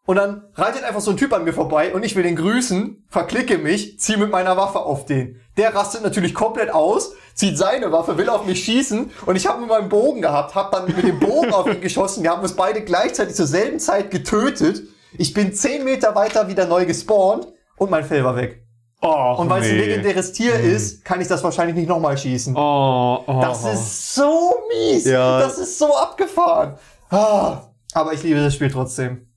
Und 0.08 0.16
dann 0.16 0.44
reitet 0.56 0.84
einfach 0.84 1.00
so 1.00 1.12
ein 1.12 1.18
Typ 1.18 1.32
an 1.32 1.44
mir 1.44 1.54
vorbei 1.54 1.94
und 1.94 2.04
ich 2.04 2.16
will 2.16 2.24
den 2.24 2.36
grüßen, 2.36 3.06
verklicke 3.08 3.60
mich, 3.60 4.00
zieh 4.00 4.18
mit 4.18 4.32
meiner 4.32 4.58
Waffe 4.58 4.80
auf 4.80 5.06
den. 5.06 5.40
Der 5.58 5.76
rastet 5.76 6.02
natürlich 6.02 6.34
komplett 6.34 6.72
aus, 6.72 7.14
zieht 7.36 7.56
seine 7.56 7.92
Waffe, 7.92 8.18
will 8.18 8.28
auf 8.28 8.46
mich 8.46 8.66
schießen 8.66 9.12
und 9.28 9.36
ich 9.36 9.46
habe 9.46 9.62
mit 9.62 9.70
meinem 9.70 9.90
Bogen 9.90 10.22
gehabt, 10.22 10.56
hab 10.56 10.72
dann 10.72 10.88
mit 10.88 11.06
dem 11.06 11.20
Bogen 11.20 11.54
auf 11.54 11.68
ihn 11.68 11.82
geschossen. 11.82 12.24
Wir 12.24 12.32
haben 12.32 12.42
uns 12.42 12.56
beide 12.56 12.82
gleichzeitig 12.82 13.36
zur 13.36 13.46
selben 13.46 13.80
Zeit 13.80 14.10
getötet. 14.10 14.82
Ich 15.18 15.34
bin 15.34 15.54
zehn 15.54 15.84
Meter 15.84 16.16
weiter 16.16 16.48
wieder 16.48 16.66
neu 16.66 16.86
gespawnt 16.86 17.48
und 17.78 17.90
mein 17.92 18.04
Fell 18.04 18.24
war 18.24 18.36
weg. 18.36 18.64
Oh, 19.04 19.36
Und 19.40 19.50
weil 19.50 19.64
es 19.64 19.70
ein 19.70 19.78
legendäres 19.78 20.32
Tier 20.32 20.54
ist, 20.54 21.04
kann 21.04 21.20
ich 21.22 21.28
das 21.28 21.44
wahrscheinlich 21.44 21.76
nicht 21.76 21.88
nochmal 21.90 22.16
schießen. 22.18 22.56
Oh, 22.56 23.24
oh. 23.26 23.40
Das 23.42 23.66
ist 23.66 24.14
so 24.14 24.54
mies. 24.70 25.06
Ja. 25.06 25.40
Das 25.40 25.58
ist 25.58 25.80
so 25.80 25.96
abgefahren. 25.98 26.76
Ah, 27.10 27.64
aber 27.94 28.14
ich 28.14 28.22
liebe 28.22 28.40
das 28.40 28.54
Spiel 28.54 28.70
trotzdem. 28.70 29.28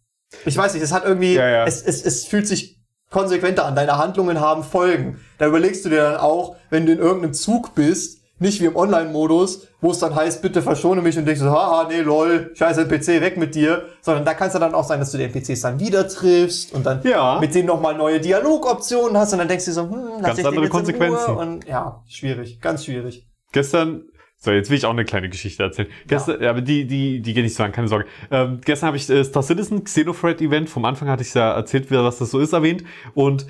Ich 0.44 0.56
weiß 0.56 0.74
nicht, 0.74 0.82
es 0.82 0.92
hat 0.92 1.04
irgendwie, 1.04 1.34
Ja, 1.34 1.48
ja. 1.48 1.64
Es, 1.64 1.82
es, 1.82 2.04
es 2.04 2.26
fühlt 2.26 2.46
sich 2.46 2.78
konsequenter 3.10 3.64
an. 3.64 3.74
Deine 3.74 3.96
Handlungen 3.96 4.38
haben 4.40 4.64
Folgen. 4.64 5.18
Da 5.38 5.46
überlegst 5.46 5.84
du 5.84 5.88
dir 5.88 6.02
dann 6.02 6.16
auch, 6.16 6.56
wenn 6.68 6.84
du 6.84 6.92
in 6.92 6.98
irgendeinem 6.98 7.32
Zug 7.32 7.74
bist, 7.74 8.20
nicht 8.38 8.60
wie 8.60 8.66
im 8.66 8.76
Online-Modus, 8.76 9.68
wo 9.80 9.92
es 9.92 9.98
dann 10.00 10.14
heißt, 10.14 10.42
bitte 10.42 10.60
verschone 10.60 11.00
mich 11.02 11.16
und 11.16 11.24
denkst 11.24 11.40
so, 11.40 11.50
haha, 11.50 11.86
nee, 11.88 12.00
lol, 12.00 12.50
scheiße 12.54 12.82
NPC, 12.82 13.20
weg 13.20 13.36
mit 13.36 13.54
dir. 13.54 13.84
Sondern 14.00 14.24
da 14.24 14.34
kann 14.34 14.48
es 14.48 14.54
ja 14.54 14.60
dann 14.60 14.74
auch 14.74 14.84
sein, 14.84 14.98
dass 14.98 15.12
du 15.12 15.18
die 15.18 15.24
NPCs 15.24 15.60
dann 15.60 15.78
wieder 15.78 16.08
triffst 16.08 16.74
und 16.74 16.84
dann 16.84 17.00
Ja. 17.04 17.38
mit 17.40 17.54
denen 17.54 17.66
nochmal 17.66 17.96
neue 17.96 18.20
Dialogoptionen 18.20 19.16
hast 19.16 19.32
und 19.32 19.38
dann 19.38 19.48
denkst 19.48 19.66
du 19.66 19.72
so, 19.72 19.82
hm, 19.82 20.20
lass 20.20 20.36
Ganz 20.36 20.44
andere 20.44 20.68
Konsequenzen. 20.68 21.36
Und 21.36 21.66
ja, 21.66 22.02
schwierig, 22.08 22.60
ganz 22.60 22.84
schwierig. 22.84 23.28
Gestern, 23.52 24.02
so 24.36 24.50
jetzt 24.50 24.68
will 24.68 24.78
ich 24.78 24.84
auch 24.84 24.90
eine 24.90 25.04
kleine 25.04 25.28
Geschichte 25.28 25.62
erzählen. 25.62 25.88
Gestern, 26.08 26.42
ja. 26.42 26.50
aber 26.50 26.60
die, 26.60 26.86
die, 26.88 27.22
die 27.22 27.34
geht 27.34 27.44
nicht 27.44 27.54
so 27.54 27.62
an, 27.62 27.70
keine 27.70 27.86
Sorge. 27.86 28.06
Ähm, 28.32 28.60
gestern 28.64 28.88
habe 28.88 28.96
ich 28.96 29.08
äh, 29.08 29.22
Star 29.22 29.44
Citizen 29.44 29.84
Xenothread 29.84 30.40
Event, 30.40 30.68
vom 30.68 30.84
Anfang 30.84 31.08
hatte 31.08 31.22
ich 31.22 31.32
ja 31.34 31.52
erzählt, 31.52 31.88
was 31.90 32.18
das 32.18 32.32
so 32.32 32.40
ist, 32.40 32.52
erwähnt. 32.52 32.82
Und 33.14 33.46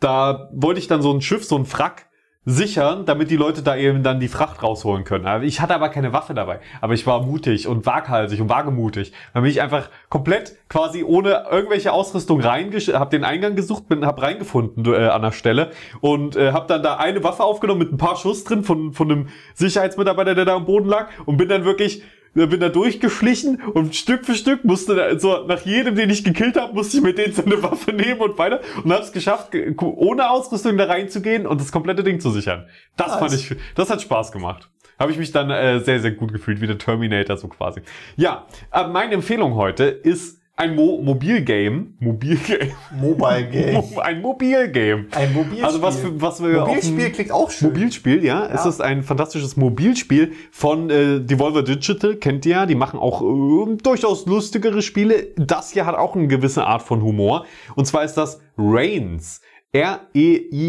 da 0.00 0.50
wollte 0.52 0.80
ich 0.80 0.88
dann 0.88 1.02
so 1.02 1.12
ein 1.12 1.20
Schiff, 1.20 1.44
so 1.44 1.56
ein 1.56 1.66
Frack 1.66 2.07
sichern, 2.48 3.04
damit 3.04 3.30
die 3.30 3.36
Leute 3.36 3.62
da 3.62 3.76
eben 3.76 4.02
dann 4.02 4.20
die 4.20 4.28
Fracht 4.28 4.62
rausholen 4.62 5.04
können. 5.04 5.26
Aber 5.26 5.44
Ich 5.44 5.60
hatte 5.60 5.74
aber 5.74 5.90
keine 5.90 6.14
Waffe 6.14 6.32
dabei. 6.32 6.60
Aber 6.80 6.94
ich 6.94 7.06
war 7.06 7.22
mutig 7.22 7.68
und 7.68 7.84
waghalsig 7.84 8.40
und 8.40 8.48
wagemutig. 8.48 9.12
Dann 9.34 9.42
bin 9.42 9.52
ich 9.52 9.60
einfach 9.60 9.90
komplett 10.08 10.56
quasi 10.70 11.04
ohne 11.04 11.44
irgendwelche 11.50 11.92
Ausrüstung 11.92 12.40
reingesch... 12.40 12.88
Hab 12.88 13.10
den 13.10 13.22
Eingang 13.22 13.54
gesucht, 13.54 13.88
bin, 13.88 14.06
hab 14.06 14.22
reingefunden 14.22 14.86
äh, 14.86 15.08
an 15.08 15.20
der 15.20 15.32
Stelle 15.32 15.72
und 16.00 16.36
äh, 16.36 16.52
hab 16.52 16.68
dann 16.68 16.82
da 16.82 16.96
eine 16.96 17.22
Waffe 17.22 17.44
aufgenommen 17.44 17.80
mit 17.80 17.92
ein 17.92 17.98
paar 17.98 18.16
Schuss 18.16 18.44
drin 18.44 18.64
von, 18.64 18.94
von 18.94 19.12
einem 19.12 19.28
Sicherheitsmitarbeiter, 19.54 20.34
der 20.34 20.46
da 20.46 20.56
am 20.56 20.64
Boden 20.64 20.88
lag 20.88 21.08
und 21.26 21.36
bin 21.36 21.48
dann 21.48 21.66
wirklich 21.66 22.02
bin 22.46 22.60
da 22.60 22.68
durchgeschlichen 22.68 23.60
und 23.62 23.96
Stück 23.96 24.24
für 24.24 24.34
Stück 24.34 24.64
musste 24.64 24.94
da, 24.94 25.18
so 25.18 25.44
nach 25.46 25.60
jedem, 25.62 25.94
den 25.96 26.10
ich 26.10 26.22
gekillt 26.24 26.56
habe, 26.56 26.72
musste 26.74 26.98
ich 26.98 27.02
mit 27.02 27.18
denen 27.18 27.32
so 27.34 27.44
eine 27.44 27.62
Waffe 27.62 27.92
nehmen 27.92 28.20
und 28.20 28.38
weiter 28.38 28.60
und 28.84 28.92
habe 28.92 29.02
es 29.02 29.12
geschafft, 29.12 29.50
ge- 29.52 29.74
ohne 29.78 30.30
Ausrüstung 30.30 30.76
da 30.76 30.84
reinzugehen 30.84 31.46
und 31.46 31.60
das 31.60 31.72
komplette 31.72 32.04
Ding 32.04 32.20
zu 32.20 32.30
sichern. 32.30 32.66
Das 32.96 33.08
Nice. 33.08 33.18
fand 33.18 33.32
ich, 33.34 33.56
das 33.74 33.90
hat 33.90 34.00
Spaß 34.02 34.32
gemacht. 34.32 34.68
Habe 34.98 35.12
ich 35.12 35.18
mich 35.18 35.30
dann 35.30 35.48
äh, 35.50 35.78
sehr, 35.80 36.00
sehr 36.00 36.10
gut 36.10 36.32
gefühlt, 36.32 36.60
wie 36.60 36.66
der 36.66 36.76
Terminator 36.78 37.36
so 37.36 37.46
quasi. 37.48 37.82
Ja, 38.16 38.46
äh, 38.72 38.86
meine 38.88 39.14
Empfehlung 39.14 39.54
heute 39.54 39.84
ist 39.84 40.37
ein 40.58 40.74
Mo 40.74 41.00
Mobilgame. 41.00 41.86
Mobilgame. 42.00 42.72
Mobile 43.00 43.48
Game. 43.48 43.84
ein 44.02 44.20
Mobilgame. 44.20 45.06
Ein 45.12 45.32
Mobilspiel. 45.32 45.64
Also 45.64 45.80
was, 45.82 45.98
für, 46.00 46.20
was 46.20 46.42
wir 46.42 46.60
Mobilspiel 46.60 47.10
klingt 47.10 47.30
auch 47.30 47.50
schön. 47.50 47.68
Mobilspiel, 47.68 48.24
ja. 48.24 48.44
Es 48.46 48.66
ist 48.66 48.80
ein 48.80 49.02
fantastisches 49.04 49.56
Mobilspiel 49.56 50.32
von 50.50 50.90
äh, 50.90 51.20
Devolver 51.20 51.62
Digital, 51.62 52.16
kennt 52.16 52.44
ihr 52.44 52.52
ja. 52.52 52.66
Die 52.66 52.74
machen 52.74 52.98
auch 52.98 53.22
äh, 53.22 53.76
durchaus 53.82 54.26
lustigere 54.26 54.82
Spiele. 54.82 55.28
Das 55.36 55.70
hier 55.70 55.86
hat 55.86 55.94
auch 55.94 56.16
eine 56.16 56.26
gewisse 56.26 56.64
Art 56.66 56.82
von 56.82 57.02
Humor. 57.02 57.46
Und 57.76 57.86
zwar 57.86 58.02
ist 58.04 58.14
das 58.14 58.40
Reigns. 58.58 59.40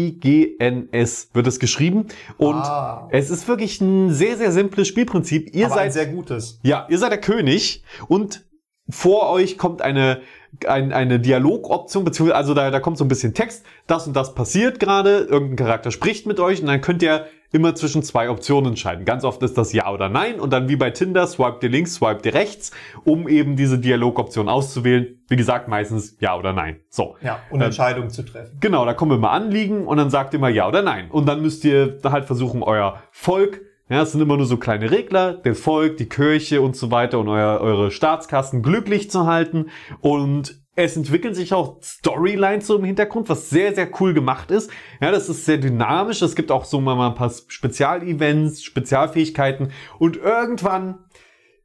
R-E-I-G-N-S 0.00 1.30
wird 1.32 1.46
es 1.46 1.58
geschrieben. 1.58 2.06
Und 2.36 2.56
Ah. 2.56 3.08
es 3.10 3.30
ist 3.30 3.48
wirklich 3.48 3.80
ein 3.80 4.10
sehr, 4.12 4.36
sehr 4.36 4.52
simples 4.52 4.88
Spielprinzip. 4.88 5.54
Ihr 5.54 5.66
aber 5.66 5.74
seid 5.76 5.92
sehr 5.94 6.06
gutes. 6.06 6.60
ja, 6.62 6.86
ihr 6.88 6.98
seid 6.98 7.10
der 7.12 7.20
König 7.20 7.82
und 8.08 8.44
vor 8.90 9.30
euch 9.30 9.58
kommt 9.58 9.82
eine, 9.82 10.20
ein, 10.66 10.92
eine 10.92 11.20
Dialogoption, 11.20 12.04
beziehungsweise 12.04 12.36
also 12.36 12.54
da, 12.54 12.70
da 12.70 12.80
kommt 12.80 12.98
so 12.98 13.04
ein 13.04 13.08
bisschen 13.08 13.34
Text, 13.34 13.64
das 13.86 14.06
und 14.06 14.14
das 14.14 14.34
passiert 14.34 14.80
gerade, 14.80 15.20
irgendein 15.20 15.56
Charakter 15.56 15.90
spricht 15.90 16.26
mit 16.26 16.40
euch 16.40 16.60
und 16.60 16.66
dann 16.66 16.80
könnt 16.80 17.02
ihr 17.02 17.26
immer 17.52 17.74
zwischen 17.74 18.02
zwei 18.02 18.30
Optionen 18.30 18.70
entscheiden. 18.70 19.04
Ganz 19.04 19.24
oft 19.24 19.42
ist 19.42 19.58
das 19.58 19.72
Ja 19.72 19.92
oder 19.92 20.08
Nein 20.08 20.38
und 20.38 20.52
dann 20.52 20.68
wie 20.68 20.76
bei 20.76 20.90
Tinder, 20.90 21.26
swipe 21.26 21.58
ihr 21.62 21.68
links, 21.68 21.94
swipe 21.94 22.20
ihr 22.28 22.34
rechts, 22.34 22.70
um 23.04 23.28
eben 23.28 23.56
diese 23.56 23.78
Dialogoption 23.78 24.48
auszuwählen. 24.48 25.20
Wie 25.28 25.36
gesagt, 25.36 25.66
meistens 25.66 26.16
Ja 26.20 26.36
oder 26.36 26.52
Nein. 26.52 26.80
So. 26.88 27.16
Ja, 27.22 27.40
und 27.50 27.60
Ähm, 27.60 27.66
Entscheidungen 27.66 28.10
zu 28.10 28.22
treffen. 28.22 28.58
Genau, 28.60 28.84
da 28.84 28.94
kommen 28.94 29.12
immer 29.12 29.30
Anliegen 29.30 29.86
und 29.86 29.96
dann 29.96 30.10
sagt 30.10 30.32
ihr 30.32 30.38
mal 30.38 30.54
ja 30.54 30.68
oder 30.68 30.82
nein. 30.82 31.10
Und 31.10 31.26
dann 31.26 31.42
müsst 31.42 31.64
ihr 31.64 31.98
halt 32.04 32.24
versuchen, 32.24 32.62
euer 32.62 33.02
Volk, 33.10 33.62
ja, 33.90 34.02
es 34.02 34.12
sind 34.12 34.20
immer 34.20 34.36
nur 34.36 34.46
so 34.46 34.56
kleine 34.56 34.90
Regler, 34.90 35.34
das 35.34 35.58
Volk, 35.60 35.96
die 35.96 36.08
Kirche 36.08 36.62
und 36.62 36.76
so 36.76 36.90
weiter 36.90 37.18
und 37.18 37.28
euer, 37.28 37.60
eure 37.60 37.90
Staatskassen 37.90 38.62
glücklich 38.62 39.10
zu 39.10 39.26
halten. 39.26 39.66
Und 40.00 40.62
Es 40.76 40.96
entwickeln 40.96 41.34
sich 41.34 41.52
auch 41.52 41.82
Storylines 41.82 42.66
so 42.66 42.76
im 42.76 42.84
Hintergrund, 42.84 43.28
was 43.28 43.50
sehr, 43.50 43.74
sehr 43.74 43.90
cool 44.00 44.14
gemacht 44.14 44.50
ist. 44.50 44.70
Ja, 45.00 45.10
das 45.10 45.28
ist 45.28 45.44
sehr 45.44 45.58
dynamisch. 45.58 46.22
Es 46.22 46.34
gibt 46.34 46.50
auch 46.50 46.64
so 46.64 46.80
mal 46.80 47.08
ein 47.08 47.14
paar 47.14 47.30
Spezialevents, 47.48 48.62
Spezialfähigkeiten. 48.62 49.72
Und 49.98 50.16
irgendwann, 50.16 51.00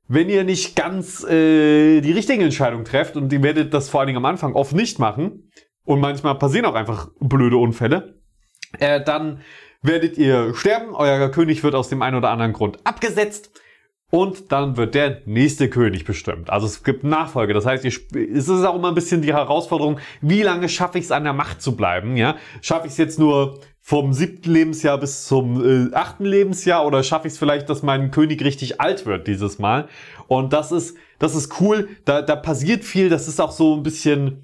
wenn 0.07 0.28
ihr 0.30 0.43
nicht 0.43 0.76
ganz 0.76 1.23
äh, 1.23 2.01
die 2.01 2.11
richtige 2.11 2.43
Entscheidung 2.43 2.84
trefft, 2.84 3.15
und 3.15 3.32
ihr 3.32 3.41
werdet 3.41 3.73
das 3.73 3.89
vor 3.89 4.01
allen 4.01 4.07
Dingen 4.07 4.17
am 4.17 4.26
Anfang 4.26 4.53
oft 4.53 4.73
nicht 4.73 4.99
machen, 4.99 5.49
und 5.86 5.99
manchmal 6.01 6.36
passieren 6.38 6.65
auch 6.65 6.76
einfach 6.76 7.09
blöde 7.19 7.57
Unfälle, 7.57 8.19
äh, 8.80 9.01
dann 9.01 9.41
werdet 9.86 10.17
ihr 10.17 10.53
sterben. 10.55 10.93
Euer 10.93 11.29
König 11.29 11.63
wird 11.63 11.75
aus 11.75 11.89
dem 11.89 12.01
einen 12.01 12.17
oder 12.17 12.29
anderen 12.29 12.53
Grund 12.53 12.79
abgesetzt. 12.83 13.51
Und 14.11 14.51
dann 14.51 14.77
wird 14.77 14.95
der 14.95 15.23
nächste 15.25 15.69
König 15.69 16.05
bestimmt. 16.05 16.49
Also 16.49 16.67
es 16.67 16.83
gibt 16.83 17.03
Nachfolge. 17.03 17.53
Das 17.53 17.65
heißt, 17.65 17.83
es 17.83 17.97
ist 18.13 18.49
auch 18.49 18.75
immer 18.75 18.89
ein 18.89 18.95
bisschen 18.95 19.21
die 19.21 19.33
Herausforderung, 19.33 19.99
wie 20.21 20.41
lange 20.41 20.69
schaffe 20.69 20.99
ich 20.99 21.05
es 21.05 21.11
an 21.11 21.23
der 21.23 21.33
Macht 21.33 21.61
zu 21.61 21.75
bleiben? 21.75 22.15
Ja, 22.15 22.38
schaffe 22.61 22.86
ich 22.88 22.93
es 22.93 22.97
jetzt 22.97 23.19
nur 23.19 23.59
vom 23.81 24.13
siebten 24.13 24.51
Lebensjahr 24.51 24.99
bis 24.99 25.25
zum 25.25 25.89
äh, 25.91 25.93
achten 25.93 26.25
Lebensjahr 26.25 26.86
oder 26.86 27.03
schaffe 27.03 27.27
ich 27.27 27.33
es 27.33 27.39
vielleicht, 27.39 27.69
dass 27.69 27.83
mein 27.83 28.11
König 28.11 28.43
richtig 28.43 28.79
alt 28.79 29.05
wird 29.05 29.27
dieses 29.27 29.59
Mal? 29.59 29.89
Und 30.27 30.53
das 30.53 30.71
ist, 30.71 30.95
das 31.19 31.36
ist 31.36 31.59
cool. 31.59 31.89
Da, 32.05 32.21
da 32.21 32.36
passiert 32.36 32.86
viel. 32.86 33.09
Das 33.09 33.27
ist 33.27 33.41
auch 33.41 33.51
so 33.51 33.75
ein 33.75 33.83
bisschen 33.83 34.43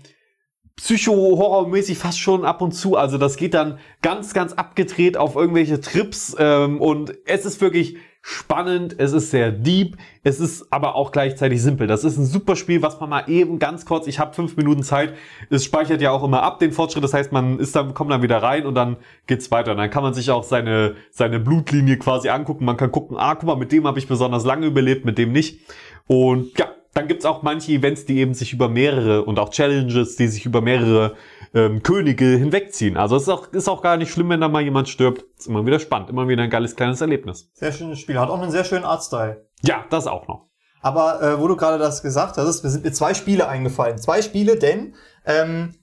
Psycho-Horror-mäßig 0.77 1.97
fast 1.97 2.19
schon 2.19 2.45
ab 2.45 2.61
und 2.61 2.71
zu. 2.71 2.95
Also 2.97 3.17
das 3.17 3.37
geht 3.37 3.53
dann 3.53 3.79
ganz, 4.01 4.33
ganz 4.33 4.53
abgedreht 4.53 5.17
auf 5.17 5.35
irgendwelche 5.35 5.79
Trips 5.79 6.35
ähm, 6.39 6.81
und 6.81 7.13
es 7.25 7.45
ist 7.45 7.61
wirklich 7.61 7.97
spannend, 8.23 8.95
es 8.99 9.13
ist 9.13 9.31
sehr 9.31 9.51
deep, 9.51 9.97
es 10.23 10.39
ist 10.39 10.71
aber 10.71 10.95
auch 10.95 11.11
gleichzeitig 11.11 11.61
simpel. 11.61 11.87
Das 11.87 12.03
ist 12.03 12.17
ein 12.17 12.25
super 12.25 12.55
Spiel, 12.55 12.81
was 12.81 12.99
man 12.99 13.09
mal 13.09 13.23
eben 13.27 13.57
ganz 13.57 13.85
kurz, 13.85 14.05
ich 14.05 14.19
habe 14.19 14.33
fünf 14.33 14.55
Minuten 14.57 14.83
Zeit, 14.83 15.15
es 15.49 15.65
speichert 15.65 16.01
ja 16.01 16.11
auch 16.11 16.23
immer 16.23 16.43
ab 16.43 16.59
den 16.59 16.71
Fortschritt, 16.71 17.03
das 17.03 17.13
heißt, 17.13 17.31
man 17.31 17.59
ist 17.59 17.75
dann, 17.75 17.93
kommt 17.93 18.11
dann 18.11 18.21
wieder 18.21 18.37
rein 18.37 18.65
und 18.65 18.75
dann 18.75 18.97
geht's 19.25 19.49
weiter. 19.49 19.71
Und 19.71 19.77
dann 19.77 19.89
kann 19.89 20.03
man 20.03 20.13
sich 20.13 20.29
auch 20.29 20.43
seine, 20.43 20.95
seine 21.09 21.39
Blutlinie 21.39 21.97
quasi 21.97 22.29
angucken. 22.29 22.65
Man 22.65 22.77
kann 22.77 22.91
gucken, 22.91 23.17
ah, 23.17 23.33
guck 23.35 23.45
mal, 23.45 23.55
mit 23.55 23.71
dem 23.71 23.87
habe 23.87 23.97
ich 23.97 24.07
besonders 24.07 24.45
lange 24.45 24.67
überlebt, 24.67 25.03
mit 25.03 25.17
dem 25.17 25.31
nicht. 25.31 25.61
Und 26.05 26.57
ja, 26.59 26.67
dann 26.93 27.07
gibt's 27.07 27.25
auch 27.25 27.41
manche 27.41 27.71
Events, 27.71 28.05
die 28.05 28.17
eben 28.19 28.33
sich 28.33 28.53
über 28.53 28.67
mehrere 28.67 29.23
und 29.23 29.39
auch 29.39 29.49
Challenges, 29.49 30.15
die 30.17 30.27
sich 30.27 30.45
über 30.45 30.61
mehrere 30.61 31.15
ähm, 31.53 31.83
Könige 31.83 32.25
hinwegziehen. 32.25 32.97
Also 32.97 33.15
es 33.15 33.23
ist 33.23 33.29
auch, 33.29 33.51
ist 33.53 33.69
auch 33.69 33.81
gar 33.81 33.97
nicht 33.97 34.11
schlimm, 34.11 34.29
wenn 34.29 34.41
da 34.41 34.49
mal 34.49 34.61
jemand 34.61 34.89
stirbt. 34.89 35.23
Ist 35.37 35.47
immer 35.47 35.65
wieder 35.65 35.79
spannend, 35.79 36.09
immer 36.09 36.27
wieder 36.27 36.43
ein 36.43 36.49
geiles 36.49 36.75
kleines 36.75 37.01
Erlebnis. 37.01 37.49
Sehr 37.53 37.71
schönes 37.71 37.99
Spiel. 37.99 38.19
Hat 38.19 38.29
auch 38.29 38.41
einen 38.41 38.51
sehr 38.51 38.65
schönen 38.65 38.83
Artstyle. 38.85 39.45
Ja, 39.61 39.85
das 39.89 40.07
auch 40.07 40.27
noch. 40.27 40.47
Aber 40.81 41.21
äh, 41.21 41.39
wo 41.39 41.47
du 41.47 41.55
gerade 41.55 41.77
das 41.77 42.01
gesagt 42.01 42.37
hast, 42.37 42.63
mir 42.63 42.69
sind 42.69 42.83
mir 42.83 42.91
zwei 42.91 43.13
Spiele 43.13 43.47
eingefallen. 43.47 43.97
Zwei 43.97 44.21
Spiele, 44.21 44.57
denn 44.57 44.95
ähm, 45.25 45.75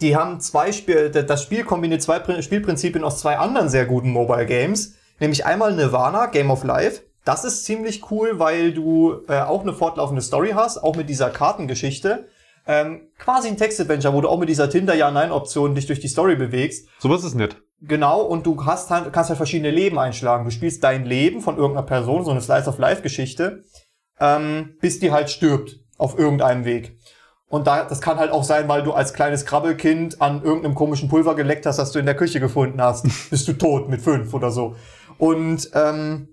die 0.00 0.16
haben 0.16 0.40
zwei 0.40 0.72
Spiele, 0.72 1.10
das 1.10 1.42
Spiel 1.42 1.64
kombiniert 1.64 2.02
zwei 2.02 2.18
Prin- 2.18 2.42
Spielprinzipien 2.42 3.04
aus 3.04 3.20
zwei 3.20 3.38
anderen 3.38 3.68
sehr 3.68 3.86
guten 3.86 4.10
Mobile 4.10 4.46
Games. 4.46 4.94
Nämlich 5.20 5.46
einmal 5.46 5.74
Nirvana, 5.74 6.26
Game 6.26 6.50
of 6.50 6.64
Life. 6.64 7.02
Das 7.26 7.44
ist 7.44 7.64
ziemlich 7.64 8.08
cool, 8.12 8.38
weil 8.38 8.72
du 8.72 9.24
äh, 9.28 9.40
auch 9.40 9.62
eine 9.62 9.72
fortlaufende 9.72 10.22
Story 10.22 10.52
hast, 10.54 10.78
auch 10.78 10.94
mit 10.94 11.10
dieser 11.10 11.28
Kartengeschichte. 11.28 12.28
Ähm, 12.68 13.08
quasi 13.18 13.48
ein 13.48 13.56
Text-Adventure, 13.56 14.14
wo 14.14 14.20
du 14.20 14.28
auch 14.28 14.38
mit 14.38 14.48
dieser 14.48 14.70
Tinder-Ja-Nein-Option 14.70 15.74
dich 15.74 15.86
durch 15.86 15.98
die 15.98 16.06
Story 16.06 16.36
bewegst. 16.36 16.88
Sowas 17.00 17.24
ist 17.24 17.34
nett. 17.34 17.56
Genau, 17.80 18.22
und 18.22 18.46
du 18.46 18.64
hast 18.64 18.90
halt, 18.90 19.12
kannst 19.12 19.30
halt 19.30 19.38
verschiedene 19.38 19.72
Leben 19.72 19.98
einschlagen. 19.98 20.44
Du 20.44 20.52
spielst 20.52 20.84
dein 20.84 21.04
Leben 21.04 21.40
von 21.40 21.56
irgendeiner 21.56 21.84
Person, 21.84 22.24
so 22.24 22.30
eine 22.30 22.40
Slice-of-Life-Geschichte, 22.40 23.64
ähm, 24.20 24.76
bis 24.80 25.00
die 25.00 25.10
halt 25.10 25.28
stirbt 25.28 25.80
auf 25.98 26.16
irgendeinem 26.16 26.64
Weg. 26.64 26.96
Und 27.48 27.66
da, 27.66 27.82
das 27.82 28.00
kann 28.00 28.18
halt 28.18 28.30
auch 28.30 28.44
sein, 28.44 28.68
weil 28.68 28.84
du 28.84 28.92
als 28.92 29.14
kleines 29.14 29.44
Krabbelkind 29.44 30.22
an 30.22 30.44
irgendeinem 30.44 30.76
komischen 30.76 31.08
Pulver 31.08 31.34
geleckt 31.34 31.66
hast, 31.66 31.80
das 31.80 31.90
du 31.90 31.98
in 31.98 32.06
der 32.06 32.16
Küche 32.16 32.38
gefunden 32.38 32.80
hast. 32.80 33.04
Bist 33.30 33.48
du 33.48 33.52
tot 33.54 33.88
mit 33.88 34.00
fünf 34.00 34.32
oder 34.32 34.52
so. 34.52 34.76
Und 35.18 35.70
ähm, 35.74 36.28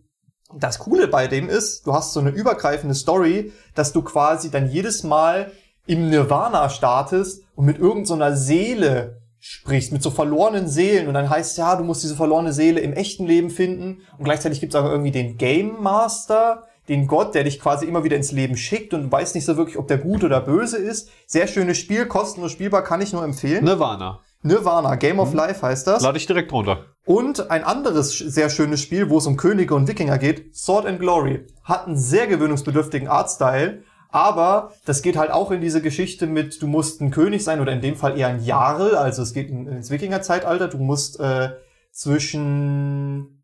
das 0.57 0.79
Coole 0.79 1.07
bei 1.07 1.27
dem 1.27 1.49
ist, 1.49 1.85
du 1.85 1.93
hast 1.93 2.13
so 2.13 2.19
eine 2.19 2.29
übergreifende 2.29 2.95
Story, 2.95 3.51
dass 3.75 3.93
du 3.93 4.01
quasi 4.01 4.51
dann 4.51 4.69
jedes 4.69 5.03
Mal 5.03 5.51
im 5.85 6.09
Nirvana 6.09 6.69
startest 6.69 7.43
und 7.55 7.65
mit 7.65 7.79
irgendeiner 7.79 8.35
Seele 8.35 9.21
sprichst, 9.39 9.91
mit 9.91 10.01
so 10.01 10.09
verlorenen 10.09 10.67
Seelen. 10.69 11.07
Und 11.07 11.15
dann 11.15 11.29
heißt 11.29 11.57
ja, 11.57 11.75
du 11.75 11.83
musst 11.83 12.03
diese 12.03 12.15
verlorene 12.15 12.53
Seele 12.53 12.79
im 12.79 12.93
echten 12.93 13.25
Leben 13.25 13.49
finden. 13.49 14.01
Und 14.17 14.23
gleichzeitig 14.23 14.61
gibt 14.61 14.73
es 14.73 14.79
aber 14.79 14.89
irgendwie 14.89 15.11
den 15.11 15.37
Game 15.37 15.81
Master, 15.81 16.63
den 16.87 17.07
Gott, 17.07 17.35
der 17.35 17.43
dich 17.43 17.59
quasi 17.59 17.85
immer 17.85 18.03
wieder 18.03 18.15
ins 18.15 18.31
Leben 18.31 18.55
schickt 18.55 18.93
und 18.93 19.03
du 19.03 19.11
weißt 19.11 19.35
nicht 19.35 19.45
so 19.45 19.57
wirklich, 19.57 19.77
ob 19.77 19.87
der 19.87 19.97
gut 19.97 20.23
oder 20.23 20.39
böse 20.41 20.77
ist. 20.77 21.09
Sehr 21.25 21.47
schönes 21.47 21.77
Spiel, 21.77 22.05
kostenlos 22.05 22.51
spielbar, 22.51 22.83
kann 22.83 23.01
ich 23.01 23.13
nur 23.13 23.23
empfehlen. 23.23 23.63
Nirvana. 23.63 24.19
Nirvana, 24.43 24.95
Game 24.95 25.19
of 25.19 25.33
Life 25.33 25.61
heißt 25.65 25.87
das. 25.87 26.03
Lade 26.03 26.17
ich 26.17 26.25
direkt 26.25 26.51
runter. 26.51 26.85
Und 27.05 27.51
ein 27.51 27.63
anderes 27.63 28.17
sehr 28.17 28.49
schönes 28.49 28.81
Spiel, 28.81 29.09
wo 29.09 29.17
es 29.17 29.27
um 29.27 29.35
Könige 29.35 29.75
und 29.75 29.87
Wikinger 29.87 30.17
geht, 30.17 30.55
Sword 30.55 30.85
and 30.85 30.99
Glory. 30.99 31.45
Hat 31.63 31.87
einen 31.87 31.97
sehr 31.97 32.27
gewöhnungsbedürftigen 32.27 33.09
Artstyle, 33.09 33.83
aber 34.09 34.71
das 34.85 35.01
geht 35.01 35.17
halt 35.17 35.31
auch 35.31 35.51
in 35.51 35.59
diese 35.59 35.81
Geschichte 35.81 36.27
mit, 36.27 36.61
du 36.61 36.67
musst 36.67 37.01
ein 37.01 37.11
König 37.11 37.43
sein 37.43 37.59
oder 37.59 37.73
in 37.73 37.81
dem 37.81 37.95
Fall 37.95 38.17
eher 38.17 38.27
ein 38.27 38.43
Jarl, 38.43 38.95
also 38.95 39.21
es 39.21 39.33
geht 39.33 39.49
in, 39.49 39.67
ins 39.67 39.89
Wikingerzeitalter, 39.89 40.69
du 40.69 40.77
musst 40.77 41.19
äh, 41.19 41.49
zwischen 41.91 43.43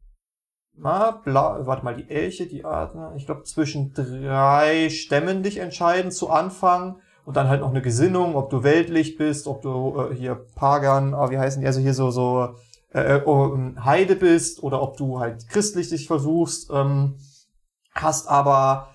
na, 0.81 1.11
bla, 1.11 1.65
warte 1.65 1.83
mal, 1.83 1.95
die 1.95 2.09
Elche, 2.09 2.47
die 2.47 2.63
Adler, 2.63 3.13
ich 3.17 3.25
glaube 3.25 3.43
zwischen 3.43 3.93
drei 3.93 4.89
Stämmen 4.89 5.43
dich 5.43 5.57
entscheiden 5.57 6.11
zu 6.11 6.29
Anfang 6.29 7.01
und 7.25 7.35
dann 7.35 7.49
halt 7.49 7.61
noch 7.61 7.71
eine 7.71 7.81
Gesinnung, 7.81 8.35
ob 8.35 8.49
du 8.49 8.63
weltlich 8.63 9.17
bist, 9.17 9.47
ob 9.47 9.61
du 9.61 9.99
äh, 9.99 10.15
hier 10.15 10.35
Pagan, 10.55 11.13
ah, 11.13 11.29
wie 11.29 11.37
heißen 11.37 11.61
die, 11.61 11.67
also 11.67 11.81
hier 11.81 11.93
so, 11.93 12.11
so 12.11 12.55
äh, 12.93 13.17
äh, 13.17 13.75
Heide 13.83 14.15
bist 14.15 14.63
oder 14.63 14.81
ob 14.81 14.97
du 14.97 15.19
halt 15.19 15.47
christlich 15.47 15.89
dich 15.89 16.07
versuchst, 16.07 16.69
ähm, 16.73 17.17
hast 17.93 18.27
aber 18.27 18.89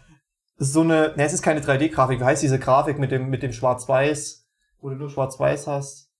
so 0.56 0.80
eine, 0.80 1.12
ne, 1.16 1.24
es 1.24 1.32
ist 1.32 1.42
keine 1.42 1.60
3D-Grafik, 1.60 2.20
wie 2.20 2.24
heißt 2.24 2.42
diese 2.42 2.58
Grafik 2.58 2.98
mit 2.98 3.10
dem, 3.10 3.28
mit 3.28 3.42
dem 3.42 3.52
Schwarz-Weiß, 3.52 4.46
wo 4.80 4.90
du 4.90 4.96
nur 4.96 5.10
Schwarz-Weiß 5.10 5.66
hast? 5.66 6.10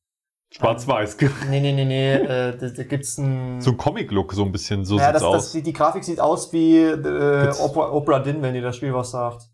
Schwarz-Weiß. 0.51 1.17
Nee, 1.51 1.61
nee, 1.61 1.73
nee, 1.73 1.85
nee, 1.85 2.13
äh, 2.13 2.57
da, 2.57 2.69
da 2.69 2.83
gibt's 2.85 3.19
ein... 3.19 3.61
So 3.61 3.73
ein 3.73 3.77
Comic-Look, 3.77 4.35
so 4.35 4.45
ein 4.45 4.53
bisschen, 4.53 4.85
so 4.85 4.99
ja, 4.99 5.07
sieht's 5.07 5.13
das, 5.15 5.23
das, 5.23 5.47
aus. 5.47 5.53
die, 5.53 5.63
die 5.63 5.73
Grafik 5.73 6.05
sieht 6.05 6.21
aus 6.21 6.53
wie 6.53 6.79
äh, 6.79 7.53
Opera, 7.59 7.91
Opera 7.91 8.21
Din, 8.21 8.41
wenn 8.43 8.55
dir 8.55 8.63
das 8.63 8.77
Spiel 8.77 8.95
was 8.95 9.11
sagt. 9.11 9.49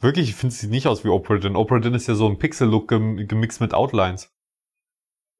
Wirklich, 0.00 0.30
ich 0.30 0.34
finde, 0.34 0.54
es 0.54 0.60
sieht 0.60 0.70
nicht 0.70 0.86
aus 0.86 1.04
wie 1.04 1.08
Opera 1.08 1.36
Din. 1.36 1.54
Opera 1.54 1.80
Din 1.80 1.92
ist 1.94 2.06
ja 2.06 2.14
so 2.14 2.26
ein 2.26 2.38
Pixel-Look 2.38 2.88
gem 2.88 3.28
gemixt 3.28 3.60
mit 3.60 3.74
Outlines. 3.74 4.31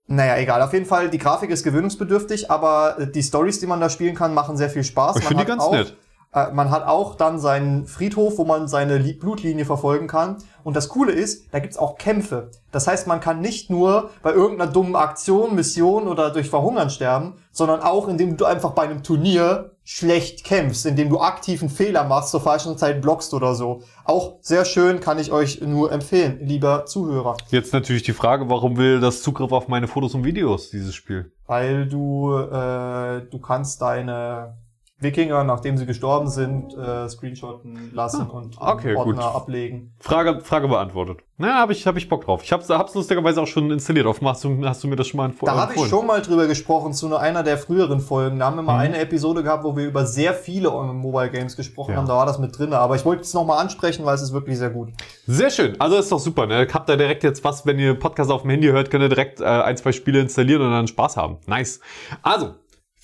Naja, 0.07 0.37
egal. 0.37 0.63
Auf 0.63 0.73
jeden 0.73 0.87
Fall, 0.87 1.09
die 1.11 1.19
Grafik 1.19 1.51
ist 1.51 1.63
gewöhnungsbedürftig, 1.63 2.51
aber 2.51 2.99
äh, 2.99 3.11
die 3.11 3.23
Stories, 3.23 3.61
die 3.61 3.67
man 3.67 3.81
da 3.81 3.89
spielen 3.89 4.15
kann, 4.15 4.35
machen 4.35 4.57
sehr 4.57 4.71
viel 4.71 4.85
Spaß. 4.85 5.17
Ich 5.17 5.23
Man 5.25 5.29
finde 5.29 5.45
die 5.45 5.53
hat 5.53 5.59
ganz 5.59 5.69
auch, 5.69 5.73
nett. 5.73 5.97
Äh, 6.35 6.51
man 6.53 6.71
hat 6.71 6.87
auch 6.87 7.15
dann 7.15 7.39
seinen 7.39 7.87
Friedhof, 7.87 8.39
wo 8.39 8.45
man 8.45 8.69
seine 8.69 8.99
Li 8.99 9.13
Blutlinie 9.15 9.65
verfolgen 9.65 10.09
kann. 10.09 10.39
Und 10.65 10.77
das 10.77 10.89
Coole 10.89 11.13
ist, 11.13 11.53
da 11.53 11.61
gibt's 11.61 11.77
auch 11.77 11.99
Kämpfe. 11.99 12.51
Das 12.71 12.87
heißt, 12.87 13.07
man 13.07 13.21
kann 13.21 13.41
nicht 13.41 13.71
nur 13.71 14.11
bei 14.23 14.33
irgendeiner 14.33 14.71
dummen 14.71 14.97
Aktion, 14.97 15.55
Mission 15.55 16.09
oder 16.09 16.31
durch 16.31 16.51
Verhungern 16.51 16.91
sterben, 16.91 17.35
sondern 17.51 17.81
auch, 17.81 18.09
indem 18.09 18.37
du 18.37 18.45
einfach 18.45 18.71
bei 18.71 18.83
einem 18.83 19.03
Turnier 19.03 19.72
schlecht 19.85 20.45
kämpfst, 20.45 20.87
indem 20.87 21.09
du 21.09 21.21
aktiven 21.21 21.69
Fehler 21.69 22.05
machst, 22.05 22.31
zur 22.31 22.41
falschen 22.41 22.79
Zeit 22.79 23.03
blockst 23.03 23.35
oder 23.35 23.55
so. 23.55 23.83
Auch 24.05 24.37
sehr 24.41 24.65
schön, 24.65 25.01
kann 25.01 25.19
ich 25.19 25.33
euch 25.33 25.61
nur 25.61 25.93
empfehlen, 25.93 26.39
lieber 26.43 26.87
Zuhörer. 26.87 27.37
Jetzt 27.51 27.73
natürlich 27.73 28.03
die 28.03 28.13
Frage, 28.13 28.49
warum 28.49 28.77
will 28.77 29.01
das 29.01 29.23
Zugriff 29.23 29.53
auf 29.53 29.69
meine 29.69 29.89
Fotos 29.89 30.15
und 30.15 30.25
Videos, 30.25 30.71
dieses 30.71 30.95
Spiel? 30.95 31.33
weil 31.53 31.87
du 31.87 32.33
äh, 32.33 33.21
du 33.31 33.39
kannst 33.39 33.83
deine 33.83 34.57
Wikinger, 35.03 35.45
nachdem 35.45 35.77
sie 35.77 35.87
gestorben 35.87 36.29
sind, 36.29 36.77
äh, 36.77 37.09
screenshotten 37.09 37.91
lassen 37.95 38.29
und 38.29 38.57
Ah, 38.61 38.73
okay, 38.73 38.95
Ordner 38.95 39.15
gut. 39.15 39.23
ablegen. 39.23 39.95
Frage, 39.99 40.41
Frage 40.41 40.69
beantwortet. 40.69 41.19
Na, 41.39 41.55
habe 41.59 41.73
ich, 41.73 41.87
hab 41.87 41.97
ich 41.97 42.09
Bock 42.09 42.25
drauf. 42.25 42.43
Ich 42.45 42.53
hab's, 42.53 42.69
hab's 42.71 42.95
lustigerweise 42.95 43.43
auch 43.43 43.47
schon 43.47 43.71
installiert. 43.73 44.07
Offen 44.07 44.29
hast 44.29 44.45
du, 44.45 44.65
hast 44.65 44.85
du 44.85 44.89
mir 44.89 44.95
das 44.97 45.09
schon 45.09 45.19
mal 45.19 45.29
empf- 45.31 45.45
Da 45.45 45.53
habe 45.53 45.63
ich 45.63 45.69
empfohlen? 45.71 45.91
schon 45.91 46.07
mal 46.07 46.23
drüber 46.23 46.47
gesprochen 46.47 46.93
zu 46.93 47.15
einer 47.17 47.43
der 47.43 47.59
früheren 47.59 47.99
Folgen. 48.01 48.39
Da 48.39 48.47
haben 48.47 48.57
wir 48.57 48.63
mal 48.63 48.75
Mhm. 48.75 48.81
eine 48.95 48.99
Episode 48.99 49.43
gehabt, 49.43 49.65
wo 49.65 49.77
wir 49.77 49.87
über 49.87 50.07
sehr 50.07 50.35
viele 50.35 50.71
Mobile 50.71 51.31
Games 51.31 51.57
gesprochen 51.57 51.93
Ja. 51.93 51.97
haben. 51.97 52.07
Da 52.07 52.15
war 52.17 52.27
das 52.27 52.39
mit 52.39 52.57
drin. 52.57 52.73
Aber 52.73 52.95
ich 52.95 53.05
wollte 53.05 53.23
es 53.23 53.35
nochmal 53.35 53.59
ansprechen, 53.61 54.05
weil 54.05 54.15
es 54.15 54.23
ist 54.23 54.33
wirklich 54.33 54.57
sehr 54.59 54.71
gut. 54.71 54.91
Sehr 55.27 55.51
schön. 55.51 55.81
Also 55.81 55.97
ist 55.97 56.13
doch 56.13 56.21
super. 56.21 56.47
Ne? 56.47 56.67
Habt 56.73 56.89
ihr 56.89 56.97
direkt 56.97 57.25
jetzt 57.25 57.43
was, 57.43 57.67
wenn 57.67 57.79
ihr 57.79 57.95
Podcast 57.99 58.31
auf 58.31 58.43
dem 58.43 58.51
Handy 58.51 58.69
hört, 58.69 58.91
könnt 58.91 59.03
ihr 59.03 59.09
direkt 59.09 59.41
äh, 59.41 59.45
ein, 59.45 59.77
zwei 59.77 59.91
Spiele 59.91 60.21
installieren 60.21 60.63
und 60.63 60.71
dann 60.71 60.87
Spaß 60.87 61.17
haben. 61.17 61.39
Nice. 61.47 61.81
Also, 62.23 62.55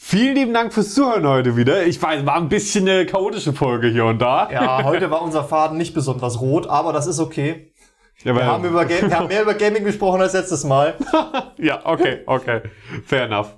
vielen 0.00 0.36
lieben 0.36 0.54
Dank 0.54 0.72
fürs 0.72 0.94
Zuhören 0.94 1.26
heute 1.26 1.56
wieder. 1.56 1.84
Ich 1.84 2.00
weiß, 2.00 2.24
war 2.24 2.36
ein 2.36 2.48
bisschen 2.48 2.88
eine 2.88 3.04
chaotische 3.04 3.52
Folge 3.52 3.88
hier 3.88 4.04
und 4.04 4.20
da. 4.20 4.48
Ja, 4.50 4.84
heute 4.84 5.10
war 5.10 5.22
unser 5.22 5.42
Faden 5.44 5.76
nicht 5.76 5.92
besonders 5.92 6.40
rot, 6.40 6.68
aber 6.68 6.92
das 6.92 7.06
ist 7.08 7.18
okay. 7.18 7.72
Ja, 8.22 8.34
Wir 8.34 8.46
haben, 8.46 8.64
über 8.64 8.88
wir 8.88 9.16
haben 9.16 9.28
mehr 9.28 9.42
über 9.42 9.54
Gaming 9.54 9.84
gesprochen 9.84 10.20
als 10.20 10.32
letztes 10.32 10.64
Mal. 10.64 10.94
ja, 11.58 11.80
okay, 11.84 12.20
okay. 12.26 12.62
Fair 13.04 13.24
enough. 13.24 13.54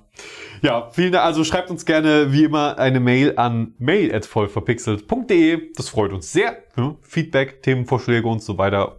Ja, 0.61 0.89
vielen 0.91 1.11
Dank. 1.11 1.25
Also 1.25 1.43
schreibt 1.43 1.69
uns 1.71 1.85
gerne 1.85 2.31
wie 2.31 2.43
immer 2.43 2.77
eine 2.77 2.99
Mail 2.99 3.33
an 3.37 3.73
mail@vollverpixelt.de. 3.79 5.73
Das 5.75 5.89
freut 5.89 6.11
uns 6.11 6.31
sehr. 6.31 6.57
Ja, 6.75 6.95
Feedback, 7.01 7.63
Themenvorschläge 7.63 8.27
und 8.27 8.41
so 8.43 8.57
weiter. 8.57 8.97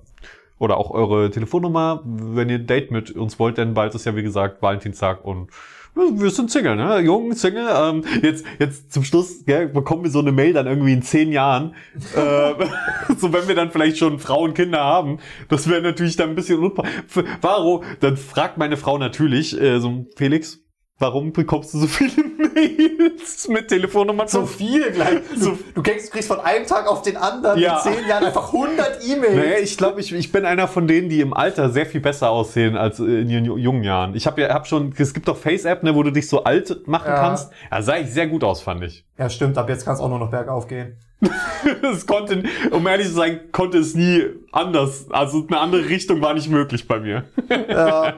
oder 0.59 0.77
auch 0.77 0.91
eure 0.91 1.31
Telefonnummer, 1.31 2.03
wenn 2.05 2.49
ihr 2.49 2.59
ein 2.59 2.67
Date 2.67 2.91
mit 2.93 3.11
uns 3.13 3.39
wollt, 3.41 3.59
denn 3.59 3.75
bald 3.75 3.95
ist 3.97 4.05
ja 4.07 4.15
wie 4.17 4.23
gesagt 4.23 4.63
Valentinstag 4.63 5.25
und 5.25 5.51
wir 5.95 6.31
sind 6.31 6.51
Single, 6.51 6.77
ne? 6.77 7.01
Jung, 7.01 7.35
Single. 7.35 7.69
Ähm, 7.71 8.05
jetzt, 8.23 8.45
jetzt 8.59 8.93
zum 8.93 9.05
Schluss 9.05 9.45
gell, 9.45 9.69
bekommen 9.69 10.05
wir 10.05 10.11
so 10.11 10.21
eine 10.21 10.33
Mail 10.33 10.55
dann 10.55 10.67
irgendwie 10.67 10.93
in 10.93 11.03
zehn 11.03 11.33
Jahren. 11.33 11.75
äh, 12.17 12.55
so 13.19 13.33
wenn 13.33 13.49
wir 13.49 13.55
dann 13.55 13.71
vielleicht 13.71 13.99
schon 13.99 14.19
Frauen, 14.19 14.55
Kinder 14.55 14.81
haben. 14.81 15.19
Das 15.49 15.69
wäre 15.69 15.83
natürlich 15.83 16.17
dann 16.17 16.31
ein 16.31 16.35
bisschen 16.35 16.59
unpraktisch. 16.59 17.25
Warum? 17.41 17.83
Dann 18.01 18.17
fragt 18.17 18.59
meine 18.59 18.77
Frau 18.77 18.99
natürlich, 18.99 19.61
äh, 19.61 19.81
so 19.81 20.07
Felix, 20.17 20.62
warum 21.03 21.33
bekommst 21.33 21.75
du 21.75 21.79
so 21.81 21.87
viele 21.87 22.13
Mails 22.55 23.49
mit 23.49 23.69
Telefonnummern? 23.69 24.29
So 24.29 24.47
viel 24.47 24.91
gleich. 24.93 25.19
Du, 25.39 25.59
du 25.75 25.83
kriegst, 25.83 26.13
kriegst 26.13 26.29
von 26.29 26.41
einem 26.41 26.67
Tag 26.67 26.87
auf 26.89 27.03
den 27.03 27.17
anderen 27.17 27.59
Ja. 27.61 27.83
in 27.85 27.93
zehn 27.95 28.09
Jahren 28.09 28.25
einfach 28.25 28.53
100 28.53 29.01
E-Mails. 29.07 29.35
Naja, 29.35 29.59
ich 29.61 29.77
glaube, 29.77 30.01
ich, 30.01 30.13
ich 30.15 30.33
bin 30.33 30.45
einer 30.47 30.69
von 30.69 30.87
denen, 30.87 31.09
die 31.09 31.21
im 31.21 31.35
Alter 31.35 31.69
sehr 31.71 31.85
viel 31.87 32.01
besser 32.01 32.31
aussehen 32.31 32.77
als 32.77 32.99
in 33.01 33.29
ihren 33.29 33.45
ju- 33.45 33.59
jungen 33.59 33.83
Jahren. 33.85 34.15
Ich 34.15 34.27
habe 34.27 34.41
ja 34.41 34.49
hab 34.55 34.67
schon, 34.67 34.95
es 34.97 35.13
gibt 35.13 35.27
doch 35.29 35.37
Face-App, 35.37 35.83
ne, 35.83 35.95
wo 35.95 36.03
du 36.03 36.11
dich 36.13 36.29
so 36.29 36.45
alt 36.45 36.87
machen 36.87 37.09
Ja. 37.09 37.17
kannst. 37.21 37.51
Ja, 37.71 37.83
sah 37.83 37.97
ich 37.97 38.11
sehr 38.11 38.29
gut 38.29 38.45
aus, 38.45 38.63
fand 38.63 38.83
ich. 38.85 39.05
Ja, 39.19 39.29
stimmt, 39.29 39.59
ab 39.59 39.69
jetzt 39.69 39.85
kann 39.85 39.95
es 39.95 40.01
auch 40.01 40.09
nur 40.09 40.19
noch 40.21 40.31
bergauf 40.31 40.69
gehen. 40.69 40.97
Es 41.95 42.07
konnte, 42.07 42.43
um 42.71 42.87
ehrlich 42.87 43.07
zu 43.09 43.15
sein, 43.15 43.53
konnte 43.53 43.79
es 43.79 43.95
nie 43.95 44.25
anders. 44.51 45.07
Also 45.11 45.47
eine 45.47 45.59
andere 45.61 45.89
Richtung 45.89 46.21
war 46.21 46.35
nicht 46.35 46.49
möglich 46.51 46.87
bei 46.89 46.99
mir. 47.01 47.25
Ja, 47.69 48.15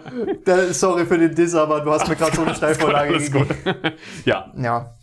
sorry 0.71 1.05
für 1.07 1.19
den 1.19 1.35
Diss, 1.35 1.55
aber 1.55 1.81
du 1.81 1.91
hast 1.91 2.09
mir 2.09 2.17
gerade 2.17 2.35
so 2.35 2.43
eine 2.43 2.55
Steilvorlage 2.55 3.19
gegeben. 3.19 3.47
ja, 4.25 4.53
Ja. 4.57 4.95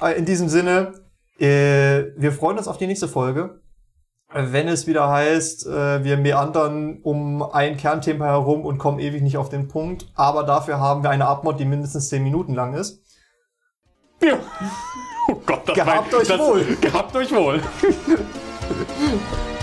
Äh, 0.00 0.18
In 0.18 0.24
diesem 0.24 0.48
Sinne, 0.48 0.92
äh, 1.40 2.04
wir 2.16 2.32
freuen 2.32 2.58
uns 2.58 2.68
auf 2.68 2.78
die 2.78 2.86
nächste 2.86 3.08
Folge. 3.08 3.60
Wenn 4.32 4.68
es 4.68 4.86
wieder 4.86 5.08
heißt, 5.08 5.66
äh, 5.66 6.04
wir 6.04 6.18
meandern 6.18 6.98
um 7.02 7.42
ein 7.42 7.76
Kernthema 7.78 8.26
herum 8.26 8.64
und 8.66 8.76
kommen 8.78 8.98
ewig 8.98 9.22
nicht 9.22 9.38
auf 9.38 9.48
den 9.48 9.68
Punkt, 9.68 10.06
aber 10.14 10.44
dafür 10.44 10.78
haben 10.78 11.02
wir 11.02 11.10
eine 11.10 11.26
Abmod, 11.26 11.58
die 11.58 11.64
mindestens 11.64 12.10
10 12.10 12.22
Minuten 12.22 12.54
lang 12.54 12.74
ist. 12.74 13.02
ja. 14.22 14.38
Oh 15.30 15.42
Gott, 15.44 15.68
das 15.68 15.74
Gehabt 15.74 16.12
war, 16.12 16.20
euch 16.20 16.28
das, 16.28 16.38
wohl. 16.38 16.64
Gehabt 16.80 17.16
euch 17.16 17.30
wohl. 17.32 17.60